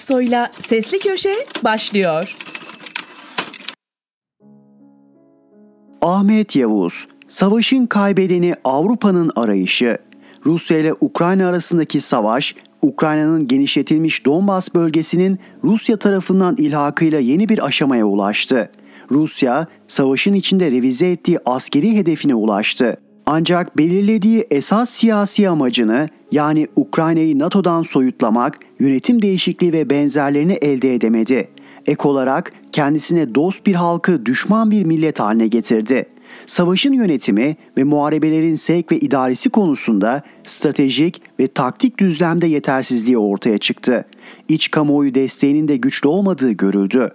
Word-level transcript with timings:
Aksoy'la 0.00 0.50
Sesli 0.58 0.98
Köşe 0.98 1.32
başlıyor. 1.64 2.36
Ahmet 6.02 6.56
Yavuz, 6.56 7.06
Savaşın 7.28 7.86
Kaybedeni 7.86 8.54
Avrupa'nın 8.64 9.30
Arayışı 9.36 9.98
Rusya 10.46 10.78
ile 10.78 10.94
Ukrayna 11.00 11.48
arasındaki 11.48 12.00
savaş, 12.00 12.54
Ukrayna'nın 12.82 13.48
genişletilmiş 13.48 14.26
Donbas 14.26 14.74
bölgesinin 14.74 15.38
Rusya 15.64 15.96
tarafından 15.96 16.56
ilhakıyla 16.58 17.18
yeni 17.18 17.48
bir 17.48 17.66
aşamaya 17.66 18.06
ulaştı. 18.06 18.70
Rusya, 19.10 19.66
savaşın 19.88 20.34
içinde 20.34 20.70
revize 20.70 21.10
ettiği 21.10 21.38
askeri 21.44 21.96
hedefine 21.96 22.34
ulaştı. 22.34 22.96
Ancak 23.32 23.78
belirlediği 23.78 24.46
esas 24.50 24.90
siyasi 24.90 25.48
amacını 25.48 26.08
yani 26.32 26.66
Ukrayna'yı 26.76 27.38
NATO'dan 27.38 27.82
soyutlamak, 27.82 28.58
yönetim 28.80 29.22
değişikliği 29.22 29.72
ve 29.72 29.90
benzerlerini 29.90 30.52
elde 30.52 30.94
edemedi. 30.94 31.48
Ek 31.86 32.08
olarak 32.08 32.52
kendisine 32.72 33.34
dost 33.34 33.66
bir 33.66 33.74
halkı 33.74 34.26
düşman 34.26 34.70
bir 34.70 34.84
millet 34.84 35.20
haline 35.20 35.46
getirdi. 35.46 36.06
Savaşın 36.46 36.92
yönetimi 36.92 37.56
ve 37.76 37.84
muharebelerin 37.84 38.54
sevk 38.54 38.92
ve 38.92 38.98
idaresi 38.98 39.50
konusunda 39.50 40.22
stratejik 40.44 41.22
ve 41.40 41.46
taktik 41.46 41.98
düzlemde 41.98 42.46
yetersizliği 42.46 43.18
ortaya 43.18 43.58
çıktı. 43.58 44.04
İç 44.48 44.70
kamuoyu 44.70 45.14
desteğinin 45.14 45.68
de 45.68 45.76
güçlü 45.76 46.08
olmadığı 46.08 46.52
görüldü. 46.52 47.10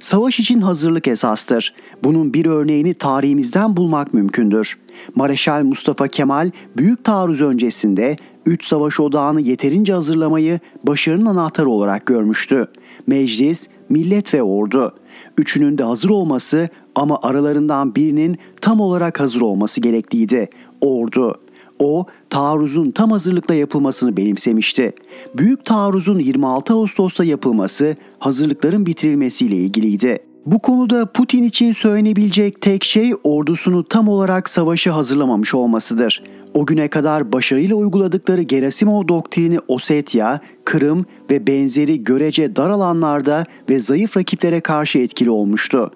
Savaş 0.00 0.40
için 0.40 0.60
hazırlık 0.60 1.08
esastır. 1.08 1.74
Bunun 2.04 2.34
bir 2.34 2.46
örneğini 2.46 2.94
tarihimizden 2.94 3.76
bulmak 3.76 4.14
mümkündür. 4.14 4.78
Mareşal 5.14 5.64
Mustafa 5.64 6.08
Kemal 6.08 6.50
büyük 6.76 7.04
taarruz 7.04 7.40
öncesinde 7.40 8.16
3 8.46 8.64
savaş 8.64 9.00
odağını 9.00 9.40
yeterince 9.40 9.92
hazırlamayı 9.92 10.60
başarının 10.84 11.26
anahtarı 11.26 11.68
olarak 11.68 12.06
görmüştü. 12.06 12.66
Meclis, 13.06 13.68
millet 13.88 14.34
ve 14.34 14.42
ordu. 14.42 14.94
Üçünün 15.38 15.78
de 15.78 15.84
hazır 15.84 16.08
olması 16.08 16.68
ama 16.94 17.18
aralarından 17.22 17.94
birinin 17.94 18.38
tam 18.60 18.80
olarak 18.80 19.20
hazır 19.20 19.40
olması 19.40 19.80
gerekliydi. 19.80 20.48
Ordu. 20.80 21.40
O, 21.78 22.06
taarruzun 22.30 22.90
tam 22.90 23.10
hazırlıkla 23.10 23.54
yapılmasını 23.54 24.16
benimsemişti. 24.16 24.92
Büyük 25.34 25.64
taarruzun 25.64 26.18
26 26.18 26.72
Ağustos'ta 26.72 27.24
yapılması 27.24 27.96
hazırlıkların 28.18 28.86
bitirilmesiyle 28.86 29.56
ilgiliydi. 29.56 30.18
Bu 30.46 30.58
konuda 30.58 31.06
Putin 31.12 31.42
için 31.42 31.72
söylenebilecek 31.72 32.60
tek 32.60 32.84
şey 32.84 33.14
ordusunu 33.24 33.84
tam 33.84 34.08
olarak 34.08 34.48
savaşı 34.50 34.90
hazırlamamış 34.90 35.54
olmasıdır. 35.54 36.22
O 36.54 36.66
güne 36.66 36.88
kadar 36.88 37.32
başarıyla 37.32 37.76
uyguladıkları 37.76 38.42
Gerasimov 38.42 39.08
doktrini 39.08 39.58
Osetya, 39.68 40.40
Kırım 40.64 41.06
ve 41.30 41.46
benzeri 41.46 42.02
görece 42.02 42.56
dar 42.56 42.70
alanlarda 42.70 43.44
ve 43.70 43.80
zayıf 43.80 44.16
rakiplere 44.16 44.60
karşı 44.60 44.98
etkili 44.98 45.30
olmuştu. 45.30 45.90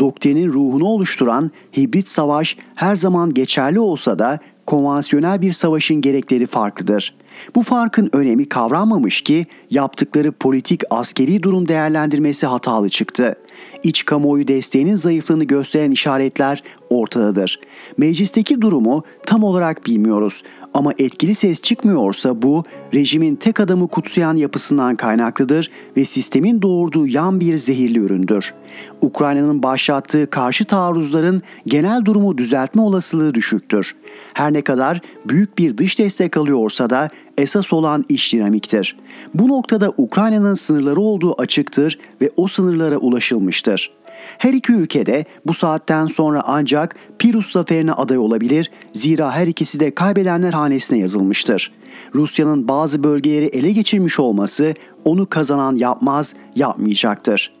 Doktrinin 0.00 0.52
ruhunu 0.52 0.84
oluşturan 0.84 1.50
hibrit 1.76 2.08
savaş 2.08 2.56
her 2.74 2.96
zaman 2.96 3.34
geçerli 3.34 3.80
olsa 3.80 4.18
da 4.18 4.38
konvansiyonel 4.66 5.42
bir 5.42 5.52
savaşın 5.52 6.00
gerekleri 6.00 6.46
farklıdır. 6.46 7.14
Bu 7.54 7.62
farkın 7.62 8.10
önemi 8.12 8.48
kavranmamış 8.48 9.20
ki 9.20 9.46
yaptıkları 9.70 10.32
politik 10.32 10.82
askeri 10.90 11.42
durum 11.42 11.68
değerlendirmesi 11.68 12.46
hatalı 12.46 12.88
çıktı. 12.88 13.36
İç 13.82 14.04
kamuoyu 14.04 14.48
desteğinin 14.48 14.94
zayıflığını 14.94 15.44
gösteren 15.44 15.90
işaretler 15.90 16.62
ortadadır. 16.90 17.60
Meclisteki 17.96 18.60
durumu 18.60 19.04
tam 19.26 19.44
olarak 19.44 19.86
bilmiyoruz 19.86 20.42
ama 20.76 20.92
etkili 20.98 21.34
ses 21.34 21.62
çıkmıyorsa 21.62 22.42
bu 22.42 22.64
rejimin 22.94 23.36
tek 23.36 23.60
adamı 23.60 23.88
kutsayan 23.88 24.36
yapısından 24.36 24.96
kaynaklıdır 24.96 25.70
ve 25.96 26.04
sistemin 26.04 26.62
doğurduğu 26.62 27.06
yan 27.06 27.40
bir 27.40 27.56
zehirli 27.56 27.98
üründür. 27.98 28.54
Ukrayna'nın 29.02 29.62
başlattığı 29.62 30.30
karşı 30.30 30.64
taarruzların 30.64 31.42
genel 31.66 32.04
durumu 32.04 32.38
düzeltme 32.38 32.82
olasılığı 32.82 33.34
düşüktür. 33.34 33.96
Her 34.34 34.52
ne 34.52 34.62
kadar 34.62 35.00
büyük 35.24 35.58
bir 35.58 35.78
dış 35.78 35.98
destek 35.98 36.36
alıyorsa 36.36 36.90
da 36.90 37.10
esas 37.38 37.72
olan 37.72 38.04
iş 38.08 38.32
dinamiktir. 38.32 38.96
Bu 39.34 39.48
noktada 39.48 39.92
Ukrayna'nın 39.96 40.54
sınırları 40.54 41.00
olduğu 41.00 41.40
açıktır 41.40 41.98
ve 42.20 42.30
o 42.36 42.48
sınırlara 42.48 42.96
ulaşılmıştır. 42.96 43.90
Her 44.38 44.52
iki 44.52 44.72
ülkede 44.72 45.24
bu 45.46 45.54
saatten 45.54 46.06
sonra 46.06 46.42
ancak 46.46 46.96
Pirus 47.18 47.50
zaferine 47.50 47.92
aday 47.92 48.18
olabilir 48.18 48.70
zira 48.92 49.32
her 49.32 49.46
ikisi 49.46 49.80
de 49.80 49.94
kaybedenler 49.94 50.52
hanesine 50.52 50.98
yazılmıştır. 50.98 51.72
Rusya'nın 52.14 52.68
bazı 52.68 53.04
bölgeleri 53.04 53.46
ele 53.46 53.72
geçirmiş 53.72 54.20
olması 54.20 54.74
onu 55.04 55.26
kazanan 55.26 55.76
yapmaz, 55.76 56.34
yapmayacaktır. 56.56 57.52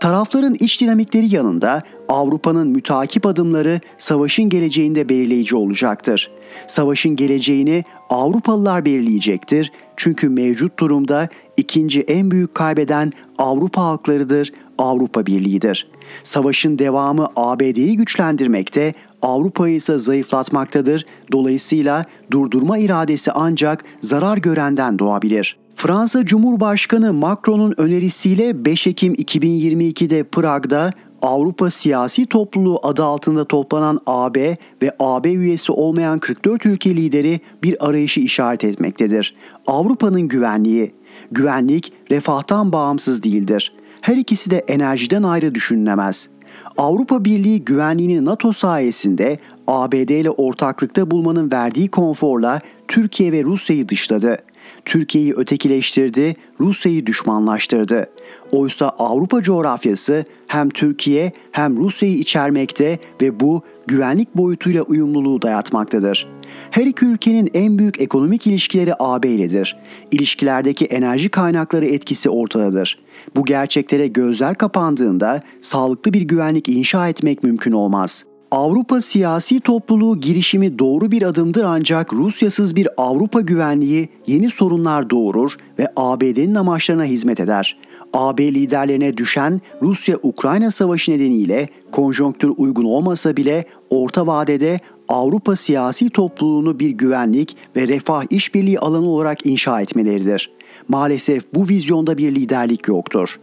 Tarafların 0.00 0.54
iç 0.60 0.80
dinamikleri 0.80 1.34
yanında 1.34 1.82
Avrupa'nın 2.08 2.68
mütakip 2.68 3.26
adımları 3.26 3.80
savaşın 3.98 4.48
geleceğinde 4.48 5.08
belirleyici 5.08 5.56
olacaktır. 5.56 6.30
Savaşın 6.66 7.16
geleceğini 7.16 7.84
Avrupalılar 8.10 8.84
belirleyecektir. 8.84 9.72
Çünkü 9.96 10.28
mevcut 10.28 10.78
durumda 10.78 11.28
ikinci 11.56 12.00
en 12.00 12.30
büyük 12.30 12.54
kaybeden 12.54 13.12
Avrupa 13.38 13.82
halklarıdır, 13.82 14.52
Avrupa 14.78 15.26
Birliği'dir. 15.26 15.90
Savaşın 16.22 16.78
devamı 16.78 17.28
ABD'yi 17.36 17.96
güçlendirmekte, 17.96 18.94
Avrupa'yı 19.22 19.74
ise 19.74 19.98
zayıflatmaktadır. 19.98 21.06
Dolayısıyla 21.32 22.04
durdurma 22.30 22.78
iradesi 22.78 23.32
ancak 23.32 23.84
zarar 24.00 24.36
görenden 24.36 24.98
doğabilir. 24.98 25.56
Fransa 25.76 26.24
Cumhurbaşkanı 26.26 27.12
Macron'un 27.12 27.74
önerisiyle 27.76 28.64
5 28.64 28.86
Ekim 28.86 29.14
2022'de 29.14 30.22
Prag'da 30.22 30.92
Avrupa 31.22 31.70
Siyasi 31.70 32.26
Topluluğu 32.26 32.80
adı 32.82 33.04
altında 33.04 33.44
toplanan 33.44 34.00
AB 34.06 34.56
ve 34.82 34.96
AB 35.00 35.32
üyesi 35.32 35.72
olmayan 35.72 36.18
44 36.18 36.66
ülke 36.66 36.96
lideri 36.96 37.40
bir 37.62 37.86
arayışı 37.88 38.20
işaret 38.20 38.64
etmektedir. 38.64 39.34
Avrupa'nın 39.66 40.28
güvenliği. 40.28 40.94
Güvenlik 41.30 41.92
refahtan 42.10 42.72
bağımsız 42.72 43.22
değildir. 43.22 43.72
Her 44.02 44.16
ikisi 44.16 44.50
de 44.50 44.58
enerjiden 44.68 45.22
ayrı 45.22 45.54
düşünülemez. 45.54 46.28
Avrupa 46.76 47.24
Birliği 47.24 47.64
güvenliğini 47.64 48.24
NATO 48.24 48.52
sayesinde 48.52 49.38
ABD 49.66 50.08
ile 50.08 50.30
ortaklıkta 50.30 51.10
bulmanın 51.10 51.50
verdiği 51.52 51.88
konforla 51.88 52.60
Türkiye 52.88 53.32
ve 53.32 53.44
Rusya'yı 53.44 53.88
dışladı. 53.88 54.36
Türkiye'yi 54.84 55.34
ötekileştirdi, 55.34 56.36
Rusya'yı 56.60 57.06
düşmanlaştırdı. 57.06 58.06
Oysa 58.52 58.88
Avrupa 58.88 59.42
coğrafyası 59.42 60.24
hem 60.46 60.70
Türkiye 60.70 61.32
hem 61.52 61.76
Rusya'yı 61.76 62.18
içermekte 62.18 62.98
ve 63.22 63.40
bu 63.40 63.62
güvenlik 63.86 64.36
boyutuyla 64.36 64.82
uyumluluğu 64.82 65.42
dayatmaktadır. 65.42 66.28
Her 66.70 66.86
iki 66.86 67.04
ülkenin 67.04 67.50
en 67.54 67.78
büyük 67.78 68.00
ekonomik 68.00 68.46
ilişkileri 68.46 68.94
AB 68.98 69.28
iledir. 69.28 69.76
İlişkilerdeki 70.10 70.84
enerji 70.84 71.28
kaynakları 71.28 71.86
etkisi 71.86 72.30
ortadadır. 72.30 72.98
Bu 73.36 73.44
gerçeklere 73.44 74.06
gözler 74.06 74.54
kapandığında 74.54 75.42
sağlıklı 75.60 76.12
bir 76.12 76.22
güvenlik 76.22 76.68
inşa 76.68 77.08
etmek 77.08 77.42
mümkün 77.42 77.72
olmaz. 77.72 78.24
Avrupa 78.52 79.00
siyasi 79.00 79.60
topluluğu 79.60 80.20
girişimi 80.20 80.78
doğru 80.78 81.10
bir 81.10 81.22
adımdır 81.22 81.64
ancak 81.64 82.12
Rusyasız 82.12 82.76
bir 82.76 82.88
Avrupa 82.96 83.40
güvenliği 83.40 84.08
yeni 84.26 84.50
sorunlar 84.50 85.10
doğurur 85.10 85.56
ve 85.78 85.88
ABD'nin 85.96 86.54
amaçlarına 86.54 87.04
hizmet 87.04 87.40
eder. 87.40 87.76
AB 88.12 88.54
liderlerine 88.54 89.16
düşen 89.16 89.60
Rusya-Ukrayna 89.82 90.70
savaşı 90.70 91.12
nedeniyle 91.12 91.68
konjonktür 91.92 92.52
uygun 92.56 92.84
olmasa 92.84 93.36
bile 93.36 93.64
orta 93.90 94.26
vadede 94.26 94.80
Avrupa 95.12 95.56
siyasi 95.56 96.10
topluluğunu 96.10 96.78
bir 96.78 96.90
güvenlik 96.90 97.56
ve 97.76 97.88
refah 97.88 98.24
işbirliği 98.30 98.78
alanı 98.78 99.08
olarak 99.08 99.46
inşa 99.46 99.80
etmeleridir. 99.80 100.50
Maalesef 100.88 101.54
bu 101.54 101.68
vizyonda 101.68 102.18
bir 102.18 102.34
liderlik 102.34 102.88
yoktur. 102.88 103.40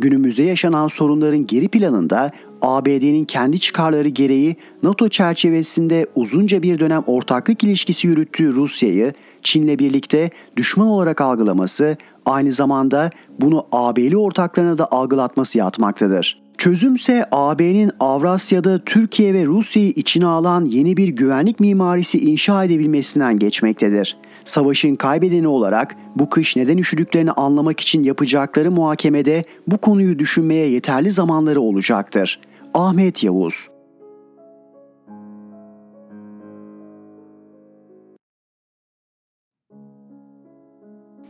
Günümüzde 0.00 0.42
yaşanan 0.42 0.88
sorunların 0.88 1.46
geri 1.46 1.68
planında 1.68 2.30
ABD'nin 2.62 3.24
kendi 3.24 3.60
çıkarları 3.60 4.08
gereği 4.08 4.56
NATO 4.82 5.08
çerçevesinde 5.08 6.06
uzunca 6.14 6.62
bir 6.62 6.78
dönem 6.78 7.02
ortaklık 7.06 7.64
ilişkisi 7.64 8.06
yürüttüğü 8.06 8.52
Rusya'yı 8.52 9.12
Çin'le 9.42 9.78
birlikte 9.78 10.30
düşman 10.56 10.88
olarak 10.88 11.20
algılaması 11.20 11.96
aynı 12.26 12.52
zamanda 12.52 13.10
bunu 13.40 13.66
AB'li 13.72 14.16
ortaklarına 14.16 14.78
da 14.78 14.92
algılatması 14.92 15.58
yatmaktadır. 15.58 16.41
Çözümse 16.62 17.26
AB'nin 17.32 17.90
Avrasya'da 18.00 18.78
Türkiye 18.78 19.34
ve 19.34 19.46
Rusya'yı 19.46 19.90
içine 19.90 20.26
alan 20.26 20.64
yeni 20.64 20.96
bir 20.96 21.08
güvenlik 21.08 21.60
mimarisi 21.60 22.18
inşa 22.18 22.64
edebilmesinden 22.64 23.38
geçmektedir. 23.38 24.16
Savaşın 24.44 24.96
kaybedeni 24.96 25.48
olarak 25.48 25.96
bu 26.16 26.30
kış 26.30 26.56
neden 26.56 26.78
üşüdüklerini 26.78 27.32
anlamak 27.32 27.80
için 27.80 28.02
yapacakları 28.02 28.70
muhakemede 28.70 29.44
bu 29.66 29.78
konuyu 29.78 30.18
düşünmeye 30.18 30.68
yeterli 30.68 31.10
zamanları 31.10 31.60
olacaktır. 31.60 32.40
Ahmet 32.74 33.24
Yavuz 33.24 33.68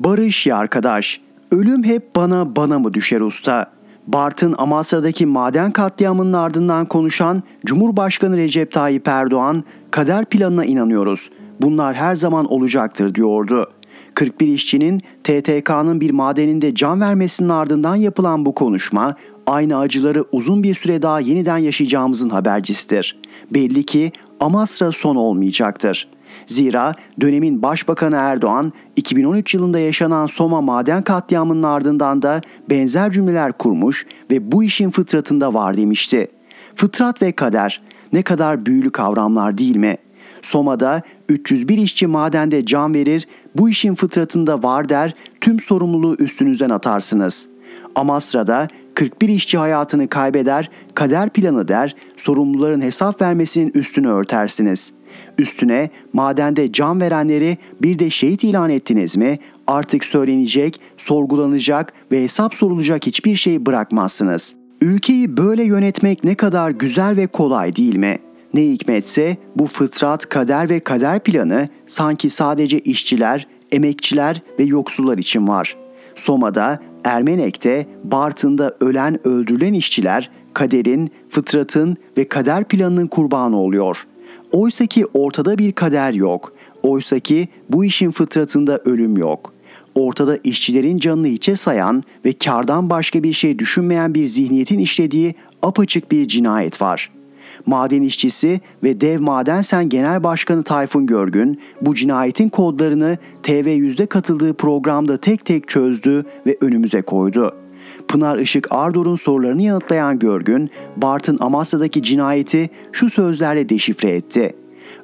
Barış 0.00 0.46
ya 0.46 0.56
arkadaş, 0.56 1.20
Ölüm 1.52 1.84
hep 1.84 2.16
bana 2.16 2.56
bana 2.56 2.78
mı 2.78 2.94
düşer 2.94 3.20
usta? 3.20 3.81
Bartın 4.06 4.54
Amasra'daki 4.58 5.26
maden 5.26 5.70
katliamının 5.70 6.32
ardından 6.32 6.86
konuşan 6.86 7.42
Cumhurbaşkanı 7.66 8.36
Recep 8.36 8.72
Tayyip 8.72 9.08
Erdoğan, 9.08 9.64
kader 9.90 10.24
planına 10.24 10.64
inanıyoruz. 10.64 11.30
Bunlar 11.60 11.94
her 11.94 12.14
zaman 12.14 12.52
olacaktır 12.52 13.14
diyordu. 13.14 13.70
41 14.14 14.46
işçinin 14.46 15.02
TTK'nın 15.24 16.00
bir 16.00 16.10
madeninde 16.10 16.74
can 16.74 17.00
vermesinin 17.00 17.48
ardından 17.48 17.96
yapılan 17.96 18.46
bu 18.46 18.54
konuşma 18.54 19.14
aynı 19.46 19.78
acıları 19.78 20.24
uzun 20.32 20.62
bir 20.62 20.74
süre 20.74 21.02
daha 21.02 21.20
yeniden 21.20 21.58
yaşayacağımızın 21.58 22.30
habercisidir. 22.30 23.18
Belli 23.50 23.82
ki 23.86 24.12
Amasra 24.40 24.92
son 24.92 25.16
olmayacaktır. 25.16 26.08
Zira 26.46 26.94
dönemin 27.20 27.62
Başbakanı 27.62 28.16
Erdoğan 28.16 28.72
2013 28.96 29.54
yılında 29.54 29.78
yaşanan 29.78 30.26
Soma 30.26 30.60
maden 30.60 31.02
katliamının 31.02 31.62
ardından 31.62 32.22
da 32.22 32.40
benzer 32.70 33.10
cümleler 33.10 33.52
kurmuş 33.52 34.06
ve 34.30 34.52
bu 34.52 34.64
işin 34.64 34.90
fıtratında 34.90 35.54
var 35.54 35.76
demişti. 35.76 36.28
Fıtrat 36.74 37.22
ve 37.22 37.32
kader 37.32 37.82
ne 38.12 38.22
kadar 38.22 38.66
büyülü 38.66 38.90
kavramlar 38.90 39.58
değil 39.58 39.76
mi? 39.76 39.96
Soma'da 40.42 41.02
301 41.28 41.78
işçi 41.78 42.06
madende 42.06 42.66
can 42.66 42.94
verir, 42.94 43.28
bu 43.54 43.68
işin 43.68 43.94
fıtratında 43.94 44.62
var 44.62 44.88
der, 44.88 45.14
tüm 45.40 45.60
sorumluluğu 45.60 46.16
üstünüzden 46.18 46.70
atarsınız. 46.70 47.48
Amasra'da 47.94 48.68
41 48.94 49.28
işçi 49.28 49.58
hayatını 49.58 50.08
kaybeder, 50.08 50.70
kader 50.94 51.30
planı 51.30 51.68
der, 51.68 51.96
sorumluların 52.16 52.80
hesap 52.80 53.22
vermesinin 53.22 53.72
üstünü 53.74 54.08
örtersiniz. 54.08 54.94
Üstüne 55.38 55.90
madende 56.12 56.72
can 56.72 57.00
verenleri 57.00 57.58
bir 57.82 57.98
de 57.98 58.10
şehit 58.10 58.44
ilan 58.44 58.70
ettiniz 58.70 59.16
mi 59.16 59.38
artık 59.66 60.04
söylenecek, 60.04 60.80
sorgulanacak 60.96 61.92
ve 62.12 62.22
hesap 62.22 62.54
sorulacak 62.54 63.06
hiçbir 63.06 63.36
şey 63.36 63.66
bırakmazsınız. 63.66 64.56
Ülkeyi 64.80 65.36
böyle 65.36 65.64
yönetmek 65.64 66.24
ne 66.24 66.34
kadar 66.34 66.70
güzel 66.70 67.16
ve 67.16 67.26
kolay 67.26 67.76
değil 67.76 67.96
mi?'' 67.96 68.32
Ne 68.54 68.62
hikmetse 68.62 69.36
bu 69.56 69.66
fıtrat, 69.66 70.28
kader 70.28 70.70
ve 70.70 70.80
kader 70.80 71.20
planı 71.20 71.68
sanki 71.86 72.30
sadece 72.30 72.78
işçiler, 72.78 73.46
emekçiler 73.72 74.42
ve 74.58 74.64
yoksullar 74.64 75.18
için 75.18 75.48
var. 75.48 75.76
Soma'da, 76.16 76.80
Ermenek'te, 77.04 77.86
Bartın'da 78.04 78.76
ölen 78.80 79.28
öldürülen 79.28 79.72
işçiler 79.72 80.30
kaderin, 80.54 81.10
fıtratın 81.28 81.96
ve 82.18 82.28
kader 82.28 82.64
planının 82.64 83.06
kurbanı 83.06 83.56
oluyor. 83.56 84.06
Oysa 84.52 84.86
ki 84.86 85.06
ortada 85.14 85.58
bir 85.58 85.72
kader 85.72 86.14
yok. 86.14 86.52
Oysa 86.82 87.18
ki 87.18 87.48
bu 87.70 87.84
işin 87.84 88.10
fıtratında 88.10 88.78
ölüm 88.78 89.16
yok. 89.16 89.52
Ortada 89.94 90.38
işçilerin 90.44 90.98
canını 90.98 91.26
hiçe 91.26 91.56
sayan 91.56 92.02
ve 92.24 92.32
kardan 92.32 92.90
başka 92.90 93.22
bir 93.22 93.32
şey 93.32 93.58
düşünmeyen 93.58 94.14
bir 94.14 94.26
zihniyetin 94.26 94.78
işlediği 94.78 95.34
apaçık 95.62 96.12
bir 96.12 96.28
cinayet 96.28 96.82
var.'' 96.82 97.22
maden 97.66 98.02
işçisi 98.02 98.60
ve 98.82 99.00
Dev 99.00 99.20
Madensen 99.20 99.88
Genel 99.88 100.22
Başkanı 100.22 100.62
Tayfun 100.62 101.06
Görgün 101.06 101.60
bu 101.80 101.94
cinayetin 101.94 102.48
kodlarını 102.48 103.18
TV100'de 103.42 104.06
katıldığı 104.06 104.54
programda 104.54 105.16
tek 105.16 105.44
tek 105.44 105.68
çözdü 105.68 106.24
ve 106.46 106.56
önümüze 106.60 107.02
koydu. 107.02 107.61
Pınar 108.08 108.38
Işık 108.38 108.66
Ardor'un 108.70 109.16
sorularını 109.16 109.62
yanıtlayan 109.62 110.18
Görgün, 110.18 110.70
Bartın 110.96 111.38
Amasya'daki 111.40 112.02
cinayeti 112.02 112.70
şu 112.92 113.10
sözlerle 113.10 113.68
deşifre 113.68 114.10
etti. 114.10 114.56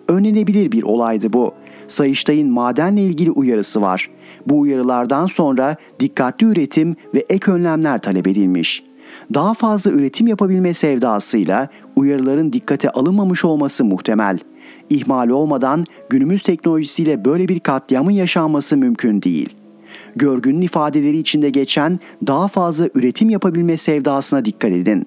Önlenebilir 0.08 0.72
bir 0.72 0.82
olaydı 0.82 1.32
bu. 1.32 1.54
Sayıştay'ın 1.86 2.50
madenle 2.50 3.00
ilgili 3.00 3.30
uyarısı 3.30 3.82
var. 3.82 4.10
Bu 4.46 4.58
uyarılardan 4.58 5.26
sonra 5.26 5.76
dikkatli 6.00 6.46
üretim 6.46 6.96
ve 7.14 7.24
ek 7.28 7.52
önlemler 7.52 7.98
talep 7.98 8.26
edilmiş 8.26 8.82
daha 9.34 9.54
fazla 9.54 9.90
üretim 9.90 10.26
yapabilme 10.26 10.74
sevdasıyla 10.74 11.68
uyarıların 11.96 12.52
dikkate 12.52 12.90
alınmamış 12.90 13.44
olması 13.44 13.84
muhtemel. 13.84 14.38
İhmal 14.90 15.28
olmadan 15.28 15.84
günümüz 16.10 16.42
teknolojisiyle 16.42 17.24
böyle 17.24 17.48
bir 17.48 17.60
katliamın 17.60 18.10
yaşanması 18.10 18.76
mümkün 18.76 19.22
değil. 19.22 19.57
Görgünün 20.18 20.60
ifadeleri 20.60 21.18
içinde 21.18 21.50
geçen 21.50 22.00
daha 22.26 22.48
fazla 22.48 22.88
üretim 22.94 23.30
yapabilme 23.30 23.76
sevdasına 23.76 24.44
dikkat 24.44 24.70
edin. 24.70 25.06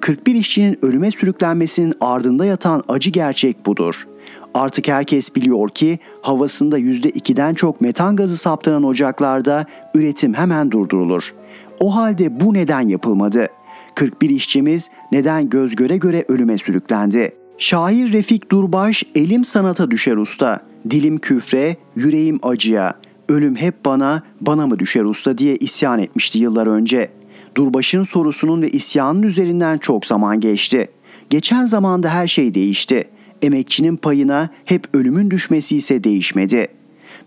41 0.00 0.34
işçinin 0.34 0.78
ölüme 0.82 1.10
sürüklenmesinin 1.10 1.94
ardında 2.00 2.44
yatan 2.44 2.82
acı 2.88 3.10
gerçek 3.10 3.66
budur. 3.66 4.06
Artık 4.54 4.88
herkes 4.88 5.36
biliyor 5.36 5.68
ki 5.68 5.98
havasında 6.22 6.78
%2'den 6.78 7.54
çok 7.54 7.80
metan 7.80 8.16
gazı 8.16 8.36
saptanan 8.36 8.84
ocaklarda 8.84 9.66
üretim 9.94 10.34
hemen 10.34 10.70
durdurulur. 10.70 11.34
O 11.80 11.96
halde 11.96 12.40
bu 12.40 12.54
neden 12.54 12.80
yapılmadı? 12.80 13.46
41 13.94 14.30
işçimiz 14.30 14.90
neden 15.12 15.50
göz 15.50 15.76
göre 15.76 15.96
göre 15.96 16.24
ölüme 16.28 16.58
sürüklendi? 16.58 17.32
Şair 17.58 18.12
Refik 18.12 18.50
Durbaş 18.50 19.04
elim 19.14 19.44
sanata 19.44 19.90
düşer 19.90 20.16
usta. 20.16 20.60
Dilim 20.90 21.18
küfre, 21.18 21.76
yüreğim 21.96 22.38
acıya. 22.42 22.94
Ölüm 23.32 23.56
hep 23.56 23.84
bana, 23.84 24.22
bana 24.40 24.66
mı 24.66 24.78
düşer 24.78 25.04
usta 25.04 25.38
diye 25.38 25.56
isyan 25.56 25.98
etmişti 25.98 26.38
yıllar 26.38 26.66
önce. 26.66 27.10
Durbaş'ın 27.54 28.02
sorusunun 28.02 28.62
ve 28.62 28.70
isyanın 28.70 29.22
üzerinden 29.22 29.78
çok 29.78 30.06
zaman 30.06 30.40
geçti. 30.40 30.88
Geçen 31.30 31.64
zamanda 31.64 32.08
her 32.08 32.26
şey 32.26 32.54
değişti. 32.54 33.04
Emekçinin 33.42 33.96
payına 33.96 34.48
hep 34.64 34.96
ölümün 34.96 35.30
düşmesi 35.30 35.76
ise 35.76 36.04
değişmedi.'' 36.04 36.68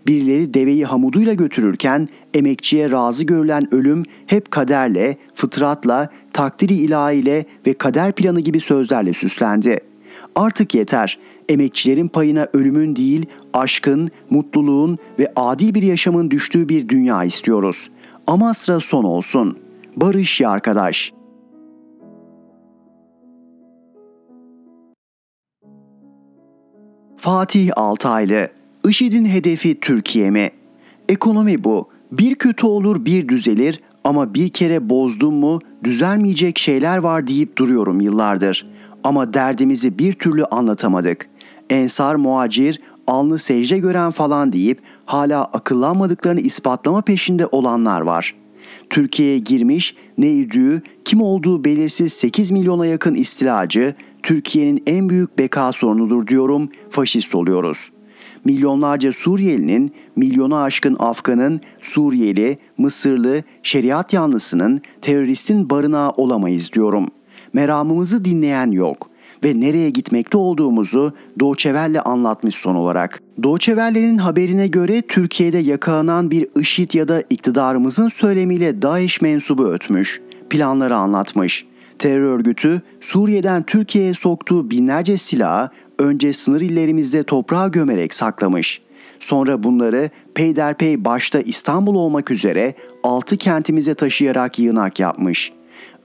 Birileri 0.06 0.54
deveyi 0.54 0.84
hamuduyla 0.84 1.34
götürürken 1.34 2.08
emekçiye 2.34 2.90
razı 2.90 3.24
görülen 3.24 3.74
ölüm 3.74 4.02
hep 4.26 4.50
kaderle, 4.50 5.16
fıtratla, 5.34 6.10
takdiri 6.32 6.74
ilahiyle 6.74 7.44
ve 7.66 7.74
kader 7.74 8.12
planı 8.12 8.40
gibi 8.40 8.60
sözlerle 8.60 9.12
süslendi. 9.12 9.80
Artık 10.34 10.74
yeter. 10.74 11.18
Emekçilerin 11.48 12.08
payına 12.08 12.48
ölümün 12.52 12.96
değil, 12.96 13.26
aşkın, 13.52 14.08
mutluluğun 14.30 14.98
ve 15.18 15.32
adi 15.36 15.74
bir 15.74 15.82
yaşamın 15.82 16.30
düştüğü 16.30 16.68
bir 16.68 16.88
dünya 16.88 17.24
istiyoruz. 17.24 17.90
Amasra 18.26 18.80
son 18.80 19.04
olsun. 19.04 19.58
Barış 19.96 20.40
ya 20.40 20.50
arkadaş. 20.50 21.12
Fatih 27.16 27.70
Altaylı 27.76 28.48
IŞİD'in 28.88 29.24
hedefi 29.24 29.80
Türkiye 29.80 30.30
mi? 30.30 30.50
Ekonomi 31.08 31.64
bu. 31.64 31.88
Bir 32.12 32.34
kötü 32.34 32.66
olur 32.66 33.04
bir 33.04 33.28
düzelir 33.28 33.80
ama 34.04 34.34
bir 34.34 34.48
kere 34.48 34.88
bozdum 34.88 35.34
mu 35.34 35.58
düzelmeyecek 35.84 36.58
şeyler 36.58 36.98
var 36.98 37.26
deyip 37.26 37.58
duruyorum 37.58 38.00
yıllardır. 38.00 38.66
Ama 39.04 39.34
derdimizi 39.34 39.98
bir 39.98 40.12
türlü 40.12 40.44
anlatamadık. 40.44 41.28
Ensar 41.70 42.14
muacir, 42.14 42.80
alnı 43.06 43.38
secde 43.38 43.78
gören 43.78 44.10
falan 44.10 44.52
deyip 44.52 44.80
hala 45.04 45.44
akıllanmadıklarını 45.44 46.40
ispatlama 46.40 47.02
peşinde 47.02 47.46
olanlar 47.46 48.00
var. 48.00 48.34
Türkiye'ye 48.90 49.38
girmiş, 49.38 49.96
ne 50.18 50.32
idüğü, 50.32 50.82
kim 51.04 51.22
olduğu 51.22 51.64
belirsiz 51.64 52.12
8 52.12 52.50
milyona 52.50 52.86
yakın 52.86 53.14
istilacı, 53.14 53.94
Türkiye'nin 54.22 54.82
en 54.86 55.08
büyük 55.08 55.38
beka 55.38 55.72
sorunudur 55.72 56.26
diyorum, 56.26 56.70
faşist 56.90 57.34
oluyoruz.'' 57.34 57.96
milyonlarca 58.46 59.12
Suriyelinin, 59.12 59.92
milyona 60.16 60.62
aşkın 60.62 60.96
Afgan'ın, 60.98 61.60
Suriyeli, 61.82 62.58
Mısırlı, 62.78 63.42
şeriat 63.62 64.12
yanlısının, 64.12 64.80
teröristin 65.02 65.70
barınağı 65.70 66.10
olamayız 66.10 66.72
diyorum. 66.72 67.08
Meramımızı 67.52 68.24
dinleyen 68.24 68.70
yok 68.70 69.10
ve 69.44 69.60
nereye 69.60 69.90
gitmekte 69.90 70.38
olduğumuzu 70.38 71.12
Doğçevel'le 71.40 72.00
anlatmış 72.04 72.54
son 72.54 72.74
olarak. 72.74 73.22
Doğçevel'lerin 73.42 74.18
haberine 74.18 74.66
göre 74.66 75.02
Türkiye'de 75.02 75.58
yakalanan 75.58 76.30
bir 76.30 76.46
IŞİD 76.60 76.94
ya 76.94 77.08
da 77.08 77.22
iktidarımızın 77.30 78.08
söylemiyle 78.08 78.82
DAEŞ 78.82 79.20
mensubu 79.20 79.66
ötmüş, 79.68 80.20
planları 80.50 80.96
anlatmış. 80.96 81.66
Terör 81.98 82.20
örgütü 82.20 82.82
Suriye'den 83.00 83.62
Türkiye'ye 83.62 84.14
soktuğu 84.14 84.70
binlerce 84.70 85.16
silahı 85.16 85.70
önce 85.98 86.32
sınır 86.32 86.60
illerimizde 86.60 87.22
toprağa 87.22 87.68
gömerek 87.68 88.14
saklamış. 88.14 88.80
Sonra 89.20 89.62
bunları 89.62 90.10
peyderpey 90.34 91.04
başta 91.04 91.40
İstanbul 91.40 91.94
olmak 91.94 92.30
üzere 92.30 92.74
altı 93.02 93.36
kentimize 93.36 93.94
taşıyarak 93.94 94.58
yığınak 94.58 95.00
yapmış. 95.00 95.52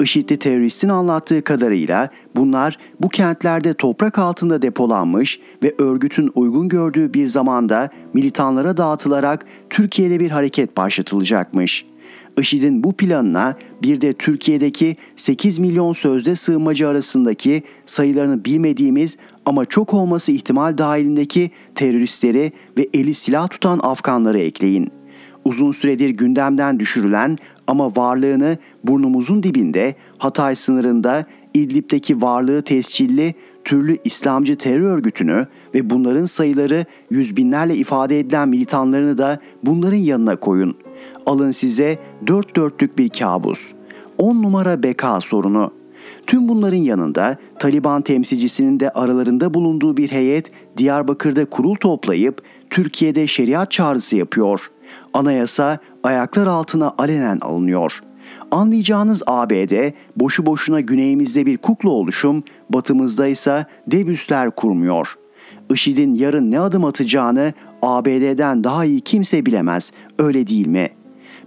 IŞİD'li 0.01 0.39
teröristin 0.39 0.89
anlattığı 0.89 1.41
kadarıyla 1.41 2.09
bunlar 2.35 2.77
bu 2.99 3.09
kentlerde 3.09 3.73
toprak 3.73 4.19
altında 4.19 4.61
depolanmış 4.61 5.39
ve 5.63 5.75
örgütün 5.77 6.31
uygun 6.35 6.69
gördüğü 6.69 7.13
bir 7.13 7.25
zamanda 7.25 7.89
militanlara 8.13 8.77
dağıtılarak 8.77 9.45
Türkiye'de 9.69 10.19
bir 10.19 10.31
hareket 10.31 10.77
başlatılacakmış.'' 10.77 11.91
IŞİD'in 12.37 12.83
bu 12.83 12.93
planına 12.93 13.55
bir 13.83 14.01
de 14.01 14.13
Türkiye'deki 14.13 14.97
8 15.15 15.59
milyon 15.59 15.93
sözde 15.93 16.35
sığınmacı 16.35 16.87
arasındaki 16.87 17.63
sayılarını 17.85 18.45
bilmediğimiz 18.45 19.17
ama 19.45 19.65
çok 19.65 19.93
olması 19.93 20.31
ihtimal 20.31 20.77
dahilindeki 20.77 21.51
teröristleri 21.75 22.51
ve 22.77 22.87
eli 22.93 23.13
silah 23.13 23.49
tutan 23.49 23.79
Afganları 23.83 24.39
ekleyin. 24.39 24.91
Uzun 25.45 25.71
süredir 25.71 26.09
gündemden 26.09 26.79
düşürülen 26.79 27.37
Ama 27.67 27.95
varlığını 27.95 28.57
burnumuzun 28.83 29.43
dibinde 29.43 29.95
Hatay 30.17 30.55
sınırında 30.55 31.25
İdlib'deki 31.53 32.21
varlığı 32.21 32.61
tescilli 32.61 33.35
türlü 33.63 33.97
İslamcı 34.03 34.55
terör 34.55 34.81
örgütünü 34.81 35.47
ve 35.75 35.89
bunların 35.89 36.25
sayıları 36.25 36.85
yüz 37.09 37.37
binlerle 37.37 37.75
ifade 37.75 38.19
edilen 38.19 38.49
militanlarını 38.49 39.17
da 39.17 39.39
bunların 39.63 39.97
yanına 39.97 40.35
koyun. 40.35 40.77
Alın 41.25 41.51
size 41.51 41.99
dört 42.27 42.55
dörtlük 42.55 42.97
bir 42.97 43.09
kabus. 43.09 43.71
10 44.17 44.43
numara 44.43 44.83
beka 44.83 45.21
sorunu. 45.21 45.80
Tüm 46.27 46.47
bunların 46.47 46.77
yanında 46.77 47.37
Taliban 47.59 48.01
temsilcisinin 48.01 48.79
de 48.79 48.89
aralarında 48.89 49.53
bulunduğu 49.53 49.97
bir 49.97 50.11
heyet 50.11 50.51
Diyarbakır'da 50.77 51.45
kurul 51.45 51.75
toplayıp 51.75 52.41
Türkiye'de 52.69 53.27
şeriat 53.27 53.71
çağrısı 53.71 54.17
yapıyor. 54.17 54.71
Anayasa 55.13 55.79
ayaklar 56.03 56.47
altına 56.47 56.93
alenen 56.97 57.39
alınıyor. 57.39 57.99
Anlayacağınız 58.51 59.23
ABD 59.27 59.91
boşu 60.15 60.45
boşuna 60.45 60.81
güneyimizde 60.81 61.45
bir 61.45 61.57
kukla 61.57 61.89
oluşum, 61.89 62.43
batımızda 62.69 63.27
ise 63.27 63.65
dev 63.87 64.07
üsler 64.07 64.51
kurmuyor. 64.51 65.15
IŞİD'in 65.73 66.13
yarın 66.13 66.51
ne 66.51 66.59
adım 66.59 66.85
atacağını 66.85 67.53
ABD'den 67.81 68.63
daha 68.63 68.85
iyi 68.85 69.01
kimse 69.01 69.45
bilemez, 69.45 69.93
öyle 70.19 70.47
değil 70.47 70.67
mi? 70.67 70.89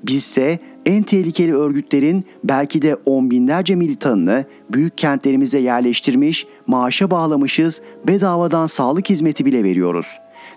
Bizse 0.03 0.59
en 0.87 1.03
tehlikeli 1.03 1.55
örgütlerin 1.55 2.25
belki 2.45 2.83
de 2.83 2.95
on 2.95 3.31
binlerce 3.31 3.75
militanını 3.75 4.45
büyük 4.73 4.99
kentlerimize 4.99 5.59
yerleştirmiş, 5.59 6.47
maaşa 6.67 7.11
bağlamışız, 7.11 7.83
bedavadan 8.07 8.67
sağlık 8.67 9.11
hizmeti 9.11 9.45
bile 9.45 9.65
veriyoruz. 9.65 10.07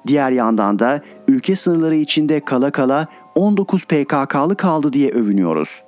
Diğer 0.07 0.31
yandan 0.31 0.79
da 0.79 1.01
ülke 1.27 1.55
sınırları 1.55 1.95
içinde 1.95 2.39
kala 2.39 2.71
kala 2.71 3.07
19 3.35 3.85
PKK'lı 3.85 4.55
kaldı 4.55 4.93
diye 4.93 5.09
övünüyoruz. 5.09 5.81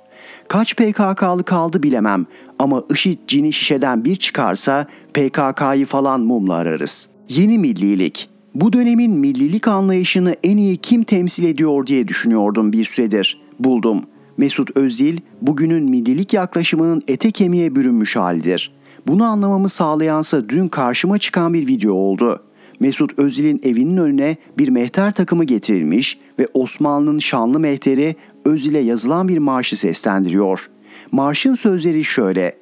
Kaç 0.48 0.76
PKK'lı 0.76 1.44
kaldı 1.44 1.82
bilemem 1.82 2.26
ama 2.58 2.84
IŞİD 2.90 3.18
cini 3.26 3.52
şişeden 3.52 4.04
bir 4.04 4.16
çıkarsa 4.16 4.86
PKK'yı 5.14 5.86
falan 5.86 6.20
mumla 6.20 6.54
ararız. 6.54 7.08
Yeni 7.28 7.58
millilik. 7.58 8.28
Bu 8.54 8.72
dönemin 8.72 9.12
millilik 9.12 9.68
anlayışını 9.68 10.34
en 10.44 10.56
iyi 10.56 10.76
kim 10.76 11.04
temsil 11.04 11.44
ediyor 11.44 11.86
diye 11.86 12.08
düşünüyordum 12.08 12.72
bir 12.72 12.84
süredir. 12.84 13.40
Buldum. 13.58 14.02
Mesut 14.40 14.76
Özil 14.76 15.18
bugünün 15.42 15.90
millilik 15.90 16.34
yaklaşımının 16.34 17.02
ete 17.08 17.30
kemiğe 17.30 17.74
bürünmüş 17.76 18.16
halidir. 18.16 18.72
Bunu 19.06 19.24
anlamamı 19.24 19.68
sağlayansa 19.68 20.48
dün 20.48 20.68
karşıma 20.68 21.18
çıkan 21.18 21.54
bir 21.54 21.66
video 21.66 21.94
oldu. 21.94 22.42
Mesut 22.80 23.18
Özil'in 23.18 23.60
evinin 23.64 23.96
önüne 23.96 24.36
bir 24.58 24.68
mehter 24.68 25.10
takımı 25.10 25.44
getirilmiş 25.44 26.18
ve 26.38 26.48
Osmanlı'nın 26.54 27.18
şanlı 27.18 27.60
mehteri 27.60 28.16
Özil'e 28.44 28.78
yazılan 28.78 29.28
bir 29.28 29.38
marşı 29.38 29.76
seslendiriyor. 29.76 30.70
Marşın 31.12 31.54
sözleri 31.54 32.04
şöyle. 32.04 32.56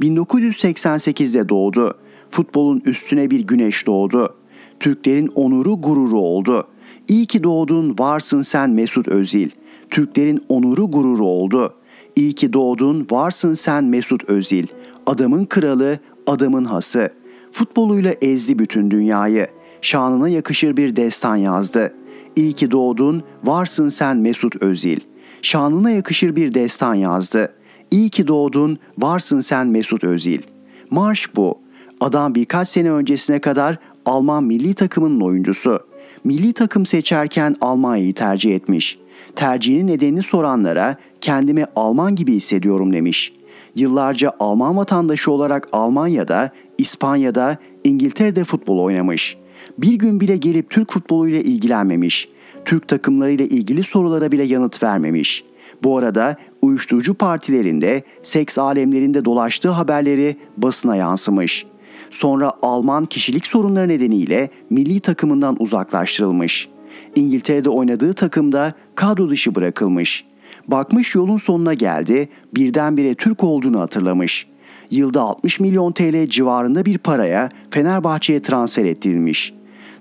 1988'de 0.00 1.48
doğdu. 1.48 1.98
Futbolun 2.30 2.82
üstüne 2.84 3.30
bir 3.30 3.40
güneş 3.40 3.86
doğdu. 3.86 4.36
Türklerin 4.80 5.26
onuru 5.34 5.80
gururu 5.80 6.18
oldu. 6.18 6.68
İyi 7.08 7.26
ki 7.26 7.42
doğdun 7.42 7.96
varsın 7.98 8.40
sen 8.40 8.70
Mesut 8.70 9.08
Özil. 9.08 9.50
Türklerin 9.92 10.44
onuru 10.48 10.90
gururu 10.90 11.26
oldu. 11.26 11.74
İyi 12.16 12.32
ki 12.32 12.52
doğdun 12.52 13.06
varsın 13.10 13.52
sen 13.52 13.84
Mesut 13.84 14.24
Özil. 14.24 14.66
Adamın 15.06 15.44
kralı, 15.44 15.98
adamın 16.26 16.64
hası. 16.64 17.10
Futboluyla 17.52 18.14
ezdi 18.22 18.58
bütün 18.58 18.90
dünyayı. 18.90 19.46
Şanına 19.80 20.28
yakışır 20.28 20.76
bir 20.76 20.96
destan 20.96 21.36
yazdı. 21.36 21.94
İyi 22.36 22.52
ki 22.52 22.70
doğdun, 22.70 23.22
varsın 23.44 23.88
sen 23.88 24.16
Mesut 24.16 24.62
Özil. 24.62 24.98
Şanına 25.42 25.90
yakışır 25.90 26.36
bir 26.36 26.54
destan 26.54 26.94
yazdı. 26.94 27.52
İyi 27.90 28.10
ki 28.10 28.28
doğdun, 28.28 28.78
varsın 28.98 29.40
sen 29.40 29.66
Mesut 29.66 30.04
Özil. 30.04 30.42
Marş 30.90 31.36
bu. 31.36 31.58
Adam 32.00 32.34
birkaç 32.34 32.68
sene 32.68 32.92
öncesine 32.92 33.38
kadar 33.38 33.78
Alman 34.06 34.44
milli 34.44 34.74
takımının 34.74 35.20
oyuncusu. 35.20 35.80
Milli 36.24 36.52
takım 36.52 36.86
seçerken 36.86 37.56
Almanya'yı 37.60 38.14
tercih 38.14 38.54
etmiş. 38.54 38.98
Tercihinin 39.36 39.86
nedenini 39.86 40.22
soranlara 40.22 40.96
kendimi 41.20 41.66
Alman 41.76 42.16
gibi 42.16 42.32
hissediyorum 42.32 42.92
demiş. 42.92 43.32
Yıllarca 43.74 44.32
Alman 44.40 44.76
vatandaşı 44.76 45.32
olarak 45.32 45.68
Almanya'da, 45.72 46.50
İspanya'da, 46.78 47.56
İngiltere'de 47.84 48.44
futbol 48.44 48.78
oynamış. 48.78 49.36
Bir 49.78 49.94
gün 49.94 50.20
bile 50.20 50.36
gelip 50.36 50.70
Türk 50.70 50.92
futboluyla 50.92 51.40
ilgilenmemiş. 51.40 52.28
Türk 52.64 52.88
takımlarıyla 52.88 53.44
ilgili 53.44 53.82
sorulara 53.82 54.32
bile 54.32 54.42
yanıt 54.42 54.82
vermemiş. 54.82 55.44
Bu 55.82 55.98
arada 55.98 56.36
uyuşturucu 56.62 57.14
partilerinde, 57.14 58.02
seks 58.22 58.58
alemlerinde 58.58 59.24
dolaştığı 59.24 59.70
haberleri 59.70 60.36
basına 60.56 60.96
yansımış. 60.96 61.66
Sonra 62.10 62.52
Alman 62.62 63.04
kişilik 63.04 63.46
sorunları 63.46 63.88
nedeniyle 63.88 64.50
milli 64.70 65.00
takımından 65.00 65.56
uzaklaştırılmış. 65.58 66.68
İngiltere'de 67.14 67.68
oynadığı 67.68 68.12
takımda 68.12 68.74
kadro 68.94 69.28
dışı 69.28 69.54
bırakılmış. 69.54 70.24
Bakmış 70.68 71.14
yolun 71.14 71.38
sonuna 71.38 71.74
geldi, 71.74 72.28
birdenbire 72.54 73.14
Türk 73.14 73.44
olduğunu 73.44 73.80
hatırlamış. 73.80 74.46
Yılda 74.90 75.20
60 75.20 75.60
milyon 75.60 75.92
TL 75.92 76.26
civarında 76.28 76.84
bir 76.84 76.98
paraya 76.98 77.48
Fenerbahçe'ye 77.70 78.42
transfer 78.42 78.84
ettirilmiş. 78.84 79.54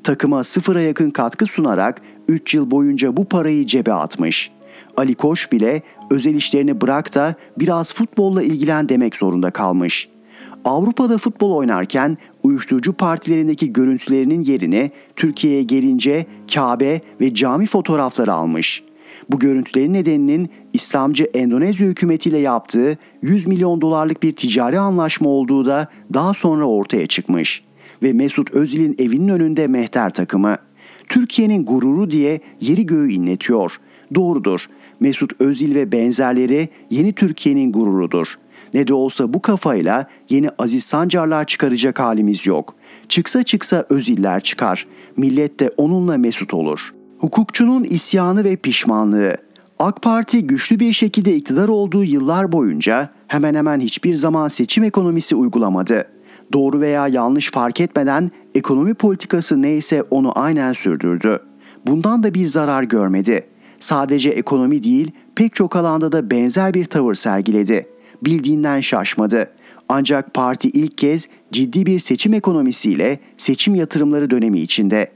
Takıma 0.04 0.44
sıfıra 0.44 0.82
yakın 0.82 1.10
katkı 1.10 1.46
sunarak 1.46 2.02
3 2.28 2.54
yıl 2.54 2.72
boyunca 2.72 3.18
bu 3.18 3.26
parayı 3.26 3.66
cebe 3.66 3.94
atmış. 3.94 4.52
Ali 4.98 5.16
Koç 5.16 5.52
bile 5.52 5.82
özel 6.12 6.36
işlerini 6.36 6.82
bırak 6.82 7.16
da 7.16 7.36
biraz 7.60 7.94
futbolla 7.94 8.44
ilgilen 8.44 8.90
demek 8.90 9.16
zorunda 9.16 9.52
kalmış. 9.52 10.10
Avrupa'da 10.66 11.18
futbol 11.18 11.52
oynarken 11.52 12.18
uyuşturucu 12.44 12.94
partilerindeki 12.94 13.74
görüntülerinin 13.74 14.42
yerini 14.42 14.92
Türkiye'ye 15.16 15.64
gelince 15.64 16.26
Kabe 16.54 17.02
ve 17.22 17.34
cami 17.34 17.66
fotoğrafları 17.66 18.34
almış. 18.34 18.84
Bu 19.30 19.40
görüntülerin 19.40 19.94
nedeninin 19.94 20.50
İslamcı 20.74 21.24
Endonezya 21.24 21.88
hükümetiyle 21.88 22.38
yaptığı 22.38 22.98
100 23.22 23.48
milyon 23.48 23.82
dolarlık 23.82 24.24
bir 24.24 24.36
ticari 24.36 24.80
anlaşma 24.80 25.30
olduğu 25.30 25.66
da 25.66 25.88
daha 26.14 26.34
sonra 26.34 26.66
ortaya 26.66 27.08
çıkmış. 27.08 27.64
Ve 28.04 28.14
Mesut 28.14 28.52
Özil'in 28.52 28.96
evinin 29.00 29.28
önünde 29.28 29.68
mehter 29.68 30.10
takımı. 30.10 30.58
Türkiye'nin 31.10 31.66
gururu 31.66 32.12
diye 32.12 32.40
yeri 32.62 32.86
göğü 32.86 33.12
inletiyor. 33.12 33.78
Doğrudur. 34.16 34.66
Mesut 35.00 35.42
Özil 35.42 35.76
ve 35.76 35.92
benzerleri 35.92 36.70
yeni 36.90 37.14
Türkiye'nin 37.14 37.72
gururudur. 37.72 38.36
Ne 38.74 38.88
de 38.88 38.94
olsa 38.94 39.34
bu 39.34 39.42
kafayla 39.42 40.08
yeni 40.30 40.50
Aziz 40.58 40.84
Sancarlar 40.84 41.46
çıkaracak 41.46 42.00
halimiz 42.00 42.46
yok. 42.46 42.76
Çıksa 43.10 43.44
çıksa 43.44 43.86
Öziller 43.90 44.42
çıkar. 44.42 44.88
Millet 45.18 45.60
de 45.60 45.72
onunla 45.78 46.18
mesut 46.18 46.54
olur. 46.54 46.94
Hukukçunun 47.18 47.84
isyanı 47.84 48.44
ve 48.44 48.56
pişmanlığı. 48.56 49.38
AK 49.80 50.02
Parti 50.02 50.48
güçlü 50.48 50.80
bir 50.80 50.94
şekilde 50.94 51.36
iktidar 51.36 51.68
olduğu 51.68 52.04
yıllar 52.04 52.52
boyunca 52.52 53.10
hemen 53.28 53.56
hemen 53.56 53.80
hiçbir 53.80 54.14
zaman 54.14 54.48
seçim 54.48 54.84
ekonomisi 54.84 55.36
uygulamadı. 55.36 56.08
Doğru 56.54 56.82
veya 56.82 57.08
yanlış 57.08 57.52
fark 57.52 57.82
etmeden 57.82 58.32
ekonomi 58.56 58.94
politikası 58.94 59.62
neyse 59.62 60.04
onu 60.10 60.40
aynen 60.40 60.74
sürdürdü. 60.74 61.40
Bundan 61.88 62.24
da 62.24 62.34
bir 62.34 62.46
zarar 62.46 62.84
görmedi. 62.84 63.46
Sadece 63.80 64.30
ekonomi 64.30 64.84
değil, 64.84 65.12
pek 65.36 65.56
çok 65.56 65.76
alanda 65.76 66.12
da 66.12 66.32
benzer 66.32 66.74
bir 66.74 66.86
tavır 66.86 67.14
sergiledi. 67.14 67.88
Bildiğinden 68.24 68.80
şaşmadı. 68.80 69.52
Ancak 69.90 70.34
parti 70.34 70.70
ilk 70.70 70.98
kez 70.98 71.28
ciddi 71.52 71.86
bir 71.86 72.00
seçim 72.00 72.34
ekonomisiyle 72.34 73.20
seçim 73.38 73.76
yatırımları 73.76 74.30
dönemi 74.30 74.60
içinde. 74.60 75.12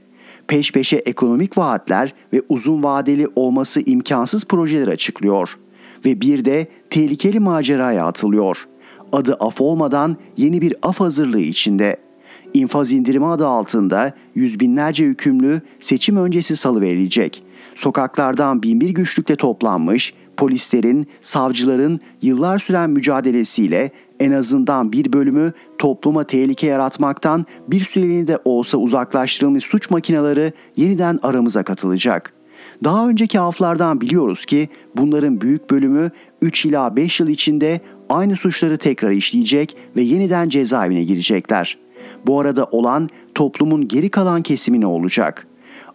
Peş 0.48 0.72
peşe 0.72 0.96
ekonomik 0.96 1.58
vaatler 1.58 2.14
ve 2.32 2.42
uzun 2.48 2.82
vadeli 2.82 3.26
olması 3.36 3.80
imkansız 3.80 4.44
projeler 4.44 4.88
açıklıyor. 4.88 5.58
Ve 6.04 6.20
bir 6.20 6.44
de 6.44 6.66
tehlikeli 6.90 7.40
maceraya 7.40 8.06
atılıyor. 8.06 8.66
Adı 9.12 9.34
af 9.40 9.60
olmadan 9.60 10.16
yeni 10.36 10.60
bir 10.60 10.74
af 10.82 11.00
hazırlığı 11.00 11.40
içinde. 11.40 11.96
İnfaz 12.54 12.92
indirimi 12.92 13.26
adı 13.26 13.46
altında 13.46 14.12
yüz 14.34 14.60
binlerce 14.60 15.04
hükümlü 15.04 15.60
seçim 15.80 16.16
öncesi 16.16 16.56
salı 16.56 16.80
verilecek. 16.80 17.42
Sokaklardan 17.74 18.62
binbir 18.62 18.90
güçlükle 18.90 19.36
toplanmış, 19.36 20.14
polislerin, 20.36 21.06
savcıların 21.22 22.00
yıllar 22.22 22.58
süren 22.58 22.90
mücadelesiyle 22.90 23.90
en 24.20 24.32
azından 24.32 24.92
bir 24.92 25.12
bölümü 25.12 25.52
topluma 25.78 26.24
tehlike 26.24 26.66
yaratmaktan 26.66 27.46
bir 27.68 27.80
süreliğine 27.80 28.26
de 28.26 28.38
olsa 28.44 28.78
uzaklaştırılmış 28.78 29.64
suç 29.64 29.90
makineleri 29.90 30.52
yeniden 30.76 31.18
aramıza 31.22 31.62
katılacak. 31.62 32.32
Daha 32.84 33.08
önceki 33.08 33.38
haflardan 33.38 34.00
biliyoruz 34.00 34.44
ki 34.44 34.68
bunların 34.96 35.40
büyük 35.40 35.70
bölümü 35.70 36.10
3 36.40 36.66
ila 36.66 36.96
5 36.96 37.20
yıl 37.20 37.28
içinde 37.28 37.80
aynı 38.08 38.36
suçları 38.36 38.76
tekrar 38.76 39.10
işleyecek 39.10 39.76
ve 39.96 40.02
yeniden 40.02 40.48
cezaevine 40.48 41.04
girecekler. 41.04 41.78
Bu 42.26 42.40
arada 42.40 42.64
olan 42.64 43.08
toplumun 43.34 43.88
geri 43.88 44.08
kalan 44.08 44.42
kesimi 44.42 44.80
ne 44.80 44.86
olacak? 44.86 45.46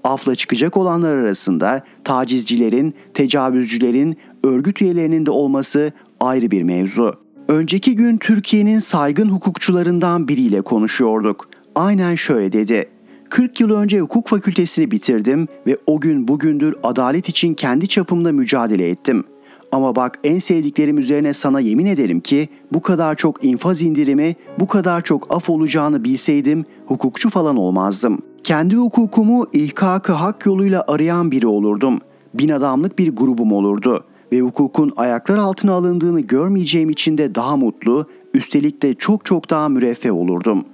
Afla 0.04 0.36
çıkacak 0.36 0.78
olanlar 0.78 1.16
arasında 1.16 1.84
tacizcilerin, 2.04 2.94
tecavüzcülerin, 3.14 4.18
örgüt 4.44 4.82
üyelerinin 4.82 5.26
de 5.26 5.32
olması 5.32 5.92
ayrı 6.20 6.52
bir 6.52 6.64
mevzu. 6.64 7.14
Önceki 7.48 7.96
gün 7.96 8.18
Türkiye'nin 8.18 8.80
saygın 8.80 9.30
hukukçularından 9.30 10.28
biriyle 10.28 10.62
konuşuyorduk. 10.62 11.50
Aynen 11.76 12.16
şöyle 12.16 12.54
dedi. 12.54 12.90
40 13.30 13.60
yıl 13.60 13.72
önce 13.72 14.00
hukuk 14.00 14.28
fakültesini 14.28 14.92
bitirdim 14.92 15.48
ve 15.68 15.78
o 15.88 16.00
gün 16.00 16.28
bugündür 16.28 16.76
adalet 16.84 17.30
için 17.30 17.54
kendi 17.54 17.88
çapımda 17.88 18.32
mücadele 18.32 18.90
ettim. 18.90 19.24
Ama 19.72 19.96
bak 19.96 20.20
en 20.24 20.40
sevdiklerim 20.40 20.98
üzerine 20.98 21.34
sana 21.34 21.60
yemin 21.60 21.86
ederim 21.86 22.20
ki 22.20 22.50
bu 22.74 22.82
kadar 22.82 23.16
çok 23.16 23.46
infaz 23.46 23.82
indirimi, 23.82 24.36
bu 24.60 24.68
kadar 24.68 25.02
çok 25.02 25.32
af 25.32 25.50
olacağını 25.50 26.04
bilseydim 26.04 26.66
hukukçu 26.86 27.30
falan 27.30 27.58
olmazdım. 27.58 28.22
Kendi 28.44 28.76
hukukumu 28.76 29.48
ihkakı 29.54 30.14
hak 30.14 30.46
yoluyla 30.46 30.84
arayan 30.88 31.32
biri 31.32 31.48
olurdum. 31.48 32.00
Bin 32.34 32.50
adamlık 32.50 33.00
bir 33.00 33.16
grubum 33.16 33.52
olurdu 33.52 34.04
ve 34.32 34.42
hukukun 34.42 34.94
ayaklar 34.98 35.38
altına 35.38 35.74
alındığını 35.74 36.22
görmeyeceğim 36.22 36.90
için 36.90 37.18
de 37.18 37.36
daha 37.36 37.58
mutlu, 37.58 38.06
üstelik 38.34 38.82
de 38.82 38.94
çok 38.94 39.26
çok 39.26 39.50
daha 39.50 39.70
müreffeh 39.70 40.14
olurdum. 40.14 40.66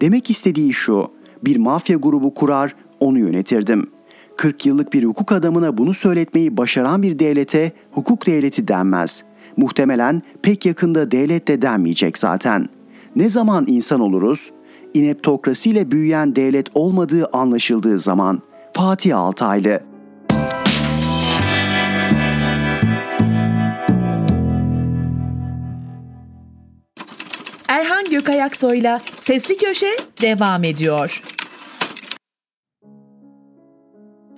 Demek 0.00 0.30
istediği 0.30 0.72
şu, 0.72 1.08
bir 1.44 1.56
mafya 1.56 1.96
grubu 1.96 2.34
kurar, 2.34 2.74
onu 3.00 3.18
yönetirdim. 3.18 3.90
40 4.36 4.66
yıllık 4.66 4.92
bir 4.92 5.04
hukuk 5.04 5.32
adamına 5.32 5.78
bunu 5.78 5.94
söyletmeyi 5.94 6.56
başaran 6.56 7.02
bir 7.02 7.18
devlete 7.18 7.72
hukuk 7.92 8.26
devleti 8.26 8.68
denmez. 8.68 9.24
Muhtemelen 9.56 10.22
pek 10.42 10.66
yakında 10.66 11.10
devlet 11.10 11.48
de 11.48 11.62
denmeyecek 11.62 12.18
zaten. 12.18 12.68
Ne 13.16 13.30
zaman 13.30 13.64
insan 13.68 14.00
oluruz? 14.00 14.50
İneptokrasiyle 14.94 15.90
büyüyen 15.90 16.36
devlet 16.36 16.66
olmadığı 16.74 17.26
anlaşıldığı 17.32 17.98
zaman. 17.98 18.42
Fatih 18.72 19.18
Altaylı 19.18 19.80
Erhan 28.24 28.32
Gökayaksoy'la 28.32 29.00
Sesli 29.18 29.56
Köşe 29.56 29.96
devam 30.22 30.64
ediyor. 30.64 31.22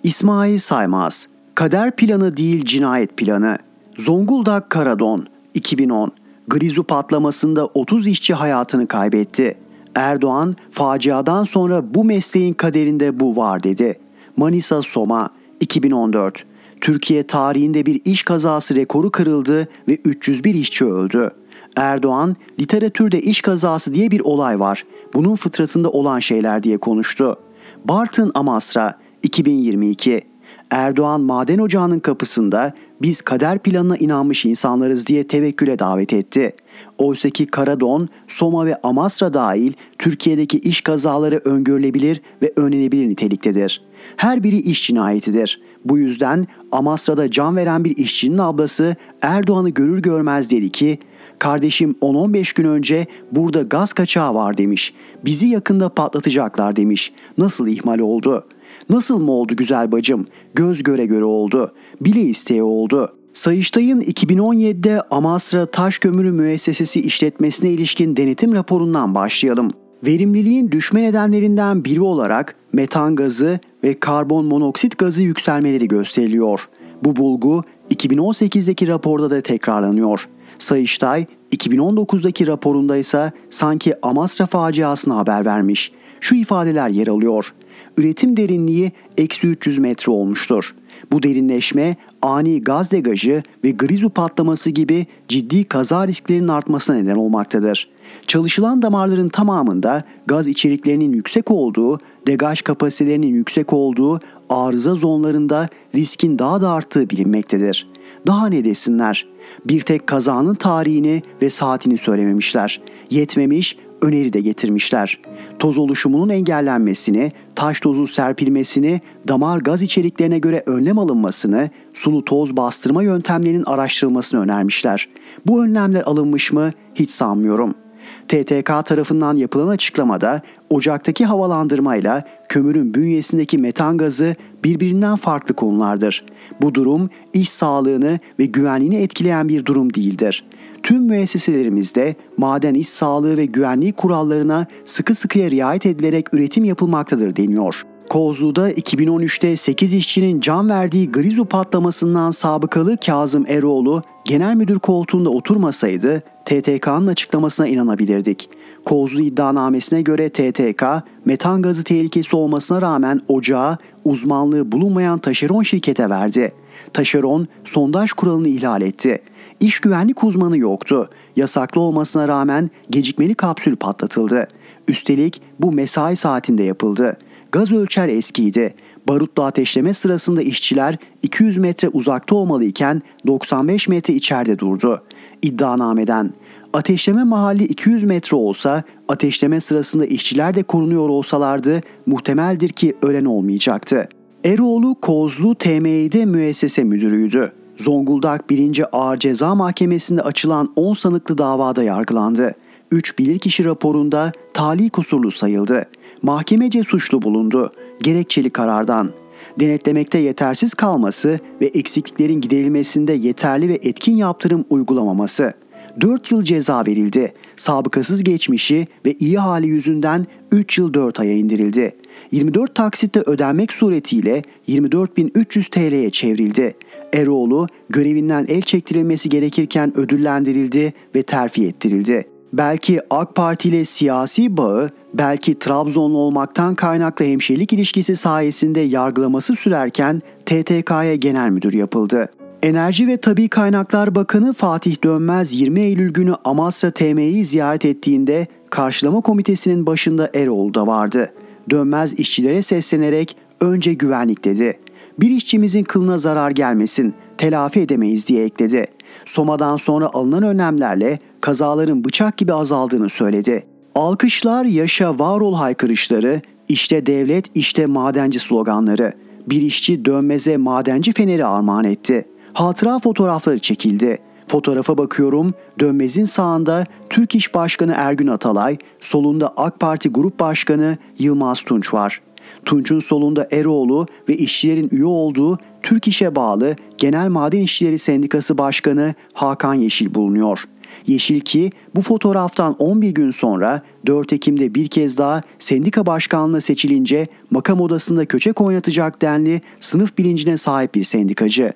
İsmail 0.03 0.59
Saymaz 0.59 1.29
Kader 1.55 1.97
planı 1.97 2.37
değil 2.37 2.65
cinayet 2.65 3.17
planı. 3.17 3.59
Zonguldak 3.99 4.71
Karadon 4.71 5.27
2010 5.55 6.13
Grizu 6.49 6.85
patlamasında 6.85 7.67
30 7.67 8.07
işçi 8.07 8.35
hayatını 8.35 8.87
kaybetti. 8.87 9.59
Erdoğan 9.95 10.55
faciadan 10.71 11.45
sonra 11.45 11.95
bu 11.95 12.05
mesleğin 12.05 12.55
kaderinde 12.55 13.21
bu 13.21 13.37
var 13.37 13.63
dedi. 13.63 13.99
Manisa 14.37 14.83
Soma 14.83 15.31
2014 15.61 16.45
Türkiye 16.81 17.27
tarihinde 17.27 17.87
bir 17.87 18.01
iş 18.05 18.23
kazası 18.23 18.77
rekoru 18.77 19.11
kırıldı 19.11 19.69
ve 19.89 19.99
301 20.05 20.55
işçi 20.55 20.85
öldü. 20.85 21.31
Erdoğan, 21.77 22.37
literatürde 22.61 23.21
iş 23.21 23.41
kazası 23.41 23.95
diye 23.95 24.11
bir 24.11 24.21
olay 24.21 24.61
var. 24.61 24.85
Bunun 25.15 25.37
fıtratında 25.37 25.91
olan 25.91 26.19
şeyler 26.19 26.63
diye 26.63 26.79
konuştu. 26.79 27.37
Bartın 27.85 28.31
Amasra 28.35 28.99
2022 29.23 30.23
Erdoğan 30.71 31.21
maden 31.21 31.59
ocağının 31.59 32.01
kapısında 32.01 32.73
biz 33.03 33.21
kader 33.21 33.59
planına 33.59 33.97
inanmış 33.97 34.45
insanlarız 34.45 35.07
diye 35.07 35.27
tevekküle 35.27 35.79
davet 35.79 36.13
etti. 36.13 36.53
Oysaki 36.99 37.47
Karadon, 37.47 38.09
Soma 38.29 38.67
ve 38.67 38.77
Amasra 38.83 39.35
dahil 39.35 39.73
Türkiye'deki 39.99 40.59
iş 40.59 40.81
kazaları 40.81 41.41
öngörülebilir 41.45 42.23
ve 42.43 42.53
önlenebilir 42.57 43.09
niteliktedir. 43.09 43.83
Her 44.17 44.43
biri 44.43 44.57
iş 44.57 44.87
cinayetidir. 44.87 45.61
Bu 45.85 45.99
yüzden 45.99 46.47
Amasra'da 46.73 47.31
can 47.31 47.57
veren 47.57 47.85
bir 47.85 47.97
işçinin 47.97 48.39
ablası 48.39 48.97
Erdoğan'ı 49.23 49.71
görür 49.71 50.03
görmez 50.03 50.51
dedi 50.51 50.71
ki 50.71 50.99
Kardeşim 51.39 51.97
10-15 52.03 52.57
gün 52.57 52.65
önce 52.65 53.07
burada 53.33 53.63
gaz 53.63 53.93
kaçağı 53.93 54.35
var 54.35 54.57
demiş. 54.57 54.95
Bizi 55.25 55.47
yakında 55.47 55.89
patlatacaklar 55.89 56.77
demiş. 56.77 57.13
Nasıl 57.39 57.67
ihmal 57.67 57.99
oldu? 57.99 58.47
Nasıl 58.91 59.19
mı 59.19 59.33
oldu 59.33 59.57
güzel 59.57 59.93
bacım? 59.93 60.27
Göz 60.55 60.83
göre 60.83 61.07
göre 61.07 61.25
oldu. 61.25 61.73
Bile 62.01 62.21
isteye 62.21 62.63
oldu. 62.63 63.13
Sayıştay'ın 63.33 64.01
2017'de 64.01 65.03
Amasra 65.11 65.67
Taş 65.67 65.99
Kömürü 65.99 66.33
Müessesesi 66.33 67.01
işletmesine 67.01 67.71
ilişkin 67.71 68.17
denetim 68.17 68.55
raporundan 68.55 69.15
başlayalım. 69.15 69.71
Verimliliğin 70.07 70.71
düşme 70.71 71.03
nedenlerinden 71.03 71.85
biri 71.85 72.01
olarak 72.01 72.55
metan 72.73 73.17
gazı 73.17 73.61
ve 73.85 74.01
karbon 74.01 74.45
monoksit 74.45 74.99
gazı 74.99 75.23
yükselmeleri 75.23 75.89
gösteriliyor. 75.89 76.61
Bu 77.05 77.17
bulgu 77.17 77.65
2018'deki 77.91 78.89
raporda 78.89 79.31
da 79.31 79.41
tekrarlanıyor. 79.41 80.29
Sayıştay 80.59 81.27
2019'daki 81.53 82.47
raporunda 82.47 82.97
ise 82.97 83.33
sanki 83.51 83.95
Amasra 84.03 84.47
faciasını 84.47 85.15
haber 85.15 85.45
vermiş. 85.45 85.93
Şu 86.21 86.35
ifadeler 86.35 86.89
yer 86.89 87.07
alıyor. 87.07 87.55
Üretim 87.97 88.37
derinliği 88.37 88.93
eksi 89.17 89.47
300 89.47 89.79
metre 89.79 90.13
olmuştur. 90.13 90.75
Bu 91.13 91.23
derinleşme 91.23 91.97
ani 92.23 92.63
gaz 92.63 92.91
degajı 92.91 93.43
ve 93.65 93.71
grizu 93.71 94.11
patlaması 94.11 94.71
gibi 94.71 95.07
ciddi 95.29 95.65
kaza 95.65 96.09
risklerinin 96.09 96.49
artmasına 96.49 96.97
neden 96.97 97.17
olmaktadır. 97.17 97.89
Çalışılan 98.27 98.83
damarların 98.83 99.29
tamamında 99.29 100.05
gaz 100.27 100.49
içeriklerinin 100.49 101.13
yüksek 101.13 101.51
olduğu, 101.51 102.01
degaj 102.27 102.63
kapasitelerinin 102.63 103.35
yüksek 103.35 103.73
olduğu 103.73 104.21
arıza 104.51 104.95
zonlarında 104.95 105.69
riskin 105.95 106.39
daha 106.39 106.61
da 106.61 106.71
arttığı 106.71 107.11
bilinmektedir. 107.11 107.89
Daha 108.27 108.49
ne 108.49 108.65
desinler? 108.65 109.27
Bir 109.65 109.81
tek 109.81 110.07
kazanın 110.07 110.55
tarihini 110.55 111.23
ve 111.43 111.51
saatini 111.51 111.99
söylememişler. 111.99 112.81
Yetmemiş, 113.11 113.77
öneri 114.03 114.33
de 114.33 114.41
getirmişler. 114.41 115.21
Toz 115.59 115.79
oluşumunun 115.79 116.29
engellenmesini, 116.29 117.33
taş 117.55 117.81
tozu 117.81 118.07
serpilmesini, 118.07 119.01
damar 119.29 119.59
gaz 119.59 119.83
içeriklerine 119.83 120.39
göre 120.39 120.63
önlem 120.67 120.99
alınmasını, 120.99 121.71
sulu 121.95 122.25
toz 122.25 122.57
bastırma 122.57 123.03
yöntemlerinin 123.03 123.65
araştırılmasını 123.65 124.41
önermişler. 124.41 125.09
Bu 125.47 125.65
önlemler 125.65 126.03
alınmış 126.03 126.53
mı? 126.53 126.73
Hiç 126.95 127.11
sanmıyorum.'' 127.11 127.86
TTK 128.29 128.87
tarafından 128.87 129.37
yapılan 129.37 129.69
açıklamada 129.69 130.43
ocaktaki 130.71 131.25
havalandırmayla 131.25 132.25
kömürün 132.49 132.95
bünyesindeki 132.95 133.59
metan 133.59 133.99
gazı 133.99 134.37
birbirinden 134.65 135.17
farklı 135.17 135.55
konulardır. 135.55 136.25
Bu 136.63 136.75
durum 136.75 137.11
iş 137.33 137.49
sağlığını 137.51 138.19
ve 138.39 138.47
güvenliğini 138.47 138.97
etkileyen 138.97 139.49
bir 139.49 139.65
durum 139.65 139.95
değildir. 139.95 140.45
Tüm 140.83 141.03
müesseselerimizde 141.03 142.15
maden 142.37 142.75
iş 142.75 142.89
sağlığı 142.89 143.37
ve 143.37 143.47
güvenliği 143.47 143.93
kurallarına 143.93 144.67
sıkı 144.85 145.15
sıkıya 145.15 145.51
riayet 145.51 145.87
edilerek 145.87 146.35
üretim 146.35 146.65
yapılmaktadır 146.65 147.37
deniyor. 147.37 147.83
Kozlu'da 148.09 148.73
2013'te 148.73 149.57
8 149.57 149.95
işçinin 149.95 150.41
can 150.41 150.69
verdiği 150.69 151.13
Grizu 151.13 151.45
patlamasından 151.45 152.31
sabıkalı 152.31 152.97
Kazım 152.97 153.47
Eroğlu 153.49 154.03
genel 154.27 154.55
müdür 154.55 154.79
koltuğunda 154.79 155.31
oturmasaydı 155.31 156.23
TTK'nın 156.45 157.07
açıklamasına 157.07 157.67
inanabilirdik. 157.67 158.51
Kozlu 158.85 159.21
iddianamesine 159.21 160.03
göre 160.03 160.29
TTK, 160.29 160.85
metan 161.25 161.63
gazı 161.63 161.85
tehlikesi 161.85 162.37
olmasına 162.37 162.83
rağmen 162.83 163.21
ocağı 163.29 163.79
uzmanlığı 164.05 164.73
bulunmayan 164.73 165.19
taşeron 165.19 165.63
şirkete 165.63 166.11
verdi. 166.11 166.53
Taşeron 166.93 167.49
sondaj 167.65 168.11
kuralını 168.11 168.49
ihlal 168.49 168.83
etti. 168.83 169.23
İş 169.61 169.81
güvenlik 169.81 170.25
uzmanı 170.25 170.59
yoktu. 170.59 171.11
Yasaklı 171.37 171.81
olmasına 171.81 172.29
rağmen 172.29 172.71
gecikmeli 172.91 173.35
kapsül 173.35 173.77
patlatıldı. 173.77 174.49
Üstelik 174.89 175.43
bu 175.61 175.73
mesai 175.73 176.17
saatinde 176.17 176.63
yapıldı. 176.63 177.19
Gaz 177.53 177.73
ölçer 177.73 178.09
eskiydi. 178.09 178.75
Barutlu 179.09 179.43
ateşleme 179.43 179.95
sırasında 179.95 180.43
işçiler 180.43 180.97
200 181.23 181.59
metre 181.59 181.89
uzakta 181.89 182.35
olmalıyken 182.35 183.03
95 183.27 183.89
metre 183.89 184.15
içeride 184.15 184.59
durdu. 184.59 185.03
İddianameden 185.43 186.33
ateşleme 186.73 187.25
mahalli 187.25 187.65
200 187.65 188.05
metre 188.05 188.37
olsa 188.37 188.83
ateşleme 189.09 189.61
sırasında 189.61 190.07
işçiler 190.07 190.55
de 190.55 190.63
korunuyor 190.63 191.09
olsalardı 191.09 191.81
muhtemeldir 192.07 192.69
ki 192.69 192.97
ölen 193.03 193.25
olmayacaktı. 193.25 194.09
Eroğlu 194.45 194.95
Kozlu 194.95 195.55
TMİ'de 195.55 196.25
müessese 196.25 196.85
müdürüydü. 196.85 197.53
Zonguldak 197.77 198.51
1. 198.51 198.85
Ağır 198.93 199.17
Ceza 199.17 199.55
Mahkemesi'nde 199.55 200.23
açılan 200.23 200.73
10 200.77 200.95
sanıklı 200.95 201.39
davada 201.39 201.83
yargılandı. 201.83 202.55
3 202.91 203.19
bilirkişi 203.19 203.65
raporunda 203.65 204.33
tali 204.55 204.91
kusurlu 204.91 205.31
sayıldı. 205.31 205.87
Mahkemece 206.23 206.83
suçlu 206.83 207.23
bulundu. 207.23 207.73
Gerekçeli 208.03 208.51
karardan. 208.51 209.13
Denetlemekte 209.61 210.19
yetersiz 210.19 210.75
kalması 210.75 211.41
ve 211.61 211.67
eksikliklerin 211.67 212.41
giderilmesinde 212.41 213.13
yeterli 213.13 213.69
ve 213.69 213.79
etkin 213.83 214.17
yaptırım 214.17 214.65
uygulamaması. 214.71 215.55
4 216.01 216.31
yıl 216.33 216.43
ceza 216.43 216.87
verildi. 216.87 217.33
Sabıkasız 217.57 218.25
geçmişi 218.25 218.87
ve 219.07 219.13
iyi 219.13 219.39
hali 219.39 219.67
yüzünden 219.67 220.27
3 220.53 220.79
yıl 220.79 220.95
4 220.95 221.21
aya 221.21 221.33
indirildi. 221.33 221.97
24 222.31 222.75
taksitte 222.75 223.21
ödenmek 223.21 223.73
suretiyle 223.73 224.43
24.300 224.69 225.71
TL'ye 225.71 226.11
çevrildi. 226.11 226.75
Eroğlu 227.13 227.67
görevinden 227.89 228.47
el 228.49 228.63
çektirilmesi 228.63 229.29
gerekirken 229.29 229.97
ödüllendirildi 229.97 230.95
ve 231.15 231.23
terfi 231.23 231.67
ettirildi. 231.67 232.36
Belki 232.53 233.01
AK 233.11 233.35
Parti 233.35 233.69
ile 233.69 233.85
siyasi 233.85 234.57
bağı, 234.57 234.91
belki 235.15 235.59
Trabzonlu 235.59 236.19
olmaktan 236.19 236.75
kaynaklı 236.75 237.25
hemşirelik 237.25 237.73
ilişkisi 237.73 238.17
sayesinde 238.17 238.81
yargılaması 238.81 239.57
sürerken 239.57 240.23
TTK'ya 240.47 241.15
genel 241.15 241.51
müdür 241.51 241.73
yapıldı. 241.73 242.29
Enerji 242.63 243.07
ve 243.07 243.17
Tabi 243.17 243.49
Kaynaklar 243.49 244.15
Bakanı 244.15 244.53
Fatih 244.53 245.05
Dönmez 245.05 245.53
20 245.53 245.81
Eylül 245.81 246.13
günü 246.13 246.35
Amasra 246.45 246.91
TM'yi 246.91 247.45
ziyaret 247.45 247.85
ettiğinde 247.85 248.47
karşılama 248.71 249.21
komitesinin 249.21 249.87
başında 249.87 250.31
Eroğlu 250.35 250.75
da 250.75 250.87
vardı. 250.87 251.33
Dönmez 251.71 252.13
işçilere 252.13 252.63
seslenerek 252.63 253.37
önce 253.61 253.95
güvenlik 253.95 254.45
dedi. 254.45 254.79
Bir 255.21 255.31
işçimizin 255.31 255.85
kılına 255.85 256.19
zarar 256.19 256.51
gelmesin, 256.51 257.15
telafi 257.39 257.81
edemeyiz 257.81 258.27
diye 258.27 258.45
ekledi. 258.45 258.87
Soma'dan 259.37 259.77
sonra 259.77 260.09
alınan 260.13 260.43
önlemlerle 260.43 261.19
kazaların 261.41 262.05
bıçak 262.05 262.37
gibi 262.39 262.53
azaldığını 262.53 263.11
söyledi. 263.11 263.67
Alkışlar, 263.95 264.65
yaşa 264.65 265.19
var 265.19 265.41
ol 265.41 265.55
haykırışları, 265.55 266.41
işte 266.69 267.07
devlet, 267.07 267.57
işte 267.57 267.87
madenci 267.87 268.39
sloganları. 268.39 269.13
Bir 269.47 269.63
işçi 269.63 270.05
dönmeze 270.05 270.57
madenci 270.57 271.13
feneri 271.13 271.47
armağan 271.47 271.85
etti. 271.85 272.29
Hatıra 272.53 272.99
fotoğrafları 272.99 273.59
çekildi. 273.59 274.19
Fotoğrafa 274.49 274.99
bakıyorum. 274.99 275.55
Dönmez'in 275.81 276.25
sağında 276.25 276.87
Türk 277.11 277.35
İş 277.35 277.55
Başkanı 277.55 277.95
Ergün 277.97 278.27
Atalay, 278.27 278.77
solunda 279.01 279.53
AK 279.57 279.81
Parti 279.81 280.09
Grup 280.09 280.41
Başkanı 280.41 280.97
Yılmaz 281.19 281.61
Tunç 281.61 281.95
var. 281.95 282.21
Tunç'un 282.67 283.01
solunda 283.01 283.49
Eroğlu 283.51 284.07
ve 284.29 284.37
işçilerin 284.37 284.89
üye 284.93 285.05
olduğu 285.05 285.59
Türk 285.83 286.09
İş'e 286.09 286.37
bağlı 286.37 286.77
Genel 286.99 287.29
Maden 287.29 287.61
İşçileri 287.61 287.99
Sendikası 287.99 288.59
Başkanı 288.59 289.15
Hakan 289.33 289.75
Yeşil 289.75 290.15
bulunuyor. 290.15 290.65
Yeşil 291.07 291.41
ki 291.41 291.73
bu 291.95 292.01
fotoğraftan 292.01 292.77
11 292.79 293.11
gün 293.11 293.31
sonra 293.31 293.83
4 294.07 294.33
Ekim'de 294.33 294.75
bir 294.75 294.89
kez 294.89 295.19
daha 295.19 295.43
sendika 295.59 296.07
başkanlığına 296.07 296.61
seçilince 296.61 297.27
makam 297.51 297.81
odasında 297.81 298.27
köçek 298.27 298.61
oynatacak 298.61 299.23
denli 299.23 299.61
sınıf 299.79 300.19
bilincine 300.19 300.57
sahip 300.57 300.95
bir 300.95 301.05
sendikacı. 301.05 301.73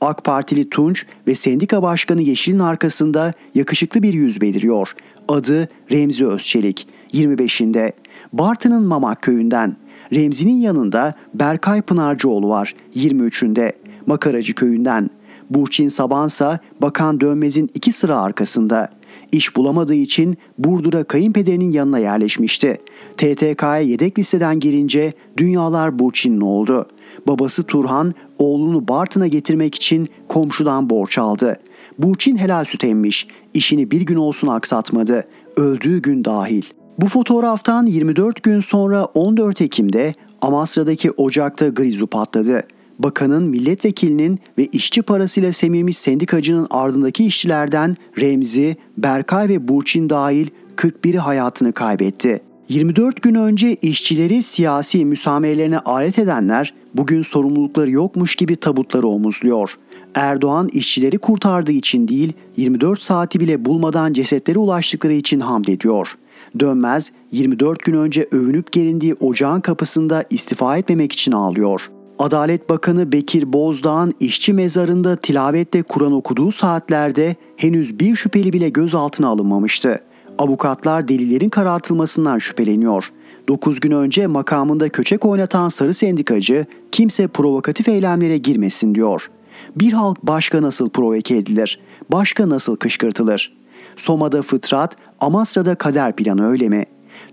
AK 0.00 0.24
Partili 0.24 0.70
Tunç 0.70 1.06
ve 1.26 1.34
sendika 1.34 1.82
başkanı 1.82 2.22
Yeşil'in 2.22 2.58
arkasında 2.58 3.32
yakışıklı 3.54 4.02
bir 4.02 4.14
yüz 4.14 4.40
beliriyor. 4.40 4.92
Adı 5.28 5.68
Remzi 5.90 6.26
Özçelik. 6.26 6.86
25'inde. 7.12 7.92
Bartın'ın 8.32 8.84
Mamak 8.84 9.22
köyünden. 9.22 9.76
Remzi'nin 10.12 10.60
yanında 10.60 11.14
Berkay 11.34 11.82
Pınarcıoğlu 11.82 12.48
var 12.48 12.74
23'ünde 12.94 13.72
Makaracı 14.06 14.54
köyünden. 14.54 15.10
Burçin 15.50 15.88
Sabansa 15.88 16.58
Bakan 16.80 17.20
Dönmez'in 17.20 17.70
iki 17.74 17.92
sıra 17.92 18.16
arkasında. 18.16 18.88
İş 19.32 19.56
bulamadığı 19.56 19.94
için 19.94 20.36
Burdur'a 20.58 21.04
kayınpederinin 21.04 21.70
yanına 21.70 21.98
yerleşmişti. 21.98 22.78
TTK'ya 23.16 23.78
yedek 23.78 24.18
listeden 24.18 24.60
girince 24.60 25.12
dünyalar 25.36 25.98
Burçin'in 25.98 26.40
oldu. 26.40 26.88
Babası 27.26 27.62
Turhan 27.62 28.12
oğlunu 28.38 28.88
Bartın'a 28.88 29.26
getirmek 29.26 29.74
için 29.74 30.08
komşudan 30.28 30.90
borç 30.90 31.18
aldı. 31.18 31.56
Burçin 31.98 32.36
helal 32.36 32.64
süt 32.64 32.84
emmiş. 32.84 33.26
İşini 33.54 33.90
bir 33.90 34.00
gün 34.00 34.16
olsun 34.16 34.48
aksatmadı. 34.48 35.24
Öldüğü 35.56 36.02
gün 36.02 36.24
dahil. 36.24 36.62
Bu 36.98 37.08
fotoğraftan 37.08 37.86
24 37.86 38.42
gün 38.42 38.60
sonra 38.60 39.04
14 39.04 39.60
Ekim'de 39.60 40.14
Amasra'daki 40.42 41.10
ocakta 41.10 41.68
grizu 41.68 42.06
patladı. 42.06 42.62
Bakanın, 42.98 43.42
milletvekilinin 43.42 44.38
ve 44.58 44.66
işçi 44.66 45.02
parasıyla 45.02 45.52
semirmiş 45.52 45.98
sendikacının 45.98 46.66
ardındaki 46.70 47.24
işçilerden 47.24 47.96
Remzi, 48.20 48.76
Berkay 48.98 49.48
ve 49.48 49.68
Burçin 49.68 50.08
dahil 50.08 50.48
41'i 50.76 51.18
hayatını 51.18 51.72
kaybetti. 51.72 52.40
24 52.68 53.22
gün 53.22 53.34
önce 53.34 53.74
işçileri 53.74 54.42
siyasi 54.42 55.04
müsamerelerine 55.04 55.78
alet 55.78 56.18
edenler 56.18 56.74
bugün 56.94 57.22
sorumlulukları 57.22 57.90
yokmuş 57.90 58.36
gibi 58.36 58.56
tabutları 58.56 59.08
omuzluyor. 59.08 59.74
Erdoğan 60.14 60.68
işçileri 60.72 61.18
kurtardığı 61.18 61.72
için 61.72 62.08
değil 62.08 62.32
24 62.56 63.02
saati 63.02 63.40
bile 63.40 63.64
bulmadan 63.64 64.12
cesetlere 64.12 64.58
ulaştıkları 64.58 65.12
için 65.12 65.40
hamd 65.40 65.66
ediyor. 65.66 66.16
Dönmez 66.60 67.12
24 67.30 67.78
gün 67.78 67.94
önce 67.94 68.28
övünüp 68.32 68.72
gelindiği 68.72 69.14
ocağın 69.14 69.60
kapısında 69.60 70.24
istifa 70.30 70.76
etmemek 70.76 71.12
için 71.12 71.32
ağlıyor. 71.32 71.90
Adalet 72.18 72.70
Bakanı 72.70 73.12
Bekir 73.12 73.52
Bozdağ'ın 73.52 74.14
işçi 74.20 74.52
mezarında 74.52 75.16
tilavette 75.16 75.82
Kur'an 75.82 76.12
okuduğu 76.12 76.52
saatlerde 76.52 77.36
henüz 77.56 78.00
bir 78.00 78.16
şüpheli 78.16 78.52
bile 78.52 78.68
gözaltına 78.68 79.28
alınmamıştı. 79.28 80.00
Avukatlar 80.38 81.08
delillerin 81.08 81.48
karartılmasından 81.48 82.38
şüpheleniyor. 82.38 83.12
9 83.48 83.80
gün 83.80 83.90
önce 83.90 84.26
makamında 84.26 84.88
köçek 84.88 85.24
oynatan 85.24 85.68
sarı 85.68 85.94
sendikacı 85.94 86.66
kimse 86.92 87.28
provokatif 87.28 87.88
eylemlere 87.88 88.38
girmesin 88.38 88.94
diyor. 88.94 89.30
Bir 89.76 89.92
halk 89.92 90.22
başka 90.22 90.62
nasıl 90.62 90.90
provoke 90.90 91.36
edilir? 91.36 91.80
Başka 92.08 92.48
nasıl 92.48 92.76
kışkırtılır? 92.76 93.52
Soma'da 93.96 94.42
fıtrat, 94.42 94.96
Amasra'da 95.20 95.74
kader 95.74 96.16
planı 96.16 96.48
öyle 96.48 96.68
mi? 96.68 96.84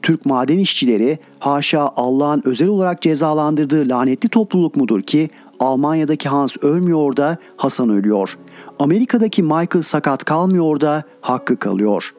Türk 0.01 0.25
maden 0.25 0.58
işçileri 0.58 1.19
haşa 1.39 1.91
Allah'ın 1.95 2.41
özel 2.45 2.67
olarak 2.67 3.01
cezalandırdığı 3.01 3.89
lanetli 3.89 4.29
topluluk 4.29 4.75
mudur 4.75 5.01
ki 5.01 5.29
Almanya'daki 5.60 6.29
Hans 6.29 6.58
ölmüyor 6.62 7.17
da 7.17 7.38
Hasan 7.58 7.89
ölüyor. 7.89 8.38
Amerika'daki 8.79 9.43
Michael 9.43 9.82
sakat 9.82 10.23
kalmıyor 10.23 10.82
da 10.82 11.03
hakkı 11.21 11.58
kalıyor. 11.58 12.13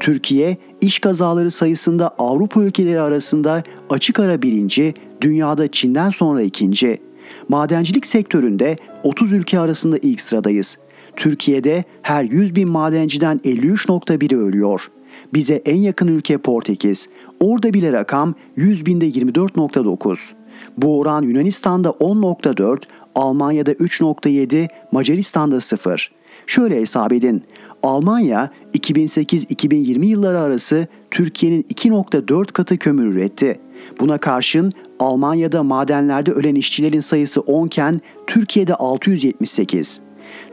Türkiye 0.00 0.56
iş 0.80 0.98
kazaları 0.98 1.50
sayısında 1.50 2.08
Avrupa 2.18 2.60
ülkeleri 2.60 3.00
arasında 3.00 3.62
açık 3.90 4.20
ara 4.20 4.42
birinci, 4.42 4.94
dünyada 5.20 5.68
Çin'den 5.68 6.10
sonra 6.10 6.42
ikinci. 6.42 7.00
Madencilik 7.48 8.06
sektöründe 8.06 8.76
30 9.02 9.32
ülke 9.32 9.58
arasında 9.58 9.98
ilk 9.98 10.20
sıradayız. 10.20 10.78
Türkiye'de 11.16 11.84
her 12.02 12.24
100 12.24 12.56
bin 12.56 12.68
madenciden 12.68 13.40
53.1'i 13.44 14.38
ölüyor. 14.38 14.90
Bize 15.34 15.54
en 15.54 15.76
yakın 15.76 16.08
ülke 16.08 16.38
Portekiz. 16.38 17.08
Orada 17.40 17.74
bile 17.74 17.92
rakam 17.92 18.34
100 18.56 18.86
binde 18.86 19.08
24.9. 19.08 20.18
Bu 20.76 20.98
oran 20.98 21.22
Yunanistan'da 21.22 21.88
10.4, 21.88 22.82
Almanya'da 23.14 23.72
3.7, 23.72 24.68
Macaristan'da 24.92 25.60
0. 25.60 26.10
Şöyle 26.46 26.80
hesap 26.80 27.12
edin. 27.12 27.42
Almanya 27.82 28.50
2008-2020 28.74 30.04
yılları 30.06 30.40
arası 30.40 30.86
Türkiye'nin 31.10 31.62
2.4 31.62 32.52
katı 32.52 32.78
kömür 32.78 33.06
üretti. 33.06 33.60
Buna 34.00 34.18
karşın 34.18 34.72
Almanya'da 35.00 35.62
madenlerde 35.62 36.32
ölen 36.32 36.54
işçilerin 36.54 37.00
sayısı 37.00 37.40
10 37.40 37.66
iken 37.66 38.00
Türkiye'de 38.26 38.74
678. 38.74 40.05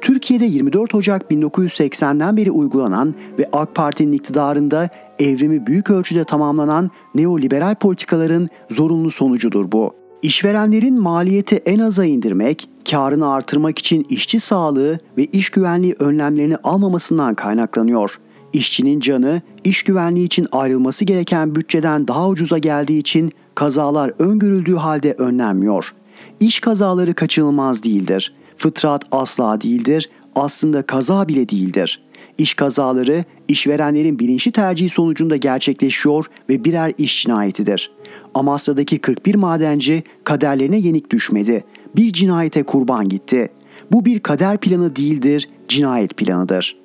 Türkiye'de 0.03 0.45
24 0.45 0.95
Ocak 0.95 1.31
1980'den 1.31 2.37
beri 2.37 2.51
uygulanan 2.51 3.15
ve 3.39 3.49
AK 3.53 3.75
Parti'nin 3.75 4.11
iktidarında 4.11 4.89
evrimi 5.19 5.67
büyük 5.67 5.89
ölçüde 5.89 6.23
tamamlanan 6.23 6.91
neoliberal 7.15 7.75
politikaların 7.75 8.49
zorunlu 8.69 9.11
sonucudur 9.11 9.71
bu. 9.71 9.95
İşverenlerin 10.21 11.01
maliyeti 11.01 11.55
en 11.55 11.79
aza 11.79 12.05
indirmek, 12.05 12.69
karını 12.91 13.31
artırmak 13.31 13.79
için 13.79 14.05
işçi 14.09 14.39
sağlığı 14.39 14.99
ve 15.17 15.25
iş 15.25 15.49
güvenliği 15.49 15.95
önlemlerini 15.99 16.57
almamasından 16.57 17.35
kaynaklanıyor. 17.35 18.19
İşçinin 18.53 18.99
canı, 18.99 19.41
iş 19.63 19.83
güvenliği 19.83 20.25
için 20.25 20.47
ayrılması 20.51 21.05
gereken 21.05 21.55
bütçeden 21.55 22.07
daha 22.07 22.29
ucuza 22.29 22.57
geldiği 22.57 22.99
için 22.99 23.31
kazalar 23.55 24.13
öngörüldüğü 24.19 24.75
halde 24.75 25.13
önlenmiyor. 25.13 25.93
İş 26.39 26.59
kazaları 26.59 27.13
kaçınılmaz 27.13 27.83
değildir. 27.83 28.33
Fıtrat 28.63 29.03
asla 29.11 29.61
değildir, 29.61 30.09
aslında 30.35 30.81
kaza 30.81 31.27
bile 31.27 31.49
değildir. 31.49 32.01
İş 32.37 32.53
kazaları 32.53 33.25
işverenlerin 33.47 34.19
bilinçli 34.19 34.51
tercihi 34.51 34.89
sonucunda 34.89 35.35
gerçekleşiyor 35.35 36.25
ve 36.49 36.63
birer 36.63 36.93
iş 36.97 37.23
cinayetidir. 37.23 37.91
Amasra'daki 38.33 38.99
41 38.99 39.35
madenci 39.35 40.03
kaderlerine 40.23 40.77
yenik 40.77 41.11
düşmedi. 41.11 41.63
Bir 41.95 42.13
cinayete 42.13 42.63
kurban 42.63 43.09
gitti. 43.09 43.49
Bu 43.91 44.05
bir 44.05 44.19
kader 44.19 44.57
planı 44.57 44.95
değildir, 44.95 45.49
cinayet 45.67 46.17
planıdır. 46.17 46.77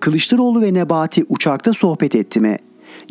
Kılıçdaroğlu 0.00 0.62
ve 0.62 0.74
Nebati 0.74 1.24
uçakta 1.28 1.72
sohbet 1.72 2.14
etti 2.14 2.40
mi? 2.40 2.58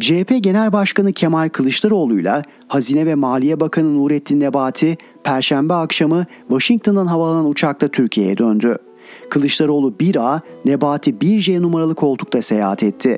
CHP 0.01 0.43
Genel 0.43 0.73
Başkanı 0.73 1.13
Kemal 1.13 1.49
Kılıçdaroğlu'yla 1.49 2.43
Hazine 2.67 3.05
ve 3.05 3.15
Maliye 3.15 3.59
Bakanı 3.59 3.97
Nurettin 3.97 4.39
Nebati 4.39 4.97
Perşembe 5.23 5.73
akşamı 5.73 6.25
Washington'dan 6.47 7.07
havalanan 7.07 7.49
uçakla 7.49 7.87
Türkiye'ye 7.87 8.37
döndü. 8.37 8.77
Kılıçdaroğlu 9.29 9.93
1A, 9.99 10.39
Nebati 10.65 11.11
1C 11.11 11.61
numaralı 11.61 11.95
koltukta 11.95 12.41
seyahat 12.41 12.83
etti. 12.83 13.17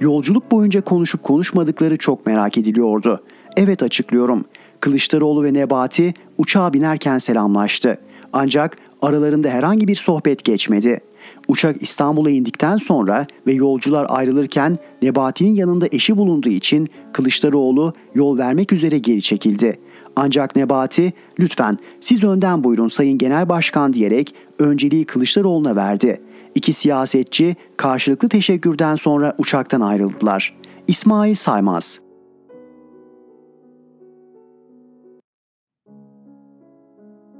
Yolculuk 0.00 0.50
boyunca 0.50 0.80
konuşup 0.80 1.22
konuşmadıkları 1.22 1.96
çok 1.96 2.26
merak 2.26 2.58
ediliyordu. 2.58 3.22
Evet 3.56 3.82
açıklıyorum. 3.82 4.44
Kılıçdaroğlu 4.80 5.44
ve 5.44 5.54
Nebati 5.54 6.14
uçağa 6.38 6.72
binerken 6.72 7.18
selamlaştı. 7.18 7.98
Ancak 8.32 8.76
aralarında 9.02 9.48
herhangi 9.48 9.88
bir 9.88 9.94
sohbet 9.94 10.44
geçmedi. 10.44 11.00
Uçak 11.48 11.82
İstanbul'a 11.82 12.30
indikten 12.30 12.76
sonra 12.76 13.26
ve 13.46 13.52
yolcular 13.52 14.06
ayrılırken 14.08 14.78
Nebati'nin 15.02 15.54
yanında 15.54 15.86
eşi 15.92 16.16
bulunduğu 16.16 16.48
için 16.48 16.88
Kılıçdaroğlu 17.12 17.92
yol 18.14 18.38
vermek 18.38 18.72
üzere 18.72 18.98
geri 18.98 19.22
çekildi. 19.22 19.78
Ancak 20.16 20.56
Nebati 20.56 21.12
lütfen 21.38 21.78
siz 22.00 22.24
önden 22.24 22.64
buyurun 22.64 22.88
Sayın 22.88 23.18
Genel 23.18 23.48
Başkan 23.48 23.92
diyerek 23.92 24.34
önceliği 24.58 25.04
Kılıçdaroğlu'na 25.04 25.76
verdi. 25.76 26.20
İki 26.54 26.72
siyasetçi 26.72 27.56
karşılıklı 27.76 28.28
teşekkürden 28.28 28.96
sonra 28.96 29.34
uçaktan 29.38 29.80
ayrıldılar. 29.80 30.56
İsmail 30.88 31.34
Saymaz 31.34 32.00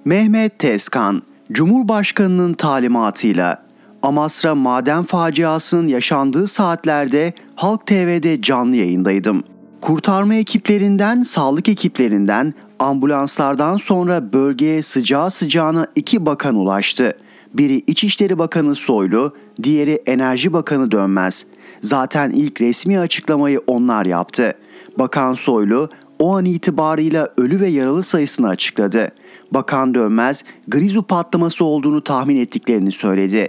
Mehmet 0.05 0.59
Tezkan, 0.59 1.23
Cumhurbaşkanının 1.53 2.55
talimatıyla 2.55 3.66
Amasra 4.07 4.55
maden 4.55 5.05
faciasının 5.05 5.89
yaşandığı 5.89 6.47
saatlerde 6.47 7.33
Halk 7.55 7.87
TV'de 7.87 8.43
canlı 8.43 8.77
yayındaydım. 8.77 9.45
Kurtarma 9.81 10.35
ekiplerinden, 10.35 11.23
sağlık 11.23 11.69
ekiplerinden, 11.69 12.55
ambulanslardan 12.79 13.77
sonra 13.77 14.33
bölgeye 14.33 14.83
sıcağı 14.83 15.31
sıcağına 15.31 15.87
iki 15.95 16.27
bakan 16.27 16.55
ulaştı. 16.55 17.19
Biri 17.55 17.83
İçişleri 17.87 18.39
Bakanı 18.39 18.75
Soylu, 18.75 19.37
diğeri 19.63 20.03
Enerji 20.07 20.53
Bakanı 20.53 20.91
Dönmez. 20.91 21.47
Zaten 21.81 22.31
ilk 22.31 22.61
resmi 22.61 22.99
açıklamayı 22.99 23.61
onlar 23.67 24.07
yaptı. 24.07 24.55
Bakan 24.99 25.35
Soylu 25.35 25.91
o 26.19 26.37
an 26.37 26.45
itibarıyla 26.45 27.29
ölü 27.37 27.61
ve 27.61 27.69
yaralı 27.69 28.03
sayısını 28.03 28.49
açıkladı. 28.49 29.13
Bakan 29.51 29.95
Dönmez, 29.95 30.45
Grizu 30.69 31.03
patlaması 31.03 31.65
olduğunu 31.65 32.05
tahmin 32.05 32.37
ettiklerini 32.37 32.93
söyledi. 32.93 33.49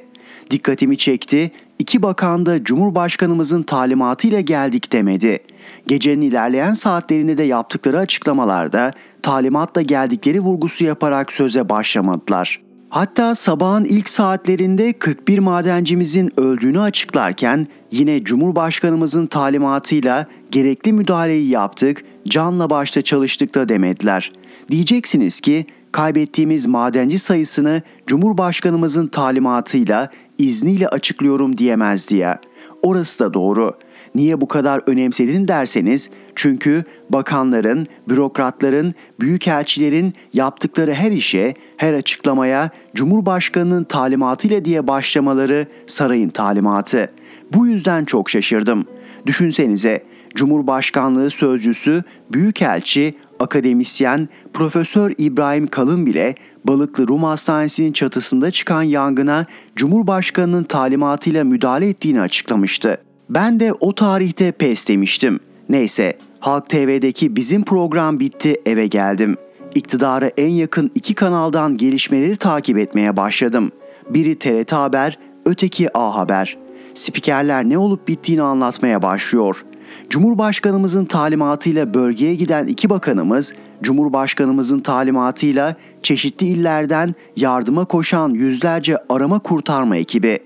Dikkatimi 0.52 0.98
çekti, 0.98 1.52
iki 1.80 2.02
bakan 2.02 2.46
da 2.46 2.64
Cumhurbaşkanımızın 2.64 3.64
talimatıyla 3.64 4.42
geldik 4.42 4.92
demedi. 4.92 5.40
Gecenin 5.88 6.22
ilerleyen 6.22 6.74
saatlerinde 6.74 7.38
de 7.38 7.44
yaptıkları 7.44 8.00
açıklamalarda 8.00 8.94
talimatla 9.24 9.82
geldikleri 9.82 10.40
vurgusu 10.40 10.84
yaparak 10.84 11.32
söze 11.32 11.70
başlamadılar. 11.70 12.62
Hatta 12.90 13.36
sabahın 13.36 13.86
ilk 13.86 14.10
saatlerinde 14.10 14.94
41 14.94 15.40
madencimizin 15.40 16.40
öldüğünü 16.40 16.82
açıklarken 16.82 17.68
yine 17.92 18.24
Cumhurbaşkanımızın 18.24 19.28
talimatıyla 19.28 20.26
gerekli 20.52 20.94
müdahaleyi 20.94 21.50
yaptık, 21.50 22.04
canla 22.28 22.70
başta 22.70 23.02
çalıştık 23.02 23.56
da 23.56 23.70
demediler. 23.70 24.32
Diyeceksiniz 24.72 25.40
ki 25.40 25.66
kaybettiğimiz 25.92 26.68
madenci 26.68 27.20
sayısını 27.20 27.82
Cumhurbaşkanımızın 28.08 29.08
talimatıyla, 29.08 30.10
izniyle 30.38 30.88
açıklıyorum 30.88 31.58
diyemez 31.58 32.08
diye. 32.08 32.38
Orası 32.82 33.20
da 33.20 33.34
doğru. 33.34 33.74
Niye 34.16 34.42
bu 34.42 34.48
kadar 34.48 34.82
önemsedin 34.88 35.48
derseniz 35.48 36.10
çünkü 36.36 36.84
bakanların, 37.10 37.88
bürokratların, 38.10 38.94
büyükelçilerin 39.20 40.14
yaptıkları 40.34 40.94
her 40.94 41.12
işe, 41.12 41.54
her 41.78 41.94
açıklamaya 41.94 42.70
Cumhurbaşkanının 42.96 43.84
talimatıyla 43.84 44.66
diye 44.66 44.88
başlamaları 44.88 45.68
sarayın 45.88 46.30
talimatı. 46.30 47.12
Bu 47.54 47.68
yüzden 47.68 48.06
çok 48.06 48.30
şaşırdım. 48.30 48.86
Düşünsenize 49.26 50.04
Cumhurbaşkanlığı 50.36 51.30
sözcüsü, 51.30 52.04
büyükelçi, 52.34 53.16
akademisyen 53.40 54.30
Profesör 54.54 55.14
İbrahim 55.18 55.68
Kalın 55.68 56.06
bile 56.06 56.36
Balıklı 56.64 57.08
Rum 57.08 57.24
Hastanesi'nin 57.24 57.92
çatısında 57.92 58.52
çıkan 58.52 58.84
yangına 58.84 59.46
Cumhurbaşkanının 59.76 60.64
talimatıyla 60.64 61.44
müdahale 61.44 61.90
ettiğini 61.90 62.22
açıklamıştı. 62.22 62.98
Ben 63.30 63.60
de 63.60 63.74
o 63.74 63.96
tarihte 63.96 64.52
pes 64.52 64.88
demiştim. 64.88 65.40
Neyse, 65.70 66.18
Halk 66.40 66.70
TV'deki 66.70 67.36
bizim 67.36 67.64
program 67.64 68.20
bitti 68.20 68.62
eve 68.66 68.88
geldim. 68.88 69.38
İktidara 69.76 70.32
en 70.38 70.50
yakın 70.50 70.92
iki 70.96 71.14
kanaldan 71.14 71.78
gelişmeleri 71.78 72.36
takip 72.36 72.78
etmeye 72.78 73.18
başladım. 73.18 73.72
Biri 74.10 74.40
TRT 74.40 74.74
Haber, 74.74 75.18
öteki 75.46 75.98
A 75.98 76.16
Haber. 76.16 76.58
Spikerler 76.94 77.70
ne 77.70 77.78
olup 77.78 78.08
bittiğini 78.08 78.42
anlatmaya 78.42 79.02
başlıyor. 79.02 79.66
Cumhurbaşkanımızın 80.10 81.06
talimatıyla 81.06 81.94
bölgeye 81.94 82.36
giden 82.36 82.68
iki 82.68 82.90
bakanımız, 82.90 83.54
Cumhurbaşkanımızın 83.84 84.80
talimatıyla 84.80 85.76
çeşitli 86.04 86.48
illerden 86.48 87.16
yardıma 87.36 87.86
koşan 87.86 88.30
yüzlerce 88.30 88.98
arama 89.10 89.40
kurtarma 89.40 89.98
ekibi, 89.98 90.40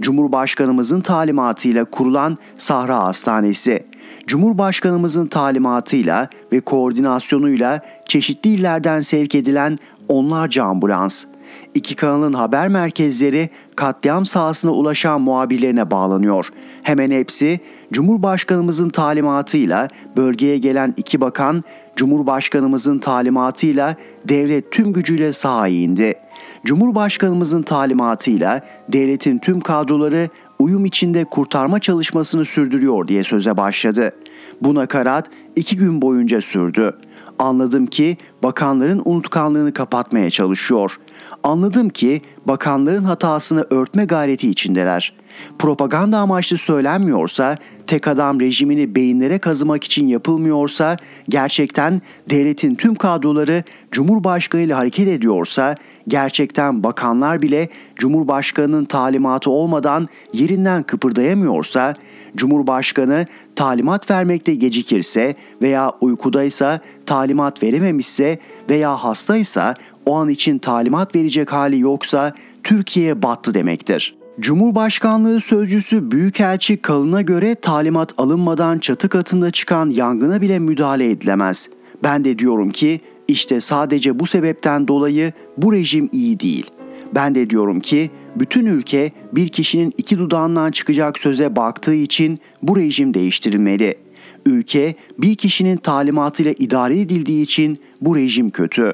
Cumhurbaşkanımızın 0.00 1.00
talimatıyla 1.00 1.84
kurulan 1.84 2.36
Sahra 2.58 3.04
Hastanesi, 3.04 3.86
Cumhurbaşkanımızın 4.26 5.26
talimatıyla 5.26 6.28
ve 6.52 6.60
koordinasyonuyla 6.60 7.80
çeşitli 8.08 8.50
illerden 8.50 9.00
sevk 9.00 9.34
edilen 9.34 9.78
onlarca 10.08 10.64
ambulans, 10.64 11.24
İki 11.74 11.96
kanalın 11.96 12.32
haber 12.32 12.68
merkezleri 12.68 13.50
katliam 13.76 14.26
sahasına 14.26 14.70
ulaşan 14.70 15.20
muhabirlerine 15.20 15.90
bağlanıyor. 15.90 16.48
Hemen 16.82 17.10
hepsi 17.10 17.60
Cumhurbaşkanımızın 17.92 18.88
talimatıyla 18.88 19.88
bölgeye 20.16 20.58
gelen 20.58 20.94
iki 20.96 21.20
bakan 21.20 21.64
Cumhurbaşkanımızın 21.96 22.98
talimatıyla 22.98 23.96
devlet 24.28 24.72
tüm 24.72 24.92
gücüyle 24.92 25.32
sahaya 25.32 25.74
indi. 25.74 26.14
Cumhurbaşkanımızın 26.64 27.62
talimatıyla 27.62 28.60
devletin 28.88 29.38
tüm 29.38 29.60
kadroları 29.60 30.28
uyum 30.58 30.84
içinde 30.84 31.24
kurtarma 31.24 31.80
çalışmasını 31.80 32.44
sürdürüyor 32.44 33.08
diye 33.08 33.24
söze 33.24 33.56
başladı. 33.56 34.12
Bu 34.62 34.74
nakarat 34.74 35.30
iki 35.56 35.76
gün 35.76 36.02
boyunca 36.02 36.40
sürdü. 36.40 36.92
Anladım 37.38 37.86
ki 37.86 38.16
bakanların 38.42 39.02
unutkanlığını 39.04 39.72
kapatmaya 39.72 40.30
çalışıyor. 40.30 40.96
Anladım 41.42 41.88
ki 41.88 42.22
bakanların 42.46 43.04
hatasını 43.04 43.66
örtme 43.70 44.04
gayreti 44.04 44.50
içindeler. 44.50 45.14
Propaganda 45.58 46.18
amaçlı 46.18 46.58
söylenmiyorsa, 46.58 47.56
tek 47.86 48.08
adam 48.08 48.40
rejimini 48.40 48.94
beyinlere 48.94 49.38
kazımak 49.38 49.84
için 49.84 50.06
yapılmıyorsa, 50.06 50.96
gerçekten 51.28 52.00
devletin 52.30 52.74
tüm 52.74 52.94
kadroları 52.94 53.64
Cumhurbaşkanı 53.92 54.60
ile 54.60 54.74
hareket 54.74 55.08
ediyorsa, 55.08 55.74
gerçekten 56.08 56.82
bakanlar 56.82 57.42
bile 57.42 57.68
Cumhurbaşkanının 57.96 58.84
talimatı 58.84 59.50
olmadan 59.50 60.08
yerinden 60.32 60.82
kıpırdayamıyorsa, 60.82 61.94
Cumhurbaşkanı 62.36 63.26
talimat 63.56 64.10
vermekte 64.10 64.54
gecikirse 64.54 65.34
veya 65.62 65.92
uykudaysa 66.00 66.80
talimat 67.06 67.62
verememişse 67.62 68.38
veya 68.70 68.96
hastaysa 68.96 69.74
o 70.06 70.14
an 70.16 70.28
için 70.28 70.58
talimat 70.58 71.14
verecek 71.14 71.52
hali 71.52 71.80
yoksa 71.80 72.32
Türkiye 72.62 73.22
battı 73.22 73.54
demektir. 73.54 74.14
Cumhurbaşkanlığı 74.40 75.40
sözcüsü 75.40 76.10
Büyükelçi 76.10 76.76
Kalın'a 76.76 77.22
göre 77.22 77.54
talimat 77.54 78.12
alınmadan 78.18 78.78
çatı 78.78 79.08
katında 79.08 79.50
çıkan 79.50 79.90
yangına 79.90 80.40
bile 80.40 80.58
müdahale 80.58 81.10
edilemez. 81.10 81.70
Ben 82.02 82.24
de 82.24 82.38
diyorum 82.38 82.70
ki 82.70 83.00
işte 83.28 83.60
sadece 83.60 84.18
bu 84.18 84.26
sebepten 84.26 84.88
dolayı 84.88 85.32
bu 85.56 85.72
rejim 85.72 86.08
iyi 86.12 86.40
değil. 86.40 86.70
Ben 87.14 87.34
de 87.34 87.50
diyorum 87.50 87.80
ki 87.80 88.10
bütün 88.36 88.66
ülke 88.66 89.12
bir 89.32 89.48
kişinin 89.48 89.94
iki 89.98 90.18
dudağından 90.18 90.70
çıkacak 90.70 91.18
söze 91.18 91.56
baktığı 91.56 91.94
için 91.94 92.38
bu 92.62 92.76
rejim 92.76 93.14
değiştirilmeli. 93.14 93.94
Ülke 94.46 94.94
bir 95.18 95.34
kişinin 95.34 95.76
talimatıyla 95.76 96.52
idare 96.58 97.00
edildiği 97.00 97.42
için 97.42 97.78
bu 98.00 98.16
rejim 98.16 98.50
kötü. 98.50 98.92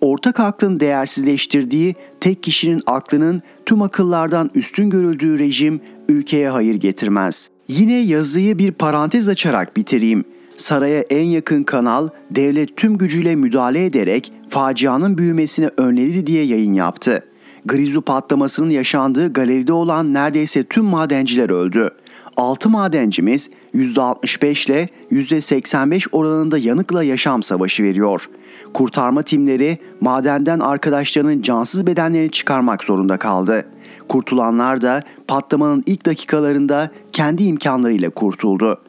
Ortak 0.00 0.40
aklın 0.40 0.80
değersizleştirdiği 0.80 1.94
tek 2.20 2.42
kişinin 2.42 2.82
aklının 2.86 3.42
tüm 3.66 3.82
akıllardan 3.82 4.50
üstün 4.54 4.90
görüldüğü 4.90 5.38
rejim 5.38 5.80
ülkeye 6.08 6.50
hayır 6.50 6.74
getirmez. 6.74 7.50
Yine 7.68 8.00
yazıyı 8.00 8.58
bir 8.58 8.72
parantez 8.72 9.28
açarak 9.28 9.76
bitireyim. 9.76 10.24
Saraya 10.56 11.00
en 11.00 11.24
yakın 11.24 11.62
kanal 11.62 12.08
devlet 12.30 12.76
tüm 12.76 12.98
gücüyle 12.98 13.36
müdahale 13.36 13.84
ederek 13.84 14.32
facianın 14.48 15.18
büyümesini 15.18 15.70
önledi 15.76 16.26
diye 16.26 16.44
yayın 16.44 16.74
yaptı. 16.74 17.24
Grizu 17.66 18.02
patlamasının 18.02 18.70
yaşandığı 18.70 19.32
galeride 19.32 19.72
olan 19.72 20.14
neredeyse 20.14 20.62
tüm 20.62 20.84
madenciler 20.84 21.50
öldü. 21.50 21.90
6 22.36 22.68
madencimiz 22.68 23.50
%65 23.74 24.70
ile 24.70 24.88
%85 25.12 26.06
oranında 26.12 26.58
yanıkla 26.58 27.02
yaşam 27.02 27.42
savaşı 27.42 27.82
veriyor. 27.82 28.28
Kurtarma 28.74 29.22
timleri 29.22 29.78
madenden 30.00 30.60
arkadaşlarının 30.60 31.42
cansız 31.42 31.86
bedenlerini 31.86 32.30
çıkarmak 32.30 32.84
zorunda 32.84 33.16
kaldı. 33.16 33.66
Kurtulanlar 34.08 34.82
da 34.82 35.02
patlamanın 35.28 35.82
ilk 35.86 36.06
dakikalarında 36.06 36.90
kendi 37.12 37.42
imkanlarıyla 37.44 38.10
kurtuldu. 38.10 38.80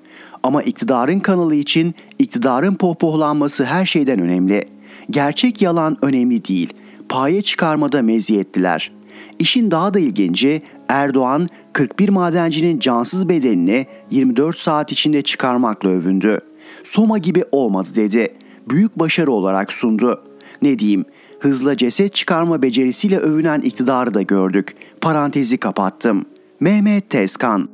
Ama 0.43 0.63
iktidarın 0.63 1.19
kanalı 1.19 1.55
için 1.55 1.95
iktidarın 2.19 2.75
pohpohlanması 2.75 3.65
her 3.65 3.85
şeyden 3.85 4.19
önemli. 4.19 4.63
Gerçek 5.09 5.61
yalan 5.61 5.97
önemli 6.01 6.45
değil. 6.45 6.73
Paye 7.09 7.41
çıkarmada 7.41 8.01
meziyetliler. 8.01 8.91
İşin 9.39 9.71
daha 9.71 9.93
da 9.93 9.99
ilginci 9.99 10.61
Erdoğan 10.87 11.49
41 11.73 12.09
madencinin 12.09 12.79
cansız 12.79 13.29
bedenini 13.29 13.85
24 14.11 14.57
saat 14.57 14.91
içinde 14.91 15.21
çıkarmakla 15.21 15.89
övündü. 15.89 16.39
Soma 16.83 17.17
gibi 17.17 17.43
olmadı 17.51 17.89
dedi. 17.95 18.33
Büyük 18.69 18.99
başarı 18.99 19.31
olarak 19.31 19.73
sundu. 19.73 20.23
Ne 20.61 20.79
diyeyim? 20.79 21.05
Hızla 21.39 21.77
ceset 21.77 22.15
çıkarma 22.15 22.61
becerisiyle 22.61 23.17
övünen 23.17 23.61
iktidarı 23.61 24.13
da 24.13 24.21
gördük. 24.21 24.75
Parantezi 25.01 25.57
kapattım. 25.57 26.25
Mehmet 26.59 27.09
Tezkan 27.09 27.69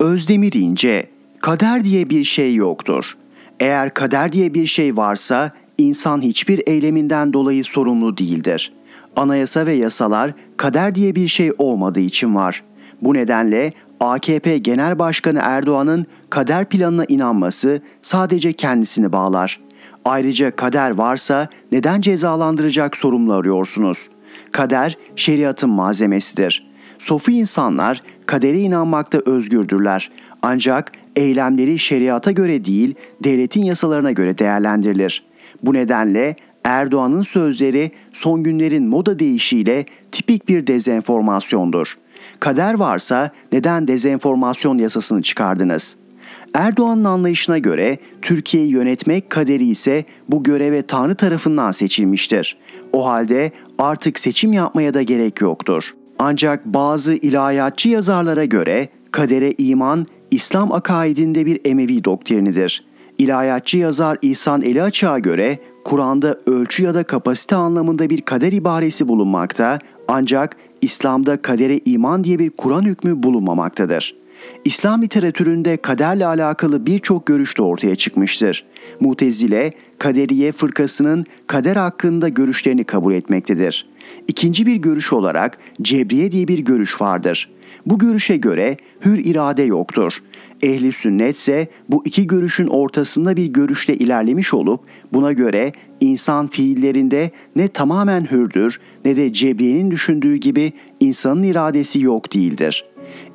Özdemir 0.00 0.52
İnce, 0.52 1.06
kader 1.40 1.84
diye 1.84 2.10
bir 2.10 2.24
şey 2.24 2.54
yoktur. 2.54 3.16
Eğer 3.60 3.90
kader 3.90 4.32
diye 4.32 4.54
bir 4.54 4.66
şey 4.66 4.96
varsa 4.96 5.52
insan 5.78 6.20
hiçbir 6.20 6.62
eyleminden 6.66 7.32
dolayı 7.32 7.64
sorumlu 7.64 8.18
değildir. 8.18 8.72
Anayasa 9.16 9.66
ve 9.66 9.72
yasalar 9.72 10.34
kader 10.56 10.94
diye 10.94 11.14
bir 11.14 11.28
şey 11.28 11.52
olmadığı 11.58 12.00
için 12.00 12.34
var. 12.34 12.64
Bu 13.02 13.14
nedenle 13.14 13.72
AKP 14.02 14.58
Genel 14.58 14.98
Başkanı 14.98 15.38
Erdoğan'ın 15.42 16.06
kader 16.30 16.64
planına 16.64 17.04
inanması 17.08 17.80
sadece 18.02 18.52
kendisini 18.52 19.12
bağlar. 19.12 19.60
Ayrıca 20.04 20.56
kader 20.56 20.90
varsa 20.90 21.48
neden 21.72 22.00
cezalandıracak 22.00 22.96
sorumlu 22.96 23.34
arıyorsunuz? 23.34 24.08
Kader 24.52 24.98
şeriatın 25.16 25.70
malzemesidir. 25.70 26.66
Sofi 26.98 27.32
insanlar 27.32 28.02
kadere 28.26 28.58
inanmakta 28.58 29.18
özgürdürler. 29.26 30.10
Ancak 30.42 30.92
eylemleri 31.16 31.78
şeriata 31.78 32.30
göre 32.30 32.64
değil, 32.64 32.94
devletin 33.24 33.64
yasalarına 33.64 34.12
göre 34.12 34.38
değerlendirilir. 34.38 35.24
Bu 35.62 35.72
nedenle 35.72 36.36
Erdoğan'ın 36.64 37.22
sözleri 37.22 37.90
son 38.12 38.42
günlerin 38.42 38.88
moda 38.88 39.18
değişiyle 39.18 39.86
tipik 40.12 40.48
bir 40.48 40.66
dezenformasyondur. 40.66 41.96
Kader 42.42 42.74
varsa 42.74 43.30
neden 43.52 43.88
dezenformasyon 43.88 44.78
yasasını 44.78 45.22
çıkardınız? 45.22 45.96
Erdoğan'ın 46.54 47.04
anlayışına 47.04 47.58
göre 47.58 47.98
Türkiye'yi 48.22 48.70
yönetmek 48.70 49.30
kaderi 49.30 49.64
ise 49.64 50.04
bu 50.28 50.42
göreve 50.42 50.82
Tanrı 50.82 51.14
tarafından 51.14 51.70
seçilmiştir. 51.70 52.56
O 52.92 53.06
halde 53.06 53.52
artık 53.78 54.18
seçim 54.18 54.52
yapmaya 54.52 54.94
da 54.94 55.02
gerek 55.02 55.40
yoktur. 55.40 55.94
Ancak 56.18 56.66
bazı 56.66 57.14
ilahiyatçı 57.14 57.88
yazarlara 57.88 58.44
göre 58.44 58.88
kadere 59.12 59.52
iman 59.58 60.06
İslam 60.30 60.72
akaidinde 60.72 61.46
bir 61.46 61.60
Emevi 61.64 62.04
doktrinidir. 62.04 62.84
İlahiyatçı 63.18 63.78
yazar 63.78 64.18
İhsan 64.22 64.62
Eli 64.62 64.82
Açık'a 64.82 65.18
göre 65.18 65.58
Kur'an'da 65.84 66.38
ölçü 66.46 66.82
ya 66.82 66.94
da 66.94 67.02
kapasite 67.02 67.56
anlamında 67.56 68.10
bir 68.10 68.20
kader 68.20 68.52
ibaresi 68.52 69.08
bulunmakta 69.08 69.78
ancak 70.08 70.56
İslam'da 70.82 71.42
kadere 71.42 71.78
iman 71.84 72.24
diye 72.24 72.38
bir 72.38 72.50
Kur'an 72.50 72.82
hükmü 72.82 73.22
bulunmamaktadır. 73.22 74.14
İslam 74.64 75.02
literatüründe 75.02 75.76
kaderle 75.76 76.26
alakalı 76.26 76.86
birçok 76.86 77.26
görüş 77.26 77.58
de 77.58 77.62
ortaya 77.62 77.96
çıkmıştır. 77.96 78.64
Mutezile, 79.00 79.72
Kaderiye 79.98 80.52
fırkasının 80.52 81.26
kader 81.46 81.76
hakkında 81.76 82.28
görüşlerini 82.28 82.84
kabul 82.84 83.14
etmektedir. 83.14 83.86
İkinci 84.28 84.66
bir 84.66 84.76
görüş 84.76 85.12
olarak 85.12 85.58
Cebriye 85.82 86.30
diye 86.30 86.48
bir 86.48 86.58
görüş 86.58 87.00
vardır. 87.00 87.50
Bu 87.86 87.98
görüşe 87.98 88.36
göre 88.36 88.76
hür 89.04 89.18
irade 89.24 89.62
yoktur. 89.62 90.18
Ehli 90.62 90.92
sünnet 90.92 91.36
ise 91.36 91.68
bu 91.88 92.02
iki 92.06 92.26
görüşün 92.26 92.66
ortasında 92.66 93.36
bir 93.36 93.46
görüşte 93.46 93.96
ilerlemiş 93.96 94.54
olup 94.54 94.80
buna 95.12 95.32
göre 95.32 95.72
insan 96.02 96.48
fiillerinde 96.48 97.30
ne 97.56 97.68
tamamen 97.68 98.30
hürdür 98.30 98.80
ne 99.04 99.16
de 99.16 99.32
Cebriye'nin 99.32 99.90
düşündüğü 99.90 100.36
gibi 100.36 100.72
insanın 101.00 101.42
iradesi 101.42 102.00
yok 102.00 102.34
değildir. 102.34 102.84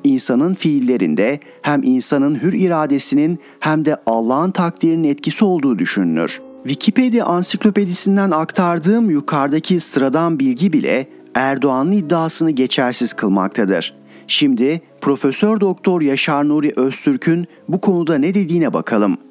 İnsanın 0.04 0.54
fiillerinde 0.54 1.40
hem 1.62 1.82
insanın 1.82 2.42
hür 2.42 2.52
iradesinin 2.52 3.38
hem 3.60 3.84
de 3.84 3.96
Allah'ın 4.06 4.50
takdirinin 4.50 5.04
etkisi 5.04 5.44
olduğu 5.44 5.78
düşünülür. 5.78 6.40
Wikipedia 6.62 7.26
ansiklopedisinden 7.26 8.30
aktardığım 8.30 9.10
yukarıdaki 9.10 9.80
sıradan 9.80 10.38
bilgi 10.38 10.72
bile 10.72 11.06
Erdoğan'ın 11.34 11.92
iddiasını 11.92 12.50
geçersiz 12.50 13.12
kılmaktadır. 13.12 13.94
Şimdi 14.26 14.80
Profesör 15.00 15.60
Doktor 15.60 16.02
Yaşar 16.02 16.48
Nuri 16.48 16.72
Öztürk'ün 16.76 17.46
bu 17.68 17.80
konuda 17.80 18.18
ne 18.18 18.34
dediğine 18.34 18.72
bakalım. 18.72 19.27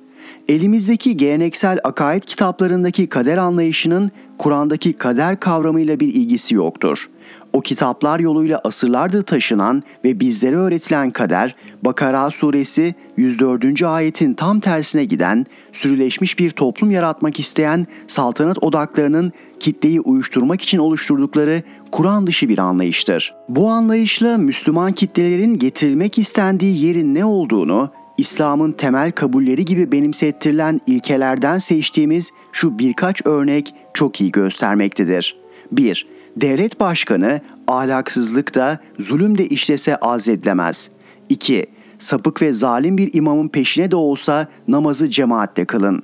Elimizdeki 0.48 1.18
geleneksel 1.18 1.80
akaid 1.84 2.24
kitaplarındaki 2.24 3.08
kader 3.08 3.38
anlayışının 3.38 4.12
Kur'an'daki 4.38 4.94
kader 4.94 5.40
kavramıyla 5.40 6.00
bir 6.00 6.08
ilgisi 6.08 6.56
yoktur. 6.56 7.10
O 7.54 7.62
kitaplar 7.62 8.20
yoluyla 8.20 8.62
asırlardır 8.64 9.22
taşınan 9.22 9.84
ve 10.04 10.20
bizlere 10.20 10.56
öğretilen 10.56 11.12
kader, 11.12 11.56
Bakara 11.82 12.32
suresi 12.32 12.96
104. 13.18 13.84
ayetin 13.84 14.34
tam 14.34 14.60
tersine 14.60 15.06
giden, 15.06 15.46
sürüleşmiş 15.74 16.40
bir 16.40 16.50
toplum 16.50 16.92
yaratmak 16.92 17.40
isteyen 17.40 17.88
saltanat 18.08 18.64
odaklarının 18.64 19.32
kitleyi 19.60 20.02
uyuşturmak 20.02 20.62
için 20.62 20.78
oluşturdukları 20.78 21.62
Kur'an 21.92 22.28
dışı 22.28 22.50
bir 22.50 22.58
anlayıştır. 22.58 23.36
Bu 23.50 23.70
anlayışla 23.70 24.38
Müslüman 24.38 24.92
kitlelerin 24.92 25.60
getirilmek 25.60 26.18
istendiği 26.18 26.86
yerin 26.86 27.16
ne 27.16 27.26
olduğunu, 27.26 27.90
İslam'ın 28.18 28.72
temel 28.72 29.12
kabulleri 29.12 29.66
gibi 29.66 29.92
benimsettirilen 29.92 30.82
ilkelerden 30.88 31.58
seçtiğimiz 31.58 32.32
şu 32.52 32.80
birkaç 32.80 33.26
örnek 33.26 33.74
çok 33.94 34.22
iyi 34.22 34.32
göstermektedir. 34.32 35.38
1 35.72 36.08
devlet 36.38 36.80
başkanı 36.80 37.42
ahlaksızlıkta, 37.68 38.80
zulüm 39.00 39.38
de 39.38 39.48
işlese 39.48 39.96
azledilemez. 39.96 40.90
2. 41.30 41.66
Sapık 42.00 42.42
ve 42.42 42.54
zalim 42.54 42.98
bir 42.98 43.14
imamın 43.14 43.48
peşine 43.48 43.92
de 43.92 43.96
olsa 43.96 44.48
namazı 44.68 45.10
cemaatle 45.10 45.66
kılın. 45.66 46.04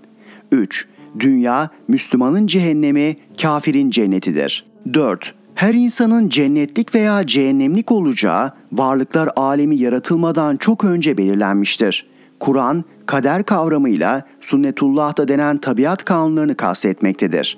3. 0.52 0.88
Dünya 1.20 1.70
Müslümanın 1.88 2.48
cehennemi, 2.48 3.18
kafirin 3.42 3.90
cennetidir. 3.90 4.66
4. 4.94 5.36
Her 5.56 5.74
insanın 5.74 6.30
cennetlik 6.30 6.96
veya 6.96 7.28
cehennemlik 7.28 7.92
olacağı 7.92 8.52
varlıklar 8.72 9.30
alemi 9.36 9.78
yaratılmadan 9.78 10.58
çok 10.58 10.84
önce 10.84 11.18
belirlenmiştir. 11.18 12.06
Kur'an 12.40 12.84
kader 13.06 13.44
kavramıyla 13.44 14.26
sünnetullah 14.42 15.18
da 15.18 15.28
denen 15.28 15.58
tabiat 15.58 16.06
kanunlarını 16.06 16.56
kastetmektedir. 16.56 17.58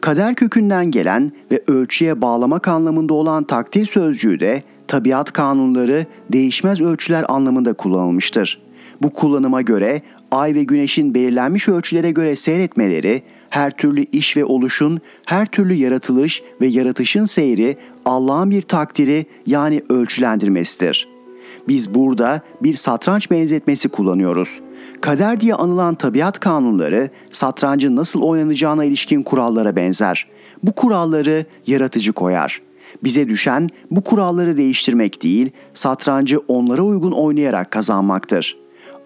Kader 0.00 0.34
kökünden 0.34 0.90
gelen 0.90 1.32
ve 1.52 1.62
ölçüye 1.66 2.20
bağlamak 2.20 2.68
anlamında 2.68 3.14
olan 3.14 3.44
takdir 3.44 3.86
sözcüğü 3.86 4.40
de 4.40 4.62
tabiat 4.88 5.32
kanunları 5.32 6.06
değişmez 6.32 6.80
ölçüler 6.80 7.24
anlamında 7.28 7.72
kullanılmıştır. 7.72 8.62
Bu 9.02 9.10
kullanıma 9.10 9.62
göre 9.62 10.02
ay 10.30 10.54
ve 10.54 10.64
güneşin 10.64 11.14
belirlenmiş 11.14 11.68
ölçülere 11.68 12.10
göre 12.10 12.36
seyretmeleri, 12.36 13.22
her 13.50 13.70
türlü 13.70 14.04
iş 14.04 14.36
ve 14.36 14.44
oluşun, 14.44 15.00
her 15.26 15.46
türlü 15.46 15.74
yaratılış 15.74 16.42
ve 16.60 16.66
yaratışın 16.66 17.24
seyri 17.24 17.76
Allah'ın 18.04 18.50
bir 18.50 18.62
takdiri 18.62 19.26
yani 19.46 19.82
ölçülendirmesidir. 19.88 21.08
Biz 21.68 21.94
burada 21.94 22.40
bir 22.62 22.74
satranç 22.74 23.30
benzetmesi 23.30 23.88
kullanıyoruz. 23.88 24.60
Kader 25.00 25.40
diye 25.40 25.54
anılan 25.54 25.94
tabiat 25.94 26.40
kanunları 26.40 27.10
satrancın 27.30 27.96
nasıl 27.96 28.22
oynanacağına 28.22 28.84
ilişkin 28.84 29.22
kurallara 29.22 29.76
benzer. 29.76 30.26
Bu 30.62 30.72
kuralları 30.72 31.44
yaratıcı 31.66 32.12
koyar. 32.12 32.60
Bize 33.04 33.28
düşen 33.28 33.68
bu 33.90 34.04
kuralları 34.04 34.56
değiştirmek 34.56 35.22
değil, 35.22 35.50
satrancı 35.74 36.38
onlara 36.38 36.82
uygun 36.82 37.12
oynayarak 37.12 37.70
kazanmaktır. 37.70 38.56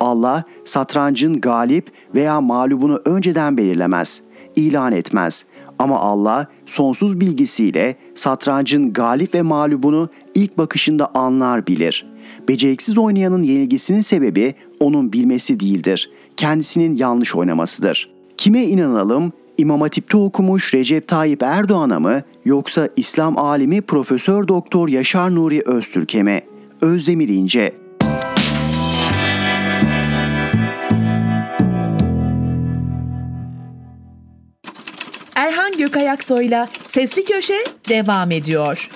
Allah 0.01 0.45
satrancın 0.65 1.41
galip 1.41 1.93
veya 2.15 2.41
mağlubunu 2.41 3.03
önceden 3.05 3.57
belirlemez, 3.57 4.23
ilan 4.57 4.93
etmez. 4.93 5.45
Ama 5.79 5.99
Allah 6.01 6.47
sonsuz 6.67 7.21
bilgisiyle 7.21 7.97
satrancın 8.15 8.93
galip 8.93 9.35
ve 9.35 9.43
mağlubunu 9.43 10.09
ilk 10.35 10.59
bakışında 10.59 11.11
anlar 11.15 11.67
bilir. 11.67 12.07
Beceriksiz 12.49 12.99
oynayanın 12.99 13.43
yenilgisinin 13.43 14.01
sebebi 14.01 14.55
onun 14.81 15.13
bilmesi 15.13 15.61
değildir. 15.61 16.11
Kendisinin 16.37 16.95
yanlış 16.95 17.35
oynamasıdır. 17.35 18.11
Kime 18.37 18.65
inanalım? 18.65 19.33
İmam 19.59 19.81
Hatip'te 19.81 20.17
okumuş 20.17 20.75
Recep 20.75 21.09
Tayyip 21.09 21.43
Erdoğan'a 21.43 22.01
mı 22.01 22.23
yoksa 22.45 22.89
İslam 22.97 23.39
alimi 23.39 23.81
Profesör 23.81 24.49
Doktor 24.49 24.89
Yaşar 24.89 25.35
Nuri 25.35 25.63
Öztürk'e 25.67 26.23
mi? 26.23 26.43
Özdemir 26.81 27.29
İnce 27.29 27.73
Erhan 35.75 35.87
Gökayaksoy'la 35.87 36.69
Sesli 36.87 37.25
Köşe 37.25 37.65
devam 37.89 38.31
ediyor. 38.31 38.91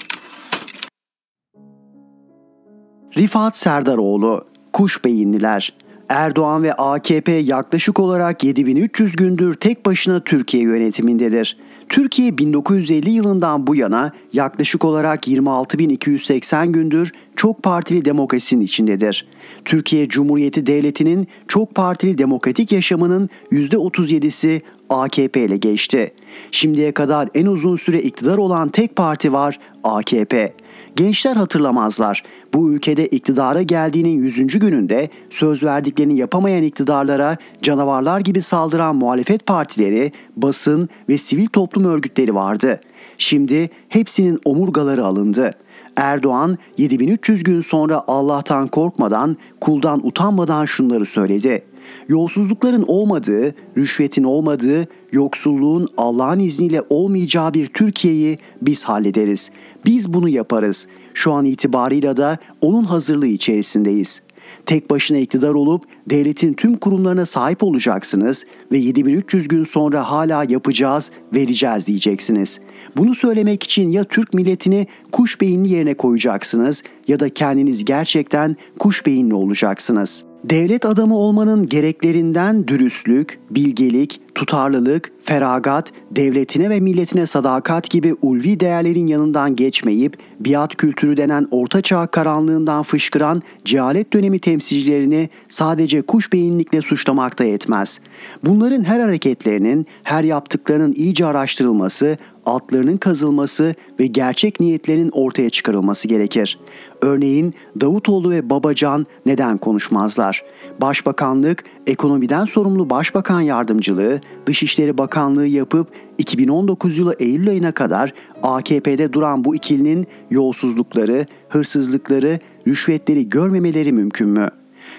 Rifat 3.17 3.57
Serdaroğlu, 3.57 4.45
Kuş 4.73 5.05
Beyinliler, 5.05 5.75
Erdoğan 6.09 6.63
ve 6.63 6.73
AKP 6.73 7.33
yaklaşık 7.33 8.01
olarak 8.01 8.45
7300 8.45 9.17
gündür 9.17 9.55
tek 9.55 9.87
başına 9.87 10.21
Türkiye 10.21 10.63
yönetimindedir. 10.63 11.57
Türkiye 11.89 12.39
1950 12.39 13.11
yılından 13.11 13.67
bu 13.67 13.77
yana 13.77 14.13
yaklaşık 14.33 14.85
olarak 14.85 15.29
26280 15.29 16.73
gündür 16.73 17.13
çok 17.37 17.63
partili 17.63 18.05
demokrasinin 18.05 18.65
içindedir. 18.65 19.27
Türkiye 19.65 20.09
Cumhuriyeti 20.09 20.67
Devleti'nin 20.67 21.29
çok 21.49 21.75
partili 21.75 22.19
demokratik 22.19 22.73
yaşamının 22.73 23.31
%37'si 23.53 24.63
AKP 24.91 25.45
ile 25.45 25.57
geçti. 25.57 26.13
Şimdiye 26.51 26.93
kadar 26.93 27.29
en 27.35 27.47
uzun 27.47 27.77
süre 27.77 28.01
iktidar 28.01 28.39
olan 28.39 28.69
tek 28.69 28.97
parti 28.97 29.33
var 29.33 29.59
AKP. 29.85 30.55
Gençler 30.97 31.37
hatırlamazlar. 31.37 32.23
Bu 32.55 32.73
ülkede 32.73 33.07
iktidara 33.07 33.63
geldiğinin 33.63 34.23
100. 34.23 34.59
gününde 34.59 35.09
söz 35.31 35.63
verdiklerini 35.63 36.17
yapamayan 36.17 36.63
iktidarlara 36.63 37.37
canavarlar 37.63 38.21
gibi 38.21 38.43
saldıran 38.43 38.97
muhalefet 38.97 39.47
partileri, 39.47 40.13
basın 40.37 40.89
ve 41.09 41.19
sivil 41.19 41.47
toplum 41.47 41.85
örgütleri 41.85 42.35
vardı. 42.35 42.81
Şimdi 43.19 43.71
hepsinin 43.89 44.41
omurgaları 44.45 45.05
alındı. 45.05 45.55
Erdoğan 45.97 46.59
7300 46.79 47.43
gün 47.43 47.61
sonra 47.61 48.05
Allah'tan 48.07 48.69
korkmadan, 48.69 49.37
kuldan 49.61 50.07
utanmadan 50.07 50.65
şunları 50.65 51.07
söyledi. 51.07 51.65
Yolsuzlukların 52.09 52.85
olmadığı, 52.87 53.55
rüşvetin 53.77 54.25
olmadığı, 54.25 54.89
yoksulluğun 55.13 55.89
Allah'ın 55.97 56.39
izniyle 56.39 56.83
olmayacağı 56.91 57.55
bir 57.55 57.67
Türkiye'yi 57.67 58.39
biz 58.63 58.85
hallederiz. 58.85 59.51
Biz 59.85 60.15
bunu 60.15 60.29
yaparız. 60.29 60.89
Şu 61.15 61.33
an 61.33 61.45
itibarıyla 61.45 62.17
da 62.17 62.39
onun 62.61 62.85
hazırlığı 62.85 63.27
içerisindeyiz. 63.27 64.23
Tek 64.67 64.91
başına 64.91 65.19
iktidar 65.19 65.55
olup 65.55 65.85
devletin 66.11 66.55
tüm 66.55 66.77
kurumlarına 66.77 67.27
sahip 67.27 67.63
olacaksınız 67.63 68.47
ve 68.73 68.79
7300 68.79 69.49
gün 69.49 69.65
sonra 69.65 70.11
hala 70.11 70.45
yapacağız, 70.45 71.11
vereceğiz 71.35 71.87
diyeceksiniz. 71.87 72.61
Bunu 72.97 73.15
söylemek 73.15 73.63
için 73.63 73.89
ya 73.89 74.05
Türk 74.05 74.35
milletini 74.35 74.87
kuş 75.13 75.41
beyinli 75.41 75.69
yerine 75.69 75.95
koyacaksınız 75.95 76.83
ya 77.09 77.21
da 77.21 77.29
kendiniz 77.29 77.85
gerçekten 77.85 78.57
kuş 78.79 79.07
beyinli 79.07 79.35
olacaksınız. 79.35 80.28
Devlet 80.45 80.87
adamı 80.87 81.17
olmanın 81.17 81.69
gereklerinden 81.69 82.69
dürüstlük, 82.69 83.41
bilgelik, 83.51 84.21
tutarlılık, 84.35 85.13
feragat, 85.25 85.93
devletine 86.11 86.71
ve 86.71 86.81
milletine 86.81 87.27
sadakat 87.27 87.91
gibi 87.91 88.15
ulvi 88.23 88.61
değerlerin 88.61 89.07
yanından 89.07 89.57
geçmeyip 89.57 90.19
biat 90.41 90.77
kültürü 90.77 91.17
denen 91.17 91.49
ortaçağ 91.51 92.07
karanlığından 92.07 92.83
fışkıran 92.83 93.43
cehalet 93.65 94.13
dönemi 94.13 94.39
temsilcilerini 94.39 95.29
sadece 95.49 96.03
kuş 96.03 96.33
beyinlikle 96.33 96.83
suçlamakta 96.83 97.45
yetmez. 97.45 98.01
Bunların 98.45 98.85
her 98.85 99.01
hareketlerinin, 99.01 99.87
her 100.03 100.25
yaptıklarının 100.25 100.93
iyice 100.93 101.27
araştırılması, 101.27 102.19
altlarının 102.47 102.97
kazılması 102.97 103.75
ve 104.01 104.07
gerçek 104.07 104.61
niyetlerinin 104.61 105.11
ortaya 105.13 105.51
çıkarılması 105.51 106.09
gerekir. 106.09 106.59
Örneğin 107.01 107.55
Davutoğlu 107.81 108.31
ve 108.31 108.51
Babacan 108.51 109.07
neden 109.27 109.59
konuşmazlar? 109.59 110.45
Başbakanlık, 110.81 111.65
ekonomiden 111.87 112.45
sorumlu 112.45 112.91
başbakan 112.91 113.41
yardımcılığı, 113.41 114.21
Dışişleri 114.47 114.99
Bakanlığı 114.99 115.47
yapıp 115.47 115.89
2019 116.19 116.99
yılı 116.99 117.15
Eylül 117.19 117.49
ayına 117.49 117.73
kadar 117.73 118.15
AKP'de 118.43 119.13
duran 119.13 119.45
bu 119.45 119.55
ikilinin 119.55 120.07
yolsuzlukları, 120.31 121.27
hırsızlıkları, 121.49 122.41
rüşvetleri 122.67 123.29
görmemeleri 123.29 123.93
mümkün 123.93 124.29
mü? 124.29 124.49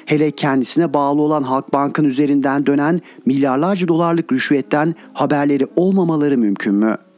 Hele 0.06 0.32
kendisine 0.32 0.94
bağlı 0.94 1.22
olan 1.22 1.44
Halkbank'ın 1.44 2.04
üzerinden 2.04 2.66
dönen 2.66 3.02
milyarlarca 3.26 3.88
dolarlık 3.88 4.32
rüşvetten 4.32 4.96
haberleri 5.14 5.68
olmamaları 5.76 6.38
mümkün 6.38 6.76
mü?'' 6.76 7.09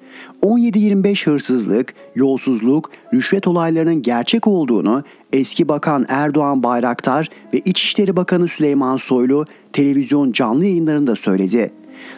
17-25 0.44 1.26
hırsızlık, 1.26 1.94
yolsuzluk, 2.16 2.92
rüşvet 3.14 3.48
olaylarının 3.48 4.02
gerçek 4.02 4.48
olduğunu 4.48 5.04
eski 5.34 5.68
bakan 5.68 6.06
Erdoğan 6.10 6.64
Bayraktar 6.64 7.30
ve 7.54 7.60
İçişleri 7.60 8.16
Bakanı 8.16 8.48
Süleyman 8.48 8.98
Soylu 8.98 9.46
televizyon 9.74 10.32
canlı 10.32 10.66
yayınlarında 10.66 11.16
söyledi. 11.16 11.72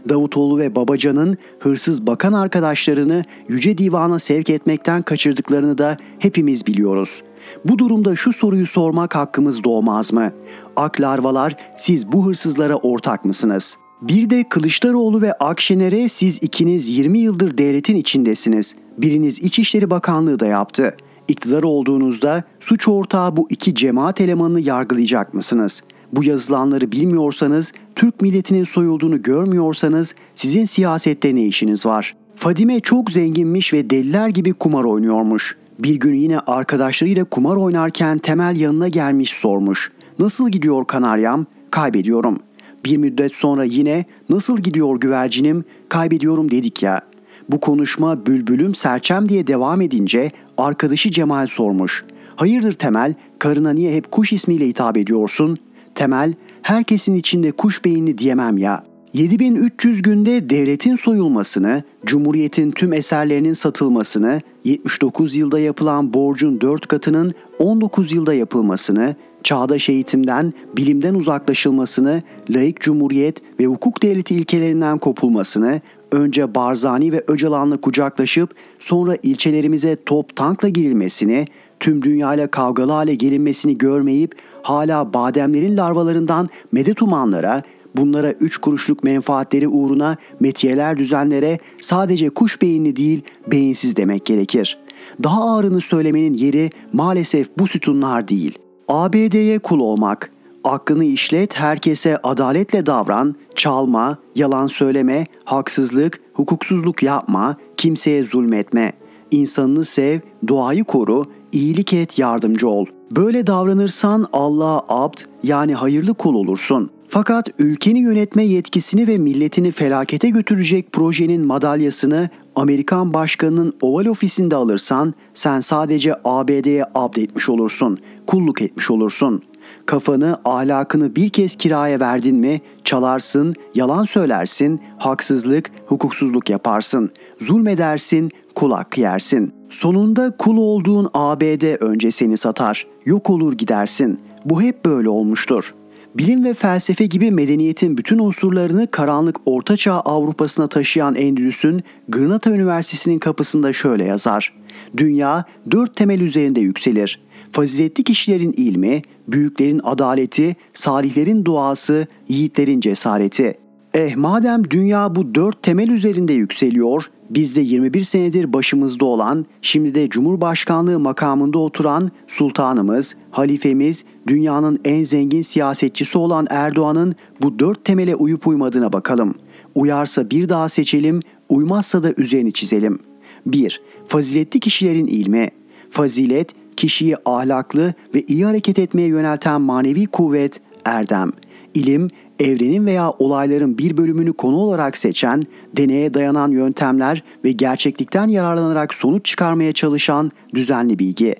Davutoğlu 0.09 0.57
ve 0.59 0.75
Babacan'ın 0.75 1.37
hırsız 1.59 2.07
bakan 2.07 2.33
arkadaşlarını 2.33 3.25
Yüce 3.49 3.77
Divan'a 3.77 4.19
sevk 4.19 4.49
etmekten 4.49 5.01
kaçırdıklarını 5.01 5.77
da 5.77 5.97
hepimiz 6.19 6.67
biliyoruz. 6.67 7.23
Bu 7.65 7.79
durumda 7.79 8.15
şu 8.15 8.33
soruyu 8.33 8.67
sormak 8.67 9.15
hakkımız 9.15 9.63
doğmaz 9.63 10.13
mı? 10.13 10.31
Ak 10.75 11.01
larvalar 11.01 11.55
siz 11.77 12.11
bu 12.11 12.25
hırsızlara 12.25 12.75
ortak 12.75 13.25
mısınız? 13.25 13.77
Bir 14.07 14.29
de 14.29 14.43
Kılıçdaroğlu 14.49 15.21
ve 15.21 15.33
Akşener'e 15.33 16.09
siz 16.09 16.39
ikiniz 16.43 16.89
20 16.89 17.19
yıldır 17.19 17.57
devletin 17.57 17.95
içindesiniz. 17.95 18.75
Biriniz 18.97 19.39
İçişleri 19.39 19.89
Bakanlığı 19.89 20.39
da 20.39 20.45
yaptı. 20.45 20.97
İktidar 21.27 21.63
olduğunuzda 21.63 22.43
suç 22.59 22.87
ortağı 22.87 23.37
bu 23.37 23.47
iki 23.49 23.75
cemaat 23.75 24.21
elemanını 24.21 24.59
yargılayacak 24.59 25.33
mısınız? 25.33 25.83
Bu 26.13 26.23
yazılanları 26.23 26.91
bilmiyorsanız, 26.91 27.73
Türk 27.95 28.21
milletinin 28.21 28.63
soyulduğunu 28.63 29.21
görmüyorsanız 29.21 30.15
sizin 30.35 30.65
siyasette 30.65 31.35
ne 31.35 31.45
işiniz 31.45 31.85
var? 31.85 32.15
Fadime 32.35 32.79
çok 32.79 33.11
zenginmiş 33.11 33.73
ve 33.73 33.89
deliler 33.89 34.27
gibi 34.27 34.53
kumar 34.53 34.83
oynuyormuş. 34.83 35.57
Bir 35.79 35.95
gün 35.95 36.13
yine 36.13 36.39
arkadaşlarıyla 36.39 37.23
kumar 37.23 37.55
oynarken 37.55 38.17
Temel 38.17 38.55
yanına 38.55 38.87
gelmiş 38.87 39.29
sormuş. 39.29 39.91
Nasıl 40.19 40.49
gidiyor 40.49 40.85
kanaryam? 40.85 41.45
Kaybediyorum. 41.71 42.39
Bir 42.85 42.97
müddet 42.97 43.35
sonra 43.35 43.63
yine 43.63 44.05
nasıl 44.29 44.57
gidiyor 44.57 44.99
güvercinim 44.99 45.63
kaybediyorum 45.89 46.51
dedik 46.51 46.83
ya. 46.83 47.01
Bu 47.49 47.59
konuşma 47.59 48.25
bülbülüm 48.25 48.75
serçem 48.75 49.29
diye 49.29 49.47
devam 49.47 49.81
edince 49.81 50.31
arkadaşı 50.57 51.11
Cemal 51.11 51.47
sormuş. 51.47 52.05
Hayırdır 52.35 52.73
Temel 52.73 53.13
karına 53.39 53.73
niye 53.73 53.95
hep 53.95 54.11
kuş 54.11 54.33
ismiyle 54.33 54.67
hitap 54.67 54.97
ediyorsun? 54.97 55.57
Temel 55.95 56.33
herkesin 56.61 57.15
içinde 57.15 57.51
kuş 57.51 57.85
beyinli 57.85 58.17
diyemem 58.17 58.57
ya. 58.57 58.83
7300 59.13 60.01
günde 60.01 60.49
devletin 60.49 60.95
soyulmasını, 60.95 61.83
Cumhuriyet'in 62.05 62.71
tüm 62.71 62.93
eserlerinin 62.93 63.53
satılmasını, 63.53 64.41
79 64.63 65.35
yılda 65.35 65.59
yapılan 65.59 66.13
borcun 66.13 66.61
4 66.61 66.87
katının 66.87 67.33
19 67.59 68.13
yılda 68.13 68.33
yapılmasını, 68.33 69.15
çağdaş 69.43 69.89
eğitimden, 69.89 70.53
bilimden 70.77 71.13
uzaklaşılmasını, 71.13 72.21
laik 72.49 72.81
cumhuriyet 72.81 73.41
ve 73.59 73.65
hukuk 73.65 74.03
devleti 74.03 74.35
ilkelerinden 74.35 74.97
kopulmasını, 74.97 75.81
önce 76.11 76.55
Barzani 76.55 77.11
ve 77.11 77.23
Öcalan'la 77.27 77.77
kucaklaşıp 77.77 78.55
sonra 78.79 79.17
ilçelerimize 79.23 79.97
top 80.05 80.35
tankla 80.35 80.69
girilmesini, 80.69 81.45
tüm 81.79 82.01
dünyayla 82.01 82.47
kavgalı 82.47 82.91
hale 82.91 83.15
gelinmesini 83.15 83.77
görmeyip 83.77 84.35
hala 84.61 85.13
bademlerin 85.13 85.77
larvalarından 85.77 86.49
medet 86.71 87.01
umanlara, 87.01 87.63
bunlara 87.95 88.31
üç 88.31 88.57
kuruşluk 88.57 89.03
menfaatleri 89.03 89.67
uğruna 89.67 90.17
metiyeler 90.39 90.97
düzenlere 90.97 91.59
sadece 91.81 92.29
kuş 92.29 92.61
beyinli 92.61 92.95
değil 92.95 93.21
beyinsiz 93.47 93.95
demek 93.95 94.25
gerekir. 94.25 94.77
Daha 95.23 95.43
ağırını 95.43 95.81
söylemenin 95.81 96.33
yeri 96.33 96.71
maalesef 96.93 97.47
bu 97.57 97.67
sütunlar 97.67 98.27
değil. 98.27 98.59
ABD'ye 98.87 99.59
kul 99.59 99.79
olmak, 99.79 100.31
aklını 100.63 101.05
işlet, 101.05 101.55
herkese 101.55 102.17
adaletle 102.17 102.85
davran, 102.85 103.35
çalma, 103.55 104.17
yalan 104.35 104.67
söyleme, 104.67 105.25
haksızlık, 105.45 106.21
hukuksuzluk 106.33 107.03
yapma, 107.03 107.55
kimseye 107.77 108.23
zulmetme. 108.23 108.93
İnsanını 109.31 109.85
sev, 109.85 110.19
doğayı 110.47 110.83
koru, 110.83 111.25
iyilik 111.51 111.93
et, 111.93 112.19
yardımcı 112.19 112.69
ol. 112.69 112.85
Böyle 113.11 113.47
davranırsan 113.47 114.27
Allah'a 114.33 114.85
abd 114.87 115.19
yani 115.43 115.73
hayırlı 115.75 116.13
kul 116.13 116.35
olursun. 116.35 116.89
Fakat 117.07 117.49
ülkeni 117.59 117.99
yönetme 117.99 118.45
yetkisini 118.45 119.07
ve 119.07 119.17
milletini 119.17 119.71
felakete 119.71 120.29
götürecek 120.29 120.91
projenin 120.91 121.45
madalyasını 121.45 122.29
Amerikan 122.55 123.13
başkanının 123.13 123.73
Oval 123.81 124.05
ofisinde 124.05 124.55
alırsan 124.55 125.13
sen 125.33 125.59
sadece 125.59 126.15
ABD'ye 126.25 126.85
abd 126.95 127.15
etmiş 127.15 127.49
olursun, 127.49 127.99
kulluk 128.27 128.61
etmiş 128.61 128.91
olursun. 128.91 129.43
Kafanı, 129.85 130.37
ahlakını 130.45 131.15
bir 131.15 131.29
kez 131.29 131.55
kiraya 131.55 131.99
verdin 131.99 132.35
mi 132.35 132.61
çalarsın, 132.83 133.55
yalan 133.75 134.03
söylersin, 134.03 134.81
haksızlık, 134.97 135.71
hukuksuzluk 135.85 136.49
yaparsın, 136.49 137.11
zulmedersin, 137.41 138.31
kulak 138.55 138.97
yersin. 138.97 139.53
Sonunda 139.69 140.37
kul 140.37 140.57
olduğun 140.57 141.09
ABD 141.13 141.81
önce 141.81 142.11
seni 142.11 142.37
satar, 142.37 142.87
yok 143.05 143.29
olur 143.29 143.53
gidersin. 143.53 144.19
Bu 144.45 144.61
hep 144.61 144.85
böyle 144.85 145.09
olmuştur. 145.09 145.73
Bilim 146.15 146.45
ve 146.45 146.53
felsefe 146.53 147.05
gibi 147.05 147.31
medeniyetin 147.31 147.97
bütün 147.97 148.19
unsurlarını 148.19 148.91
karanlık 148.91 149.35
ortaçağ 149.45 149.93
Avrupa'sına 149.93 150.67
taşıyan 150.67 151.15
Endülüs'ün 151.15 151.83
Granada 152.09 152.49
Üniversitesi'nin 152.49 153.19
kapısında 153.19 153.73
şöyle 153.73 154.03
yazar. 154.03 154.53
Dünya 154.97 155.45
dört 155.71 155.95
temel 155.95 156.19
üzerinde 156.19 156.61
yükselir. 156.61 157.22
Faziletli 157.53 158.03
kişilerin 158.03 158.53
ilmi, 158.57 159.01
büyüklerin 159.27 159.81
adaleti, 159.83 160.55
salihlerin 160.73 161.45
duası, 161.45 162.07
yiğitlerin 162.27 162.79
cesareti. 162.79 163.57
Eh 163.93 164.15
madem 164.15 164.69
dünya 164.69 165.15
bu 165.15 165.35
dört 165.35 165.63
temel 165.63 165.89
üzerinde 165.89 166.33
yükseliyor, 166.33 167.09
biz 167.29 167.55
de 167.55 167.61
21 167.61 168.01
senedir 168.01 168.53
başımızda 168.53 169.05
olan, 169.05 169.45
şimdi 169.61 169.95
de 169.95 170.09
Cumhurbaşkanlığı 170.09 170.99
makamında 170.99 171.59
oturan 171.59 172.11
sultanımız, 172.27 173.15
halifemiz, 173.31 174.05
dünyanın 174.27 174.79
en 174.85 175.03
zengin 175.03 175.41
siyasetçisi 175.41 176.17
olan 176.17 176.47
Erdoğan'ın 176.49 177.15
bu 177.41 177.59
dört 177.59 177.85
temele 177.85 178.15
uyup 178.15 178.47
uymadığına 178.47 178.93
bakalım. 178.93 179.35
Uyarsa 179.75 180.29
bir 180.29 180.49
daha 180.49 180.69
seçelim, 180.69 181.19
uymazsa 181.49 182.03
da 182.03 182.13
üzerini 182.17 182.51
çizelim. 182.51 182.99
1. 183.45 183.81
Faziletli 184.07 184.59
kişilerin 184.59 185.07
ilmi. 185.07 185.49
Fazilet, 185.89 186.62
kişiyi 186.77 187.15
ahlaklı 187.25 187.93
ve 188.15 188.21
iyi 188.21 188.45
hareket 188.45 188.79
etmeye 188.79 189.07
yönelten 189.07 189.61
manevi 189.61 190.05
kuvvet, 190.05 190.61
erdem. 190.85 191.31
İlim, 191.73 192.09
evrenin 192.39 192.85
veya 192.85 193.11
olayların 193.11 193.77
bir 193.77 193.97
bölümünü 193.97 194.33
konu 194.33 194.55
olarak 194.55 194.97
seçen, 194.97 195.43
deneye 195.77 196.13
dayanan 196.13 196.51
yöntemler 196.51 197.23
ve 197.45 197.51
gerçeklikten 197.51 198.27
yararlanarak 198.27 198.93
sonuç 198.93 199.25
çıkarmaya 199.25 199.73
çalışan 199.73 200.31
düzenli 200.55 200.99
bilgi. 200.99 201.35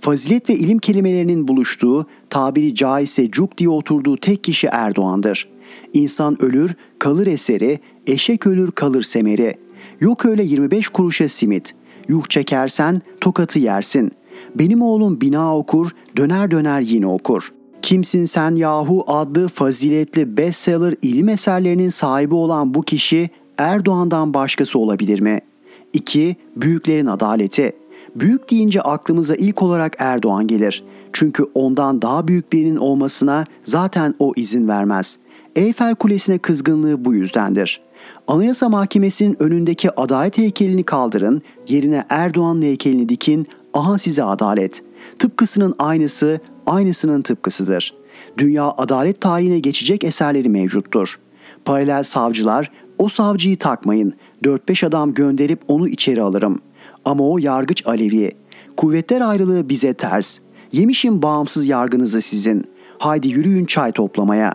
Fazilet 0.00 0.50
ve 0.50 0.54
ilim 0.54 0.78
kelimelerinin 0.78 1.48
buluştuğu, 1.48 2.06
tabiri 2.30 2.74
caizse 2.74 3.30
cuk 3.30 3.58
diye 3.58 3.68
oturduğu 3.68 4.16
tek 4.16 4.44
kişi 4.44 4.66
Erdoğan'dır. 4.66 5.48
İnsan 5.92 6.42
ölür, 6.42 6.74
kalır 6.98 7.26
eseri, 7.26 7.78
eşek 8.06 8.46
ölür 8.46 8.70
kalır 8.70 9.02
semeri. 9.02 9.54
Yok 10.00 10.26
öyle 10.26 10.44
25 10.44 10.88
kuruşa 10.88 11.28
simit. 11.28 11.74
Yuh 12.08 12.24
çekersen 12.28 13.02
tokatı 13.20 13.58
yersin. 13.58 14.12
Benim 14.54 14.82
oğlum 14.82 15.20
bina 15.20 15.58
okur, 15.58 15.90
döner 16.16 16.50
döner 16.50 16.80
yine 16.80 17.06
okur.'' 17.06 17.64
Kimsin 17.84 18.24
Sen 18.24 18.54
Yahu 18.54 19.04
adlı 19.06 19.48
faziletli 19.48 20.36
bestseller 20.36 20.94
ilim 21.02 21.28
eserlerinin 21.28 21.88
sahibi 21.88 22.34
olan 22.34 22.74
bu 22.74 22.82
kişi 22.82 23.30
Erdoğan'dan 23.58 24.34
başkası 24.34 24.78
olabilir 24.78 25.20
mi? 25.20 25.40
2. 25.92 26.36
Büyüklerin 26.56 27.06
adaleti. 27.06 27.72
Büyük 28.14 28.50
deyince 28.50 28.82
aklımıza 28.82 29.34
ilk 29.34 29.62
olarak 29.62 29.96
Erdoğan 29.98 30.46
gelir. 30.46 30.84
Çünkü 31.12 31.46
ondan 31.54 32.02
daha 32.02 32.28
büyük 32.28 32.52
birinin 32.52 32.76
olmasına 32.76 33.44
zaten 33.64 34.14
o 34.18 34.32
izin 34.36 34.68
vermez. 34.68 35.18
Eyfel 35.56 35.94
Kulesi'ne 35.94 36.38
kızgınlığı 36.38 37.04
bu 37.04 37.14
yüzdendir. 37.14 37.80
Anayasa 38.26 38.68
Mahkemesi'nin 38.68 39.42
önündeki 39.42 40.00
adalet 40.00 40.38
heykelini 40.38 40.82
kaldırın, 40.82 41.42
yerine 41.68 42.04
Erdoğan 42.08 42.62
heykelini 42.62 43.08
dikin, 43.08 43.46
aha 43.74 43.98
size 43.98 44.22
adalet. 44.22 44.82
Tıpkısının 45.18 45.74
aynısı 45.78 46.40
aynısının 46.66 47.22
tıpkısıdır. 47.22 47.94
Dünya 48.38 48.74
adalet 48.78 49.20
tarihine 49.20 49.58
geçecek 49.58 50.04
eserleri 50.04 50.48
mevcuttur. 50.48 51.18
Paralel 51.64 52.02
savcılar, 52.02 52.70
o 52.98 53.08
savcıyı 53.08 53.58
takmayın, 53.58 54.14
4-5 54.42 54.86
adam 54.86 55.14
gönderip 55.14 55.60
onu 55.68 55.88
içeri 55.88 56.22
alırım. 56.22 56.60
Ama 57.04 57.30
o 57.30 57.38
yargıç 57.38 57.86
Alevi. 57.86 58.32
Kuvvetler 58.76 59.20
ayrılığı 59.20 59.68
bize 59.68 59.94
ters. 59.94 60.38
Yemişim 60.72 61.22
bağımsız 61.22 61.66
yargınızı 61.66 62.22
sizin. 62.22 62.64
Haydi 62.98 63.28
yürüyün 63.28 63.64
çay 63.64 63.92
toplamaya. 63.92 64.54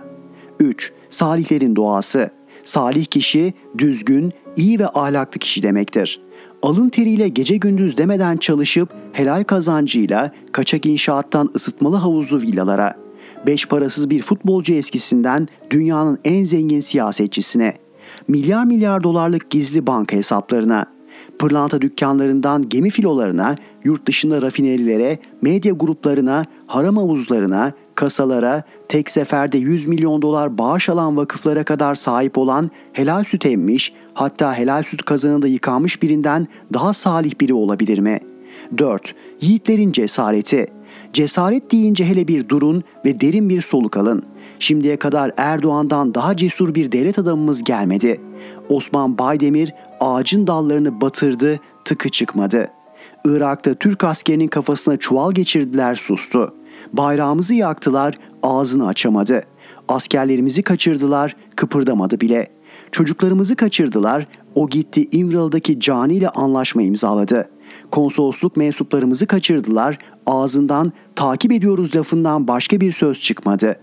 3. 0.60 0.94
Salihlerin 1.10 1.76
doğası. 1.76 2.30
Salih 2.64 3.06
kişi 3.06 3.54
düzgün, 3.78 4.34
iyi 4.56 4.80
ve 4.80 4.88
ahlaklı 4.88 5.40
kişi 5.40 5.64
demektir 5.64 6.22
alın 6.62 6.90
teriyle 6.90 7.28
gece 7.28 7.58
gündüz 7.58 7.98
demeden 7.98 8.38
çalışıp 8.38 8.90
helal 9.14 9.44
kazancıyla 9.44 10.32
kaçak 10.52 10.86
inşaattan 10.86 11.50
ısıtmalı 11.56 11.96
havuzlu 11.96 12.42
villalara, 12.42 12.94
beş 13.48 13.68
parasız 13.68 14.10
bir 14.10 14.22
futbolcu 14.22 14.74
eskisinden 14.74 15.48
dünyanın 15.70 16.20
en 16.26 16.44
zengin 16.44 16.80
siyasetçisine, 16.80 17.74
milyar 18.28 18.66
milyar 18.66 19.04
dolarlık 19.04 19.50
gizli 19.50 19.88
banka 19.88 20.18
hesaplarına, 20.18 20.86
pırlanta 21.40 21.82
dükkanlarından 21.82 22.70
gemi 22.70 22.90
filolarına, 22.90 23.56
yurt 23.84 24.08
dışında 24.08 24.42
rafinerilere, 24.42 25.20
medya 25.42 25.74
gruplarına, 25.74 26.46
haram 26.68 26.98
havuzlarına, 26.98 27.72
kasalara, 28.00 28.64
tek 28.88 29.10
seferde 29.10 29.58
100 29.58 29.88
milyon 29.88 30.22
dolar 30.22 30.58
bağış 30.58 30.90
alan 30.90 31.18
vakıflara 31.18 31.64
kadar 31.64 31.96
sahip 31.96 32.38
olan 32.38 32.72
helal 32.94 33.24
süt 33.24 33.46
emmiş, 33.46 33.94
hatta 34.14 34.56
helal 34.56 34.84
süt 34.84 35.04
kazanında 35.04 35.48
yıkanmış 35.48 36.02
birinden 36.02 36.48
daha 36.74 36.94
salih 36.94 37.32
biri 37.42 37.54
olabilir 37.54 38.00
mi? 38.00 38.20
4. 38.78 39.16
Yiğitlerin 39.42 39.92
cesareti. 39.92 40.68
Cesaret 41.14 41.72
deyince 41.72 42.06
hele 42.06 42.28
bir 42.28 42.50
durun 42.50 42.84
ve 43.06 43.20
derin 43.20 43.50
bir 43.50 43.62
soluk 43.62 43.98
alın. 43.98 44.24
Şimdiye 44.60 44.98
kadar 44.98 45.32
Erdoğan'dan 45.38 46.16
daha 46.16 46.38
cesur 46.38 46.76
bir 46.76 46.92
devlet 46.92 47.20
adamımız 47.20 47.64
gelmedi. 47.64 48.22
Osman 48.70 49.18
Baydemir 49.18 49.74
ağacın 50.00 50.48
dallarını 50.48 51.02
batırdı, 51.02 51.60
tıkı 51.86 52.10
çıkmadı. 52.10 52.68
Irak'ta 53.26 53.74
Türk 53.74 54.04
askerinin 54.04 54.48
kafasına 54.48 54.98
çuval 54.98 55.32
geçirdiler 55.32 55.96
sustu. 55.96 56.59
Bayrağımızı 56.94 57.54
yaktılar, 57.54 58.16
ağzını 58.44 58.88
açamadı. 58.88 59.44
Askerlerimizi 59.88 60.64
kaçırdılar, 60.64 61.36
kıpırdamadı 61.56 62.22
bile. 62.22 62.48
Çocuklarımızı 62.92 63.56
kaçırdılar, 63.56 64.28
o 64.56 64.70
gitti 64.70 65.08
İmralı'daki 65.12 65.80
cani 65.80 66.14
ile 66.14 66.30
anlaşma 66.30 66.82
imzaladı. 66.82 67.50
Konsolosluk 67.92 68.58
mensuplarımızı 68.58 69.26
kaçırdılar, 69.28 69.98
ağzından 70.26 70.92
takip 71.16 71.52
ediyoruz 71.52 71.96
lafından 71.96 72.48
başka 72.48 72.82
bir 72.82 72.92
söz 72.92 73.20
çıkmadı. 73.22 73.80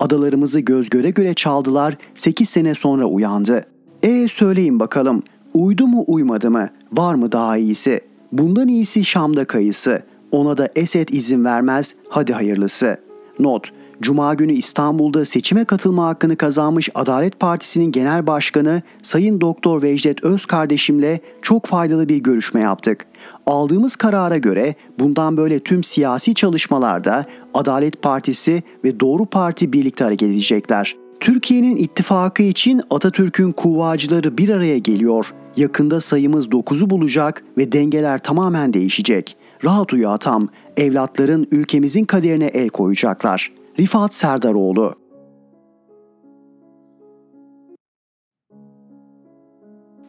Adalarımızı 0.00 0.60
göz 0.60 0.90
göre 0.90 1.10
göre 1.10 1.34
çaldılar, 1.34 1.96
8 2.14 2.48
sene 2.48 2.74
sonra 2.74 3.04
uyandı. 3.04 3.64
E 4.02 4.28
söyleyin 4.28 4.80
bakalım, 4.80 5.22
uydu 5.54 5.86
mu 5.86 6.04
uymadı 6.06 6.50
mı, 6.50 6.68
var 6.92 7.14
mı 7.14 7.32
daha 7.32 7.56
iyisi? 7.56 8.00
Bundan 8.32 8.68
iyisi 8.68 9.04
Şam'da 9.04 9.44
kayısı. 9.44 10.02
Ona 10.32 10.58
da 10.58 10.68
Esed 10.76 11.08
izin 11.08 11.44
vermez, 11.44 11.94
hadi 12.08 12.32
hayırlısı. 12.32 12.96
Not, 13.38 13.72
Cuma 14.02 14.34
günü 14.34 14.52
İstanbul'da 14.52 15.24
seçime 15.24 15.64
katılma 15.64 16.06
hakkını 16.06 16.36
kazanmış 16.36 16.88
Adalet 16.94 17.40
Partisi'nin 17.40 17.92
genel 17.92 18.26
başkanı 18.26 18.82
Sayın 19.02 19.40
Doktor 19.40 19.82
Vecdet 19.82 20.24
Öz 20.24 20.46
kardeşimle 20.46 21.20
çok 21.42 21.66
faydalı 21.66 22.08
bir 22.08 22.18
görüşme 22.18 22.60
yaptık. 22.60 23.06
Aldığımız 23.46 23.96
karara 23.96 24.38
göre 24.38 24.74
bundan 24.98 25.36
böyle 25.36 25.58
tüm 25.60 25.84
siyasi 25.84 26.34
çalışmalarda 26.34 27.26
Adalet 27.54 28.02
Partisi 28.02 28.62
ve 28.84 29.00
Doğru 29.00 29.26
Parti 29.26 29.72
birlikte 29.72 30.04
hareket 30.04 30.28
edecekler. 30.28 30.96
Türkiye'nin 31.20 31.76
ittifakı 31.76 32.42
için 32.42 32.82
Atatürk'ün 32.90 33.52
kuvvacıları 33.52 34.38
bir 34.38 34.48
araya 34.48 34.78
geliyor. 34.78 35.34
Yakında 35.56 36.00
sayımız 36.00 36.46
9'u 36.46 36.90
bulacak 36.90 37.44
ve 37.58 37.72
dengeler 37.72 38.18
tamamen 38.18 38.72
değişecek. 38.72 39.36
Rahat 39.64 39.92
uyu 39.92 40.08
atam, 40.08 40.48
evlatların 40.76 41.48
ülkemizin 41.50 42.04
kaderine 42.04 42.46
el 42.46 42.68
koyacaklar. 42.68 43.52
Rifat 43.78 44.14
Serdaroğlu 44.14 44.94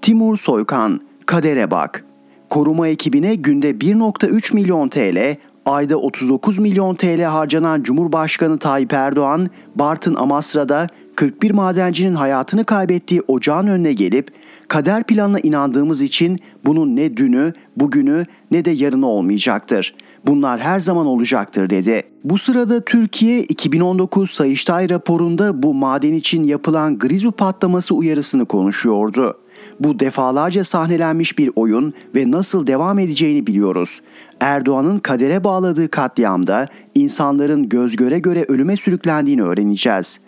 Timur 0.02 0.38
Soykan, 0.38 1.02
Kadere 1.26 1.72
Bak. 1.72 2.06
Koruma 2.50 2.88
ekibine 2.88 3.36
günde 3.36 3.72
1.3 3.72 4.56
milyon 4.56 4.90
TL, 4.90 5.36
ayda 5.66 5.98
39 5.98 6.58
milyon 6.58 6.96
TL 6.96 7.22
harcanan 7.22 7.84
Cumhurbaşkanı 7.84 8.60
Tayyip 8.60 8.94
Erdoğan, 8.94 9.50
Bartın 9.76 10.16
Amasra'da 10.16 10.88
41 11.16 11.52
madencinin 11.52 12.16
hayatını 12.16 12.66
kaybettiği 12.66 13.22
ocağın 13.28 13.68
önüne 13.68 13.94
gelip 13.94 14.32
kader 14.72 15.04
planına 15.04 15.40
inandığımız 15.40 16.02
için 16.02 16.40
bunun 16.66 16.96
ne 16.96 17.18
dünü, 17.18 17.54
bugünü 17.78 18.26
ne 18.52 18.66
de 18.66 18.72
yarını 18.72 19.08
olmayacaktır. 19.08 19.96
Bunlar 20.26 20.60
her 20.60 20.80
zaman 20.80 21.06
olacaktır 21.06 21.70
dedi. 21.70 22.04
Bu 22.24 22.38
sırada 22.38 22.86
Türkiye 22.86 23.44
2019 23.44 24.32
Sayıştay 24.32 24.90
raporunda 24.90 25.64
bu 25.64 25.74
maden 25.74 26.14
için 26.14 26.44
yapılan 26.44 27.00
Grizu 27.00 27.32
patlaması 27.32 27.96
uyarısını 27.96 28.46
konuşuyordu. 28.46 29.38
Bu 29.80 30.00
defalarca 30.00 30.64
sahnelenmiş 30.64 31.38
bir 31.38 31.52
oyun 31.56 31.94
ve 32.16 32.32
nasıl 32.32 32.68
devam 32.68 33.00
edeceğini 33.00 33.48
biliyoruz. 33.48 34.02
Erdoğan'ın 34.40 35.00
kadere 35.00 35.44
bağladığı 35.44 35.88
katliamda 35.92 36.68
insanların 36.96 37.70
göz 37.70 37.96
göre 37.96 38.20
göre 38.20 38.46
ölüme 38.48 38.78
sürüklendiğini 38.78 39.44
öğreneceğiz. 39.44 40.20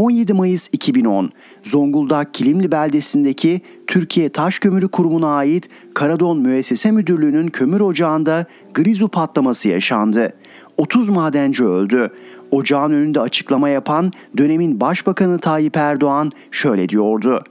17 0.00 0.32
Mayıs 0.32 0.68
2010 0.72 1.30
Zonguldak 1.64 2.34
Kilimli 2.34 2.72
beldesindeki 2.72 3.60
Türkiye 3.86 4.28
Taş 4.28 4.58
Kömürü 4.58 4.88
Kurumu'na 4.88 5.28
ait 5.28 5.68
Karadon 5.94 6.38
Müessese 6.38 6.90
Müdürlüğü'nün 6.90 7.48
kömür 7.48 7.80
ocağında 7.80 8.46
grizu 8.74 9.08
patlaması 9.08 9.68
yaşandı. 9.68 10.32
30 10.76 11.08
madenci 11.08 11.64
öldü. 11.64 12.10
Ocağın 12.50 12.92
önünde 12.92 13.20
açıklama 13.20 13.68
yapan 13.68 14.12
dönemin 14.36 14.80
Başbakanı 14.80 15.38
Tayyip 15.38 15.76
Erdoğan 15.76 16.32
şöyle 16.50 16.88
diyordu. 16.88 17.44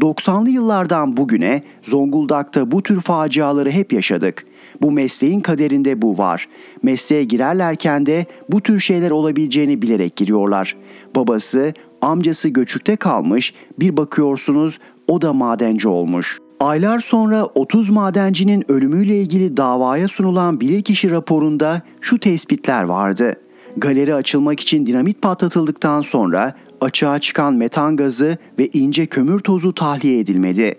90'lı 0.00 0.50
yıllardan 0.50 1.16
bugüne 1.16 1.62
Zonguldak'ta 1.82 2.70
bu 2.70 2.82
tür 2.82 3.00
faciaları 3.00 3.70
hep 3.70 3.92
yaşadık. 3.92 4.44
Bu 4.82 4.92
mesleğin 4.92 5.40
kaderinde 5.40 6.02
bu 6.02 6.18
var. 6.18 6.48
Mesleğe 6.82 7.24
girerlerken 7.24 8.06
de 8.06 8.26
bu 8.48 8.60
tür 8.60 8.80
şeyler 8.80 9.10
olabileceğini 9.10 9.82
bilerek 9.82 10.16
giriyorlar. 10.16 10.76
Babası, 11.16 11.74
amcası 12.02 12.48
göçükte 12.48 12.96
kalmış, 12.96 13.54
bir 13.78 13.96
bakıyorsunuz 13.96 14.78
o 15.08 15.22
da 15.22 15.32
madenci 15.32 15.88
olmuş. 15.88 16.38
Aylar 16.60 16.98
sonra 16.98 17.44
30 17.44 17.90
madencinin 17.90 18.72
ölümüyle 18.72 19.20
ilgili 19.20 19.56
davaya 19.56 20.08
sunulan 20.08 20.60
bilirkişi 20.60 21.10
raporunda 21.10 21.82
şu 22.00 22.18
tespitler 22.18 22.82
vardı. 22.82 23.36
Galeri 23.76 24.14
açılmak 24.14 24.60
için 24.60 24.86
dinamit 24.86 25.22
patlatıldıktan 25.22 26.00
sonra 26.02 26.54
açığa 26.80 27.18
çıkan 27.18 27.54
metan 27.54 27.96
gazı 27.96 28.38
ve 28.58 28.68
ince 28.72 29.06
kömür 29.06 29.38
tozu 29.38 29.74
tahliye 29.74 30.18
edilmedi. 30.18 30.74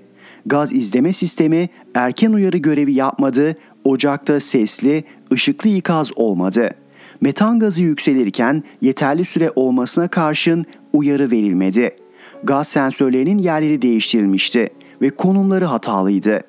Gaz 0.45 0.73
izleme 0.73 1.13
sistemi 1.13 1.69
erken 1.95 2.31
uyarı 2.31 2.57
görevi 2.57 2.93
yapmadı, 2.93 3.57
ocakta 3.83 4.39
sesli, 4.39 5.03
ışıklı 5.31 5.69
ikaz 5.69 6.11
olmadı. 6.15 6.69
Metan 7.21 7.59
gazı 7.59 7.83
yükselirken 7.83 8.63
yeterli 8.81 9.25
süre 9.25 9.51
olmasına 9.55 10.07
karşın 10.07 10.65
uyarı 10.93 11.31
verilmedi. 11.31 11.95
Gaz 12.43 12.67
sensörlerinin 12.67 13.37
yerleri 13.37 13.81
değiştirilmişti 13.81 14.69
ve 15.01 15.09
konumları 15.09 15.65
hatalıydı. 15.65 16.41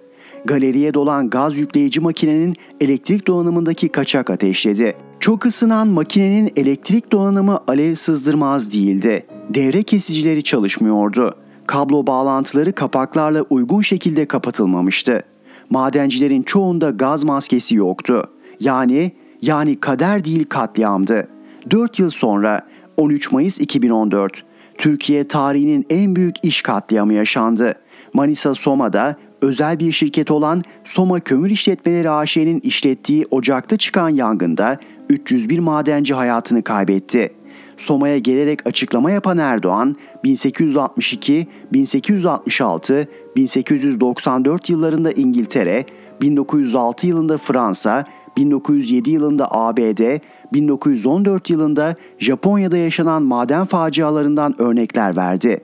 Galeriye 0.45 0.95
dolan 0.95 1.31
gaz 1.31 1.57
yükleyici 1.57 2.01
makinenin 2.01 2.57
elektrik 2.81 3.27
donanımındaki 3.27 3.89
kaçak 3.89 4.31
ateşledi. 4.31 4.95
Çok 5.21 5.47
ısınan 5.47 5.89
makinenin 5.89 6.53
elektrik 6.57 7.13
donanımı 7.13 7.61
alev 7.69 7.95
sızdırmaz 7.95 8.73
değildi. 8.73 9.27
Devre 9.51 9.83
kesicileri 9.83 10.43
çalışmıyordu. 10.43 11.35
Kablo 11.67 12.07
bağlantıları 12.07 12.73
kapaklarla 12.73 13.43
uygun 13.51 13.83
şekilde 13.83 14.27
kapatılmamıştı. 14.27 15.23
Madencilerin 15.71 16.43
çoğunda 16.43 16.91
gaz 16.91 17.25
maskesi 17.25 17.75
yoktu. 17.75 18.23
Yani 18.61 19.13
yani 19.43 19.81
kader 19.81 20.25
değil 20.25 20.45
katliamdı. 20.45 21.29
4 21.71 21.99
yıl 21.99 22.11
sonra 22.11 22.67
13 22.97 23.33
Mayıs 23.33 23.61
2014 23.61 24.45
Türkiye 24.79 25.29
tarihinin 25.29 25.87
en 25.91 26.17
büyük 26.17 26.37
iş 26.43 26.63
katliamı 26.63 27.15
yaşandı. 27.15 27.75
Manisa 28.13 28.55
Soma'da 28.55 29.17
özel 29.43 29.81
bir 29.81 29.93
şirket 29.93 30.31
olan 30.31 30.63
Soma 30.85 31.21
Kömür 31.21 31.51
İşletmeleri 31.51 32.11
AŞ'nin 32.11 32.61
işlettiği 32.61 33.27
ocakta 33.31 33.77
çıkan 33.77 34.09
yangında 34.09 34.79
301 35.09 35.59
madenci 35.59 36.15
hayatını 36.15 36.63
kaybetti. 36.63 37.33
Soma'ya 37.77 38.19
gelerek 38.19 38.67
açıklama 38.67 39.11
yapan 39.11 39.39
Erdoğan, 39.39 39.97
1862, 40.25 41.47
1866, 41.73 43.09
1894 43.37 44.71
yıllarında 44.71 45.13
İngiltere, 45.13 45.85
1906 46.23 47.07
yılında 47.07 47.39
Fransa, 47.39 48.05
1907 48.39 49.11
yılında 49.11 49.49
ABD, 49.51 50.19
1914 50.53 51.51
yılında 51.51 51.95
Japonya'da 52.19 52.77
yaşanan 52.77 53.23
maden 53.23 53.65
facialarından 53.67 54.63
örnekler 54.63 55.17
verdi. 55.17 55.61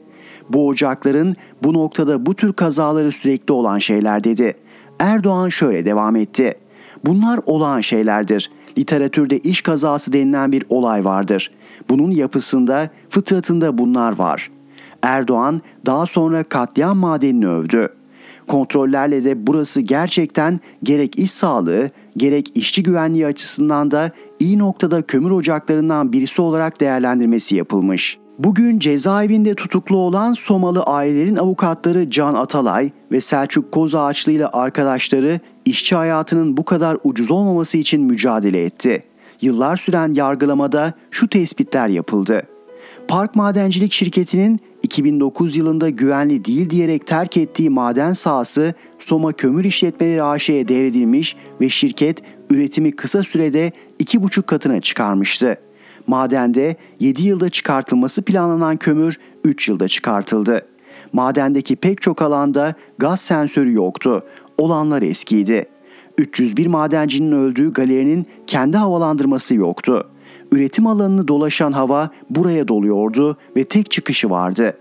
Bu 0.51 0.67
ocakların 0.69 1.37
bu 1.63 1.73
noktada 1.73 2.27
bu 2.27 2.35
tür 2.35 2.53
kazaları 2.53 3.13
sürekli 3.13 3.53
olan 3.53 3.79
şeyler 3.79 4.25
dedi. 4.25 4.55
Erdoğan 4.99 5.49
şöyle 5.49 5.85
devam 5.85 6.17
etti. 6.17 6.55
Bunlar 7.05 7.41
olağan 7.47 7.81
şeylerdir. 7.81 8.51
Literatürde 8.79 9.39
iş 9.39 9.61
kazası 9.61 10.13
denilen 10.13 10.53
bir 10.53 10.65
olay 10.69 11.05
vardır. 11.05 11.51
Bunun 11.89 12.11
yapısında, 12.11 12.91
fıtratında 13.11 13.79
bunlar 13.79 14.19
var. 14.19 14.51
Erdoğan 15.03 15.63
daha 15.87 16.07
sonra 16.07 16.45
katliam 16.45 16.99
madenini 16.99 17.49
övdü. 17.49 17.89
Kontrollerle 18.49 19.25
de 19.25 19.47
burası 19.47 19.81
gerçekten 19.81 20.61
gerek 20.83 21.19
iş 21.19 21.31
sağlığı 21.31 21.91
gerek 22.17 22.51
işçi 22.55 22.83
güvenliği 22.83 23.27
açısından 23.27 23.91
da 23.91 24.11
iyi 24.41 24.59
noktada 24.59 25.03
kömür 25.03 25.31
ocaklarından 25.31 26.13
birisi 26.13 26.43
olarak 26.43 26.81
değerlendirmesi 26.81 27.57
yapılmış. 27.57 28.19
Bugün 28.39 28.79
cezaevinde 28.79 29.55
tutuklu 29.55 29.97
olan 29.97 30.33
Somalı 30.33 30.83
ailelerin 30.83 31.37
avukatları 31.37 32.11
Can 32.11 32.35
Atalay 32.35 32.91
ve 33.13 33.21
Selçuk 33.21 33.73
Kozağaçlı 33.73 34.33
ile 34.33 34.47
arkadaşları 34.47 35.41
işçi 35.65 35.95
hayatının 35.95 36.57
bu 36.57 36.65
kadar 36.65 36.99
ucuz 37.05 37.31
olmaması 37.31 37.79
için 37.79 38.03
mücadele 38.03 38.65
etti. 38.65 39.03
Yıllar 39.41 39.77
süren 39.77 40.13
yargılamada 40.13 40.93
şu 41.11 41.29
tespitler 41.29 41.89
yapıldı. 41.89 42.43
Park 43.09 43.37
Madencilik 43.37 43.93
Şirketi'nin 43.93 44.61
2009 44.85 45.57
yılında 45.57 45.91
güvenli 45.91 46.45
değil 46.45 46.71
diyerek 46.71 47.07
terk 47.07 47.37
ettiği 47.37 47.71
maden 47.71 48.13
sahası 48.13 48.75
Soma 48.99 49.33
Kömür 49.33 49.65
İşletmeleri 49.65 50.23
AŞ'ye 50.23 50.69
devredilmiş 50.69 51.37
ve 51.61 51.69
şirket 51.69 52.23
üretimi 52.51 52.93
kısa 52.93 53.23
sürede 53.23 53.73
2,5 54.01 54.43
katına 54.43 54.81
çıkarmıştı. 54.81 55.57
Madende 56.07 56.77
7 57.01 57.23
yılda 57.23 57.49
çıkartılması 57.49 58.23
planlanan 58.23 58.77
kömür 58.77 59.19
3 59.45 59.69
yılda 59.69 59.89
çıkartıldı. 59.89 60.67
Madendeki 61.13 61.77
pek 61.77 62.03
çok 62.03 62.23
alanda 62.23 62.75
gaz 62.99 63.21
sensörü 63.21 63.73
yoktu. 63.73 64.25
Olanlar 64.59 65.03
eskiydi. 65.03 65.67
301 66.19 66.67
madencinin 66.67 67.33
öldüğü 67.33 67.73
galerinin 67.73 68.27
kendi 68.47 68.77
havalandırması 68.77 69.55
yoktu. 69.55 70.09
Üretim 70.53 70.87
alanını 70.87 71.29
dolaşan 71.29 71.73
hava 71.73 72.11
buraya 72.31 72.69
doluyordu 72.69 73.37
ve 73.57 73.65
tek 73.65 73.91
çıkışı 73.91 74.31
vardı. 74.31 74.77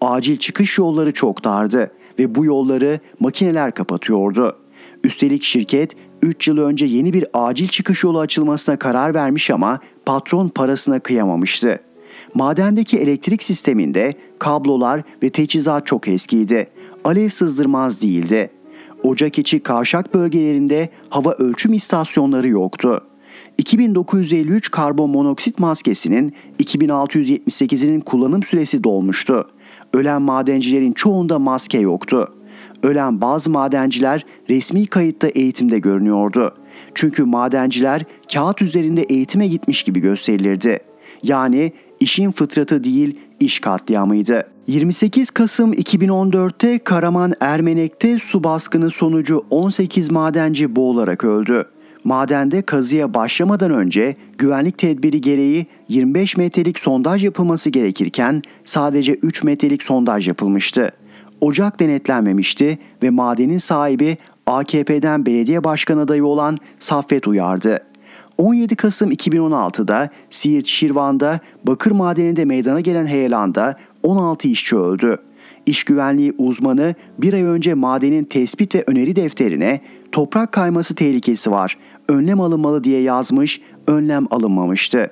Acil 0.00 0.36
çıkış 0.36 0.78
yolları 0.78 1.12
çok 1.12 1.44
dardı 1.44 1.90
ve 2.18 2.34
bu 2.34 2.44
yolları 2.44 3.00
makineler 3.20 3.70
kapatıyordu. 3.70 4.56
Üstelik 5.04 5.42
şirket 5.42 5.96
3 6.22 6.48
yıl 6.48 6.58
önce 6.58 6.86
yeni 6.86 7.12
bir 7.12 7.26
acil 7.34 7.68
çıkış 7.68 8.04
yolu 8.04 8.18
açılmasına 8.18 8.78
karar 8.78 9.14
vermiş 9.14 9.50
ama 9.50 9.80
patron 10.06 10.48
parasına 10.48 11.00
kıyamamıştı. 11.00 11.80
Madendeki 12.34 12.98
elektrik 12.98 13.42
sisteminde 13.42 14.14
kablolar 14.38 15.02
ve 15.22 15.30
teçhizat 15.30 15.86
çok 15.86 16.08
eskiydi. 16.08 16.66
Alev 17.04 17.28
sızdırmaz 17.28 18.02
değildi. 18.02 18.50
Ocak 19.02 19.38
içi 19.38 19.60
kavşak 19.60 20.14
bölgelerinde 20.14 20.88
hava 21.08 21.32
ölçüm 21.32 21.72
istasyonları 21.72 22.48
yoktu. 22.48 23.04
2953 23.58 24.70
karbon 24.70 25.10
monoksit 25.10 25.58
maskesinin 25.58 26.34
2678'inin 26.62 28.00
kullanım 28.00 28.42
süresi 28.42 28.84
dolmuştu. 28.84 29.50
Ölen 29.94 30.22
madencilerin 30.22 30.92
çoğunda 30.92 31.38
maske 31.38 31.78
yoktu. 31.78 32.32
Ölen 32.82 33.20
bazı 33.20 33.50
madenciler 33.50 34.24
resmi 34.50 34.86
kayıtta 34.86 35.28
eğitimde 35.28 35.78
görünüyordu. 35.78 36.54
Çünkü 36.94 37.24
madenciler 37.24 38.04
kağıt 38.32 38.62
üzerinde 38.62 39.02
eğitime 39.02 39.46
gitmiş 39.48 39.82
gibi 39.82 40.00
gösterilirdi. 40.00 40.78
Yani 41.22 41.72
işin 42.00 42.32
fıtratı 42.32 42.84
değil, 42.84 43.18
iş 43.40 43.60
katliamıydı. 43.60 44.46
28 44.66 45.30
Kasım 45.30 45.72
2014'te 45.72 46.78
Karaman 46.78 47.34
Ermenek'te 47.40 48.18
su 48.18 48.44
baskını 48.44 48.90
sonucu 48.90 49.44
18 49.50 50.10
madenci 50.10 50.76
boğularak 50.76 51.24
öldü. 51.24 51.64
Madende 52.06 52.62
kazıya 52.62 53.14
başlamadan 53.14 53.70
önce 53.70 54.16
güvenlik 54.38 54.78
tedbiri 54.78 55.20
gereği 55.20 55.66
25 55.88 56.36
metrelik 56.36 56.78
sondaj 56.78 57.24
yapılması 57.24 57.70
gerekirken 57.70 58.42
sadece 58.64 59.14
3 59.14 59.42
metrelik 59.42 59.82
sondaj 59.82 60.28
yapılmıştı. 60.28 60.90
Ocak 61.40 61.80
denetlenmemişti 61.80 62.78
ve 63.02 63.10
madenin 63.10 63.58
sahibi 63.58 64.16
AKP'den 64.46 65.26
belediye 65.26 65.64
başkan 65.64 65.98
adayı 65.98 66.24
olan 66.24 66.58
Saffet 66.78 67.28
Uyar'dı. 67.28 67.78
17 68.38 68.76
Kasım 68.76 69.12
2016'da 69.12 70.08
Siirt 70.30 70.66
Şirvan'da 70.66 71.40
bakır 71.64 71.90
madeninde 71.90 72.44
meydana 72.44 72.80
gelen 72.80 73.06
heyelanda 73.06 73.76
16 74.02 74.48
işçi 74.48 74.76
öldü. 74.76 75.18
İş 75.66 75.84
güvenliği 75.84 76.34
uzmanı 76.38 76.94
bir 77.18 77.32
ay 77.32 77.42
önce 77.42 77.74
madenin 77.74 78.24
tespit 78.24 78.74
ve 78.74 78.84
öneri 78.86 79.16
defterine 79.16 79.80
toprak 80.12 80.52
kayması 80.52 80.94
tehlikesi 80.94 81.50
var, 81.50 81.78
önlem 82.08 82.40
alınmalı 82.40 82.84
diye 82.84 83.00
yazmış, 83.00 83.60
önlem 83.86 84.26
alınmamıştı. 84.30 85.10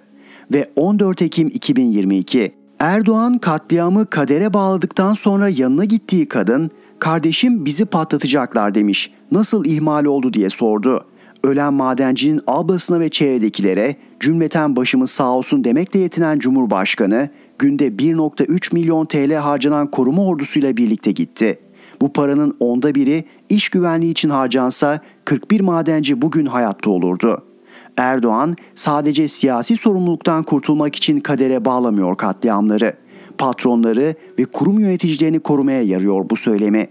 Ve 0.53 0.71
14 0.77 1.23
Ekim 1.23 1.49
2022 1.49 2.53
Erdoğan 2.79 3.39
katliamı 3.39 4.07
kadere 4.07 4.55
bağladıktan 4.55 5.15
sonra 5.15 5.49
yanına 5.49 5.85
gittiği 5.85 6.29
kadın 6.29 6.71
Kardeşim 6.99 7.65
bizi 7.65 7.85
patlatacaklar 7.85 8.75
demiş. 8.75 9.11
Nasıl 9.33 9.65
ihmal 9.65 10.05
oldu 10.05 10.33
diye 10.33 10.51
sordu. 10.51 11.05
Ölen 11.45 11.75
madencinin 11.75 12.41
ablasına 12.47 13.01
ve 13.01 13.09
çevredekilere 13.09 13.97
cümleten 14.21 14.77
başımız 14.77 15.11
sağ 15.11 15.31
olsun 15.31 15.65
demekle 15.65 16.01
yetinen 16.01 16.39
Cumhurbaşkanı 16.39 17.29
günde 17.59 17.89
1.3 17.89 18.75
milyon 18.75 19.07
TL 19.07 19.33
harcanan 19.33 19.91
koruma 19.91 20.27
ordusuyla 20.27 20.77
birlikte 20.77 21.13
gitti. 21.13 21.59
Bu 22.01 22.13
paranın 22.13 22.57
onda 22.61 22.95
biri 22.95 23.25
iş 23.49 23.69
güvenliği 23.69 24.13
için 24.13 24.31
harcansa 24.31 25.01
41 25.25 25.61
madenci 25.61 26.23
bugün 26.23 26.47
hayatta 26.47 26.91
olurdu. 26.91 27.43
Erdoğan 27.97 28.57
sadece 28.75 29.29
siyasi 29.29 29.77
sorumluluktan 29.77 30.43
kurtulmak 30.43 30.97
için 30.97 31.21
kadere 31.21 31.65
bağlamıyor 31.65 32.17
katliamları. 32.17 32.95
Patronları 33.39 34.15
ve 34.39 34.45
kurum 34.45 34.81
yöneticilerini 34.81 35.41
korumaya 35.41 35.83
yarıyor 35.83 36.31
bu 36.31 36.37
söylemi. 36.37 36.89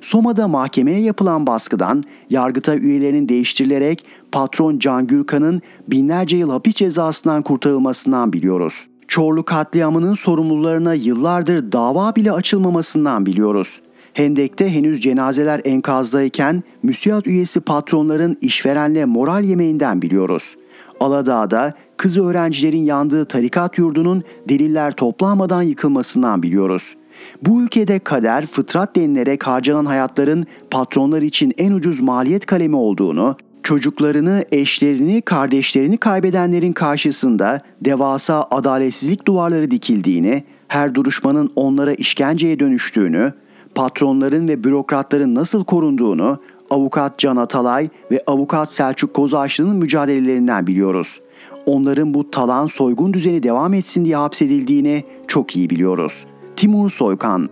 Soma'da 0.00 0.48
mahkemeye 0.48 1.00
yapılan 1.00 1.46
baskıdan 1.46 2.04
Yargıtay 2.30 2.78
üyelerinin 2.78 3.28
değiştirilerek 3.28 4.04
patron 4.32 4.78
Can 4.78 5.06
Gürkan'ın 5.06 5.62
binlerce 5.88 6.36
yıl 6.36 6.50
hapis 6.50 6.74
cezasından 6.74 7.42
kurtarılmasından 7.42 8.32
biliyoruz. 8.32 8.86
Çorlu 9.08 9.44
katliamının 9.44 10.14
sorumlularına 10.14 10.94
yıllardır 10.94 11.72
dava 11.72 12.16
bile 12.16 12.32
açılmamasından 12.32 13.26
biliyoruz. 13.26 13.80
Hendek'te 14.14 14.74
henüz 14.74 15.00
cenazeler 15.00 15.60
enkazdayken 15.64 16.62
müsiyat 16.82 17.26
üyesi 17.26 17.60
patronların 17.60 18.38
işverenle 18.40 19.04
moral 19.04 19.44
yemeğinden 19.44 20.02
biliyoruz. 20.02 20.56
Aladağ'da 21.00 21.74
kız 21.96 22.18
öğrencilerin 22.18 22.84
yandığı 22.84 23.24
tarikat 23.24 23.78
yurdunun 23.78 24.22
deliller 24.48 24.90
toplanmadan 24.90 25.62
yıkılmasından 25.62 26.42
biliyoruz. 26.42 26.94
Bu 27.42 27.62
ülkede 27.62 27.98
kader, 27.98 28.46
fıtrat 28.46 28.96
denilerek 28.96 29.46
harcanan 29.46 29.86
hayatların 29.86 30.44
patronlar 30.70 31.22
için 31.22 31.54
en 31.58 31.72
ucuz 31.72 32.00
maliyet 32.00 32.46
kalemi 32.46 32.76
olduğunu, 32.76 33.36
çocuklarını, 33.62 34.44
eşlerini, 34.52 35.22
kardeşlerini 35.22 35.96
kaybedenlerin 35.96 36.72
karşısında 36.72 37.60
devasa 37.80 38.46
adaletsizlik 38.50 39.26
duvarları 39.26 39.70
dikildiğini, 39.70 40.44
her 40.68 40.94
duruşmanın 40.94 41.52
onlara 41.56 41.94
işkenceye 41.94 42.58
dönüştüğünü, 42.58 43.32
patronların 43.74 44.48
ve 44.48 44.64
bürokratların 44.64 45.34
nasıl 45.34 45.64
korunduğunu 45.64 46.38
avukat 46.70 47.18
Can 47.18 47.36
Atalay 47.36 47.88
ve 48.10 48.22
avukat 48.26 48.72
Selçuk 48.72 49.14
Kozaçlı'nın 49.14 49.76
mücadelelerinden 49.76 50.66
biliyoruz. 50.66 51.20
Onların 51.66 52.14
bu 52.14 52.30
talan 52.30 52.66
soygun 52.66 53.12
düzeni 53.12 53.42
devam 53.42 53.74
etsin 53.74 54.04
diye 54.04 54.16
hapsedildiğini 54.16 55.04
çok 55.28 55.56
iyi 55.56 55.70
biliyoruz. 55.70 56.26
Timur 56.56 56.90
Soykan 56.90 57.48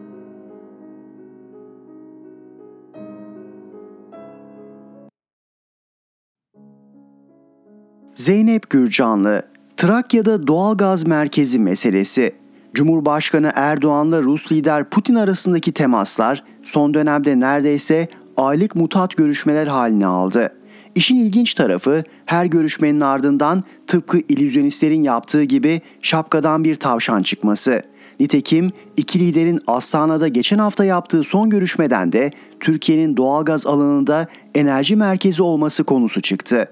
Zeynep 8.14 8.70
Gürcanlı 8.70 9.42
Trakya'da 9.76 10.46
doğalgaz 10.46 11.06
merkezi 11.06 11.58
meselesi 11.58 12.32
Cumhurbaşkanı 12.74 13.52
Erdoğan'la 13.54 14.22
Rus 14.22 14.52
lider 14.52 14.90
Putin 14.90 15.14
arasındaki 15.14 15.72
temaslar 15.72 16.44
son 16.62 16.94
dönemde 16.94 17.40
neredeyse 17.40 18.08
aylık 18.36 18.74
mutat 18.74 19.16
görüşmeler 19.16 19.66
haline 19.66 20.06
aldı. 20.06 20.52
İşin 20.94 21.16
ilginç 21.16 21.54
tarafı 21.54 22.04
her 22.26 22.44
görüşmenin 22.44 23.00
ardından 23.00 23.64
tıpkı 23.86 24.18
illüzyonistlerin 24.18 25.02
yaptığı 25.02 25.42
gibi 25.42 25.80
şapkadan 26.02 26.64
bir 26.64 26.74
tavşan 26.74 27.22
çıkması. 27.22 27.82
Nitekim 28.20 28.72
iki 28.96 29.20
liderin 29.20 29.60
Astana'da 29.66 30.28
geçen 30.28 30.58
hafta 30.58 30.84
yaptığı 30.84 31.24
son 31.24 31.50
görüşmeden 31.50 32.12
de 32.12 32.30
Türkiye'nin 32.60 33.16
doğalgaz 33.16 33.66
alanında 33.66 34.26
enerji 34.54 34.96
merkezi 34.96 35.42
olması 35.42 35.84
konusu 35.84 36.20
çıktı. 36.20 36.68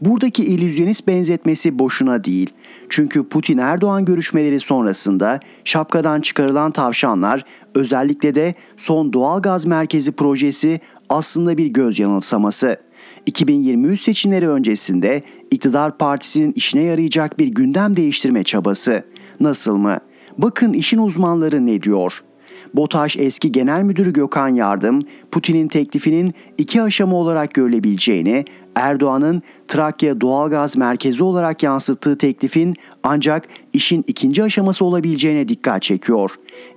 Buradaki 0.00 0.44
illüzyonist 0.44 1.06
benzetmesi 1.06 1.78
boşuna 1.78 2.24
değil. 2.24 2.50
Çünkü 2.88 3.28
Putin-Erdoğan 3.28 4.04
görüşmeleri 4.04 4.60
sonrasında 4.60 5.40
şapkadan 5.64 6.20
çıkarılan 6.20 6.70
tavşanlar 6.70 7.44
özellikle 7.74 8.34
de 8.34 8.54
son 8.76 9.12
doğal 9.12 9.42
gaz 9.42 9.66
merkezi 9.66 10.12
projesi 10.12 10.80
aslında 11.08 11.58
bir 11.58 11.66
göz 11.66 11.98
yanılsaması. 11.98 12.76
2023 13.26 14.00
seçimleri 14.00 14.48
öncesinde 14.48 15.22
iktidar 15.50 15.98
partisinin 15.98 16.52
işine 16.52 16.82
yarayacak 16.82 17.38
bir 17.38 17.46
gündem 17.46 17.96
değiştirme 17.96 18.42
çabası. 18.42 19.04
Nasıl 19.40 19.76
mı? 19.76 19.98
Bakın 20.38 20.72
işin 20.72 20.98
uzmanları 20.98 21.66
ne 21.66 21.82
diyor? 21.82 22.22
BOTAŞ 22.74 23.16
eski 23.16 23.52
genel 23.52 23.82
müdürü 23.82 24.12
Gökhan 24.12 24.48
Yardım, 24.48 25.02
Putin'in 25.30 25.68
teklifinin 25.68 26.34
iki 26.58 26.82
aşama 26.82 27.16
olarak 27.16 27.54
görülebileceğini, 27.54 28.44
Erdoğan'ın 28.74 29.42
Trakya 29.68 30.20
doğalgaz 30.20 30.76
merkezi 30.76 31.22
olarak 31.24 31.62
yansıttığı 31.62 32.18
teklifin 32.18 32.76
ancak 33.02 33.48
işin 33.72 34.04
ikinci 34.06 34.42
aşaması 34.42 34.84
olabileceğine 34.84 35.48
dikkat 35.48 35.82
çekiyor. 35.82 36.30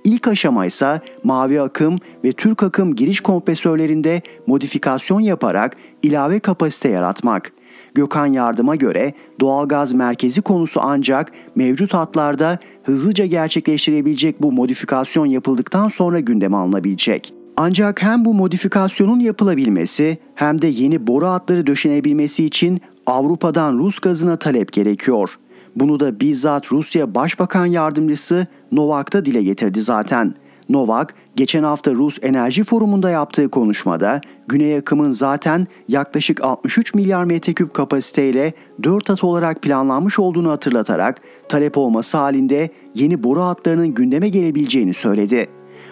İlk 0.04 0.28
aşama 0.28 0.66
ise 0.66 1.00
mavi 1.24 1.60
akım 1.60 1.98
ve 2.24 2.32
Türk 2.32 2.62
akım 2.62 2.94
giriş 2.94 3.20
kompresörlerinde 3.20 4.22
modifikasyon 4.46 5.20
yaparak 5.20 5.76
ilave 6.02 6.40
kapasite 6.40 6.88
yaratmak. 6.88 7.52
Gökhan 7.94 8.26
Yardım'a 8.26 8.76
göre 8.76 9.14
doğalgaz 9.40 9.92
merkezi 9.92 10.42
konusu 10.42 10.80
ancak 10.82 11.32
mevcut 11.54 11.94
hatlarda 11.94 12.58
hızlıca 12.82 13.26
gerçekleştirebilecek 13.26 14.42
bu 14.42 14.52
modifikasyon 14.52 15.26
yapıldıktan 15.26 15.88
sonra 15.88 16.20
gündeme 16.20 16.56
alınabilecek. 16.56 17.32
Ancak 17.56 18.02
hem 18.02 18.24
bu 18.24 18.34
modifikasyonun 18.34 19.18
yapılabilmesi 19.18 20.18
hem 20.34 20.62
de 20.62 20.66
yeni 20.66 21.06
boru 21.06 21.26
hatları 21.26 21.66
döşenebilmesi 21.66 22.44
için 22.44 22.80
Avrupa'dan 23.06 23.78
Rus 23.78 23.98
gazına 23.98 24.36
talep 24.36 24.72
gerekiyor. 24.72 25.30
Bunu 25.76 26.00
da 26.00 26.20
bizzat 26.20 26.72
Rusya 26.72 27.14
Başbakan 27.14 27.66
Yardımcısı 27.66 28.46
Novak 28.72 29.12
da 29.12 29.24
dile 29.24 29.42
getirdi 29.42 29.82
zaten. 29.82 30.34
Novak 30.68 31.14
geçen 31.36 31.62
hafta 31.62 31.94
Rus 31.94 32.18
Enerji 32.22 32.64
Forumu'nda 32.64 33.10
yaptığı 33.10 33.48
konuşmada 33.48 34.20
Güney 34.48 34.76
akımın 34.76 35.10
zaten 35.10 35.66
yaklaşık 35.88 36.44
63 36.44 36.94
milyar 36.94 37.24
metreküp 37.24 37.74
kapasiteyle 37.74 38.52
4 38.82 39.08
hat 39.08 39.24
olarak 39.24 39.62
planlanmış 39.62 40.18
olduğunu 40.18 40.50
hatırlatarak 40.50 41.20
talep 41.48 41.78
olması 41.78 42.16
halinde 42.16 42.70
yeni 42.94 43.22
boru 43.22 43.40
hatlarının 43.40 43.88
gündeme 43.88 44.28
gelebileceğini 44.28 44.94
söyledi. 44.94 45.46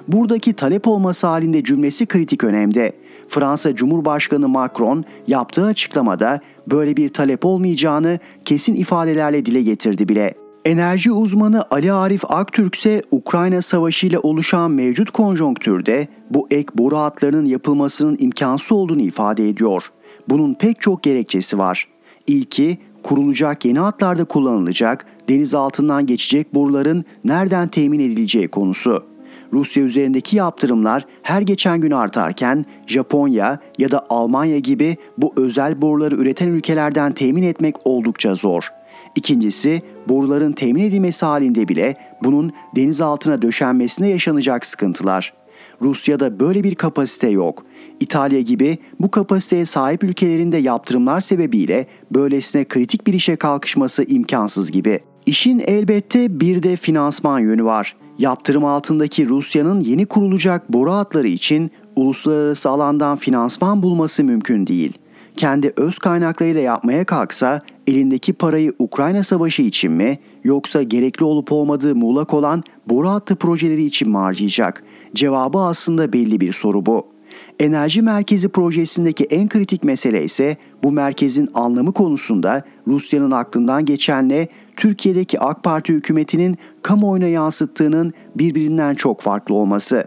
Buradaki 0.08 0.52
talep 0.52 0.88
olması 0.88 1.26
halinde 1.26 1.64
cümlesi 1.64 2.06
kritik 2.06 2.44
önemde. 2.44 2.92
Fransa 3.28 3.74
Cumhurbaşkanı 3.74 4.48
Macron 4.48 5.04
yaptığı 5.26 5.64
açıklamada 5.64 6.40
böyle 6.66 6.96
bir 6.96 7.08
talep 7.08 7.44
olmayacağını 7.44 8.18
kesin 8.44 8.74
ifadelerle 8.74 9.46
dile 9.46 9.62
getirdi 9.62 10.08
bile. 10.08 10.34
Enerji 10.64 11.12
uzmanı 11.12 11.64
Ali 11.70 11.92
Arif 11.92 12.30
Aktürk 12.30 12.74
ise 12.74 13.02
Ukrayna 13.10 13.62
Savaşı 13.62 14.06
ile 14.06 14.18
oluşan 14.18 14.70
mevcut 14.70 15.10
konjonktürde 15.10 16.08
bu 16.30 16.46
ek 16.50 16.68
boru 16.74 16.96
hatlarının 16.96 17.44
yapılmasının 17.44 18.16
imkansız 18.20 18.72
olduğunu 18.72 19.00
ifade 19.00 19.48
ediyor. 19.48 19.82
Bunun 20.28 20.54
pek 20.54 20.80
çok 20.80 21.02
gerekçesi 21.02 21.58
var. 21.58 21.88
İlki 22.26 22.78
kurulacak 23.02 23.64
yeni 23.64 23.78
hatlarda 23.78 24.24
kullanılacak 24.24 25.06
deniz 25.28 25.54
altından 25.54 26.06
geçecek 26.06 26.54
boruların 26.54 27.04
nereden 27.24 27.68
temin 27.68 28.00
edileceği 28.00 28.48
konusu. 28.48 29.13
Rusya 29.54 29.82
üzerindeki 29.82 30.36
yaptırımlar 30.36 31.06
her 31.22 31.42
geçen 31.42 31.80
gün 31.80 31.90
artarken 31.90 32.66
Japonya 32.86 33.58
ya 33.78 33.90
da 33.90 34.06
Almanya 34.10 34.58
gibi 34.58 34.96
bu 35.18 35.32
özel 35.36 35.82
boruları 35.82 36.14
üreten 36.14 36.48
ülkelerden 36.48 37.12
temin 37.12 37.42
etmek 37.42 37.86
oldukça 37.86 38.34
zor. 38.34 38.68
İkincisi 39.16 39.82
boruların 40.08 40.52
temin 40.52 40.82
edilmesi 40.82 41.26
halinde 41.26 41.68
bile 41.68 41.96
bunun 42.22 42.52
deniz 42.76 43.00
altına 43.00 43.42
döşenmesine 43.42 44.08
yaşanacak 44.08 44.66
sıkıntılar. 44.66 45.32
Rusya'da 45.82 46.40
böyle 46.40 46.64
bir 46.64 46.74
kapasite 46.74 47.28
yok. 47.28 47.66
İtalya 48.00 48.40
gibi 48.40 48.78
bu 49.00 49.10
kapasiteye 49.10 49.64
sahip 49.64 50.04
ülkelerinde 50.04 50.56
yaptırımlar 50.56 51.20
sebebiyle 51.20 51.86
böylesine 52.10 52.64
kritik 52.64 53.06
bir 53.06 53.14
işe 53.14 53.36
kalkışması 53.36 54.04
imkansız 54.04 54.70
gibi. 54.70 55.00
İşin 55.26 55.58
elbette 55.58 56.40
bir 56.40 56.62
de 56.62 56.76
finansman 56.76 57.38
yönü 57.38 57.64
var. 57.64 57.96
Yaptırım 58.18 58.64
altındaki 58.64 59.28
Rusya'nın 59.28 59.80
yeni 59.80 60.06
kurulacak 60.06 60.72
boru 60.72 60.92
hatları 60.92 61.28
için 61.28 61.70
uluslararası 61.96 62.70
alandan 62.70 63.16
finansman 63.16 63.82
bulması 63.82 64.24
mümkün 64.24 64.66
değil. 64.66 64.92
Kendi 65.36 65.72
öz 65.76 65.98
kaynaklarıyla 65.98 66.60
yapmaya 66.60 67.04
kalksa 67.04 67.62
elindeki 67.86 68.32
parayı 68.32 68.72
Ukrayna 68.78 69.22
Savaşı 69.22 69.62
için 69.62 69.92
mi 69.92 70.18
yoksa 70.44 70.82
gerekli 70.82 71.24
olup 71.24 71.52
olmadığı 71.52 71.96
muğlak 71.96 72.34
olan 72.34 72.62
boru 72.88 73.08
hattı 73.08 73.36
projeleri 73.36 73.84
için 73.84 74.10
mi 74.10 74.16
harcayacak? 74.16 74.84
Cevabı 75.14 75.58
aslında 75.58 76.12
belli 76.12 76.40
bir 76.40 76.52
soru 76.52 76.86
bu. 76.86 77.06
Enerji 77.60 78.02
Merkezi 78.02 78.48
projesindeki 78.48 79.24
en 79.24 79.48
kritik 79.48 79.84
mesele 79.84 80.24
ise 80.24 80.56
bu 80.82 80.92
merkezin 80.92 81.48
anlamı 81.54 81.92
konusunda 81.92 82.62
Rusya'nın 82.86 83.30
aklından 83.30 83.84
geçenle 83.84 84.48
Türkiye'deki 84.76 85.40
AK 85.40 85.62
Parti 85.62 85.92
hükümetinin 85.92 86.58
kamuoyuna 86.82 87.26
yansıttığının 87.26 88.12
birbirinden 88.36 88.94
çok 88.94 89.20
farklı 89.20 89.54
olması. 89.54 90.04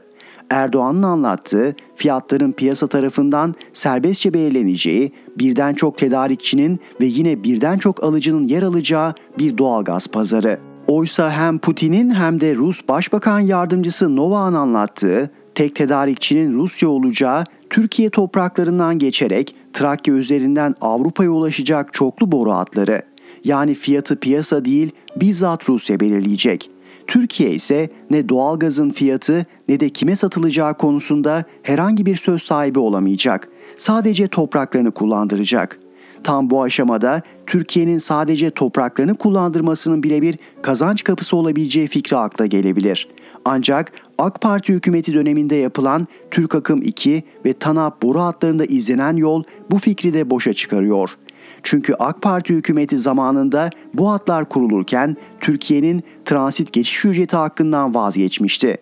Erdoğan'ın 0.49 1.03
anlattığı 1.03 1.75
fiyatların 1.95 2.51
piyasa 2.51 2.87
tarafından 2.87 3.55
serbestçe 3.73 4.33
belirleneceği, 4.33 5.11
birden 5.39 5.73
çok 5.73 5.97
tedarikçinin 5.97 6.79
ve 7.01 7.05
yine 7.05 7.43
birden 7.43 7.77
çok 7.77 8.03
alıcının 8.03 8.43
yer 8.43 8.63
alacağı 8.63 9.13
bir 9.39 9.57
doğalgaz 9.57 10.07
pazarı. 10.07 10.59
Oysa 10.87 11.31
hem 11.31 11.57
Putin'in 11.57 12.09
hem 12.09 12.39
de 12.39 12.55
Rus 12.55 12.87
Başbakan 12.87 13.39
Yardımcısı 13.39 14.15
Novak'ın 14.15 14.53
anlattığı 14.53 15.29
tek 15.55 15.75
tedarikçinin 15.75 16.53
Rusya 16.53 16.89
olacağı 16.89 17.43
Türkiye 17.69 18.09
topraklarından 18.09 18.99
geçerek 18.99 19.55
Trakya 19.73 20.13
üzerinden 20.13 20.75
Avrupa'ya 20.81 21.29
ulaşacak 21.29 21.93
çoklu 21.93 22.31
boru 22.31 22.51
hatları. 22.51 23.01
Yani 23.47 23.73
fiyatı 23.73 24.19
piyasa 24.19 24.65
değil 24.65 24.91
bizzat 25.15 25.69
Rusya 25.69 25.99
belirleyecek. 25.99 26.69
Türkiye 27.07 27.51
ise 27.51 27.89
ne 28.11 28.29
doğalgazın 28.29 28.89
fiyatı 28.89 29.45
ne 29.69 29.79
de 29.79 29.89
kime 29.89 30.15
satılacağı 30.15 30.77
konusunda 30.77 31.43
herhangi 31.63 32.05
bir 32.05 32.15
söz 32.15 32.43
sahibi 32.43 32.79
olamayacak. 32.79 33.47
Sadece 33.77 34.27
topraklarını 34.27 34.91
kullandıracak. 34.91 35.79
Tam 36.23 36.49
bu 36.49 36.63
aşamada 36.63 37.21
Türkiye'nin 37.45 37.97
sadece 37.97 38.51
topraklarını 38.51 39.15
kullandırmasının 39.15 40.03
bile 40.03 40.21
bir 40.21 40.37
kazanç 40.61 41.03
kapısı 41.03 41.37
olabileceği 41.37 41.87
fikri 41.87 42.17
akla 42.17 42.45
gelebilir. 42.45 43.07
Ancak 43.45 43.91
AK 44.17 44.41
Parti 44.41 44.73
hükümeti 44.73 45.13
döneminde 45.13 45.55
yapılan 45.55 46.07
Türk 46.31 46.55
Akım 46.55 46.81
2 46.81 47.23
ve 47.45 47.53
TANAP 47.53 48.01
boru 48.01 48.21
hatlarında 48.21 48.65
izlenen 48.65 49.15
yol 49.15 49.43
bu 49.71 49.79
fikri 49.79 50.13
de 50.13 50.29
boşa 50.29 50.53
çıkarıyor. 50.53 51.17
Çünkü 51.63 51.93
AK 51.99 52.21
Parti 52.21 52.53
hükümeti 52.53 52.97
zamanında 52.97 53.69
bu 53.93 54.11
hatlar 54.11 54.49
kurulurken 54.49 55.17
Türkiye'nin 55.39 56.03
transit 56.25 56.73
geçiş 56.73 57.05
ücreti 57.05 57.35
hakkından 57.37 57.95
vazgeçmişti. 57.95 58.77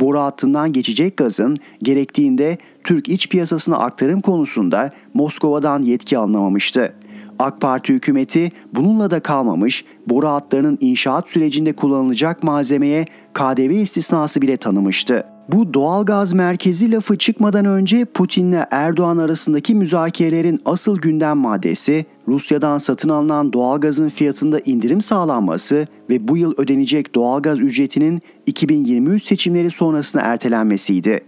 Boru 0.00 0.20
hattından 0.20 0.72
geçecek 0.72 1.16
gazın 1.16 1.58
gerektiğinde 1.82 2.58
Türk 2.84 3.08
iç 3.08 3.28
piyasasına 3.28 3.78
aktarım 3.78 4.20
konusunda 4.20 4.90
Moskova'dan 5.14 5.82
yetki 5.82 6.18
alınamamıştı. 6.18 6.94
AK 7.40 7.60
Parti 7.60 7.92
hükümeti 7.92 8.52
bununla 8.74 9.10
da 9.10 9.20
kalmamış, 9.20 9.84
boru 10.06 10.28
hatlarının 10.28 10.78
inşaat 10.80 11.28
sürecinde 11.28 11.72
kullanılacak 11.72 12.42
malzemeye 12.42 13.06
KDV 13.34 13.70
istisnası 13.70 14.42
bile 14.42 14.56
tanımıştı. 14.56 15.24
Bu 15.48 15.74
doğalgaz 15.74 16.32
merkezi 16.32 16.92
lafı 16.92 17.18
çıkmadan 17.18 17.64
önce 17.64 18.04
Putin'le 18.04 18.64
Erdoğan 18.70 19.18
arasındaki 19.18 19.74
müzakerelerin 19.74 20.60
asıl 20.64 20.98
gündem 20.98 21.38
maddesi 21.38 22.06
Rusya'dan 22.28 22.78
satın 22.78 23.08
alınan 23.08 23.52
doğalgazın 23.52 24.08
fiyatında 24.08 24.60
indirim 24.60 25.00
sağlanması 25.00 25.86
ve 26.10 26.28
bu 26.28 26.36
yıl 26.36 26.54
ödenecek 26.56 27.14
doğalgaz 27.14 27.60
ücretinin 27.60 28.20
2023 28.46 29.24
seçimleri 29.24 29.70
sonrasına 29.70 30.22
ertelenmesiydi. 30.22 31.20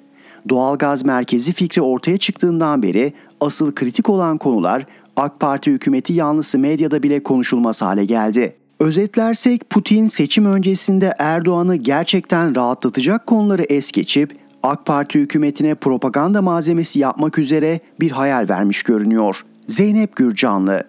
Doğalgaz 0.49 1.05
merkezi 1.05 1.53
fikri 1.53 1.83
ortaya 1.83 2.17
çıktığından 2.17 2.83
beri 2.83 3.13
asıl 3.41 3.75
kritik 3.75 4.09
olan 4.09 4.39
konular 4.39 4.87
AK 5.17 5.41
Parti 5.41 5.71
hükümeti 5.71 6.13
yanlısı 6.13 6.59
medyada 6.59 7.03
bile 7.03 7.23
konuşulmaz 7.23 7.83
hale 7.83 8.05
geldi. 8.05 8.57
Özetlersek 8.81 9.71
Putin 9.71 10.07
seçim 10.07 10.47
öncesinde 10.47 11.15
Erdoğan'ı 11.19 11.77
gerçekten 11.77 12.57
rahatlatacak 12.57 13.27
konuları 13.27 13.63
es 13.63 13.93
geçip 13.93 14.37
AK 14.63 14.87
Parti 14.87 15.19
hükümetine 15.19 15.75
propaganda 15.75 16.43
malzemesi 16.43 16.99
yapmak 16.99 17.39
üzere 17.39 17.81
bir 18.01 18.11
hayal 18.11 18.49
vermiş 18.49 18.83
görünüyor. 18.83 19.37
Zeynep 19.69 20.17
Gürcanlı 20.17 20.85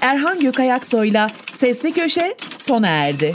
Erhan 0.00 0.40
Gökayaksoy'la 0.40 1.26
Sesli 1.52 1.92
Köşe 1.92 2.34
sona 2.58 2.88
erdi. 2.88 3.32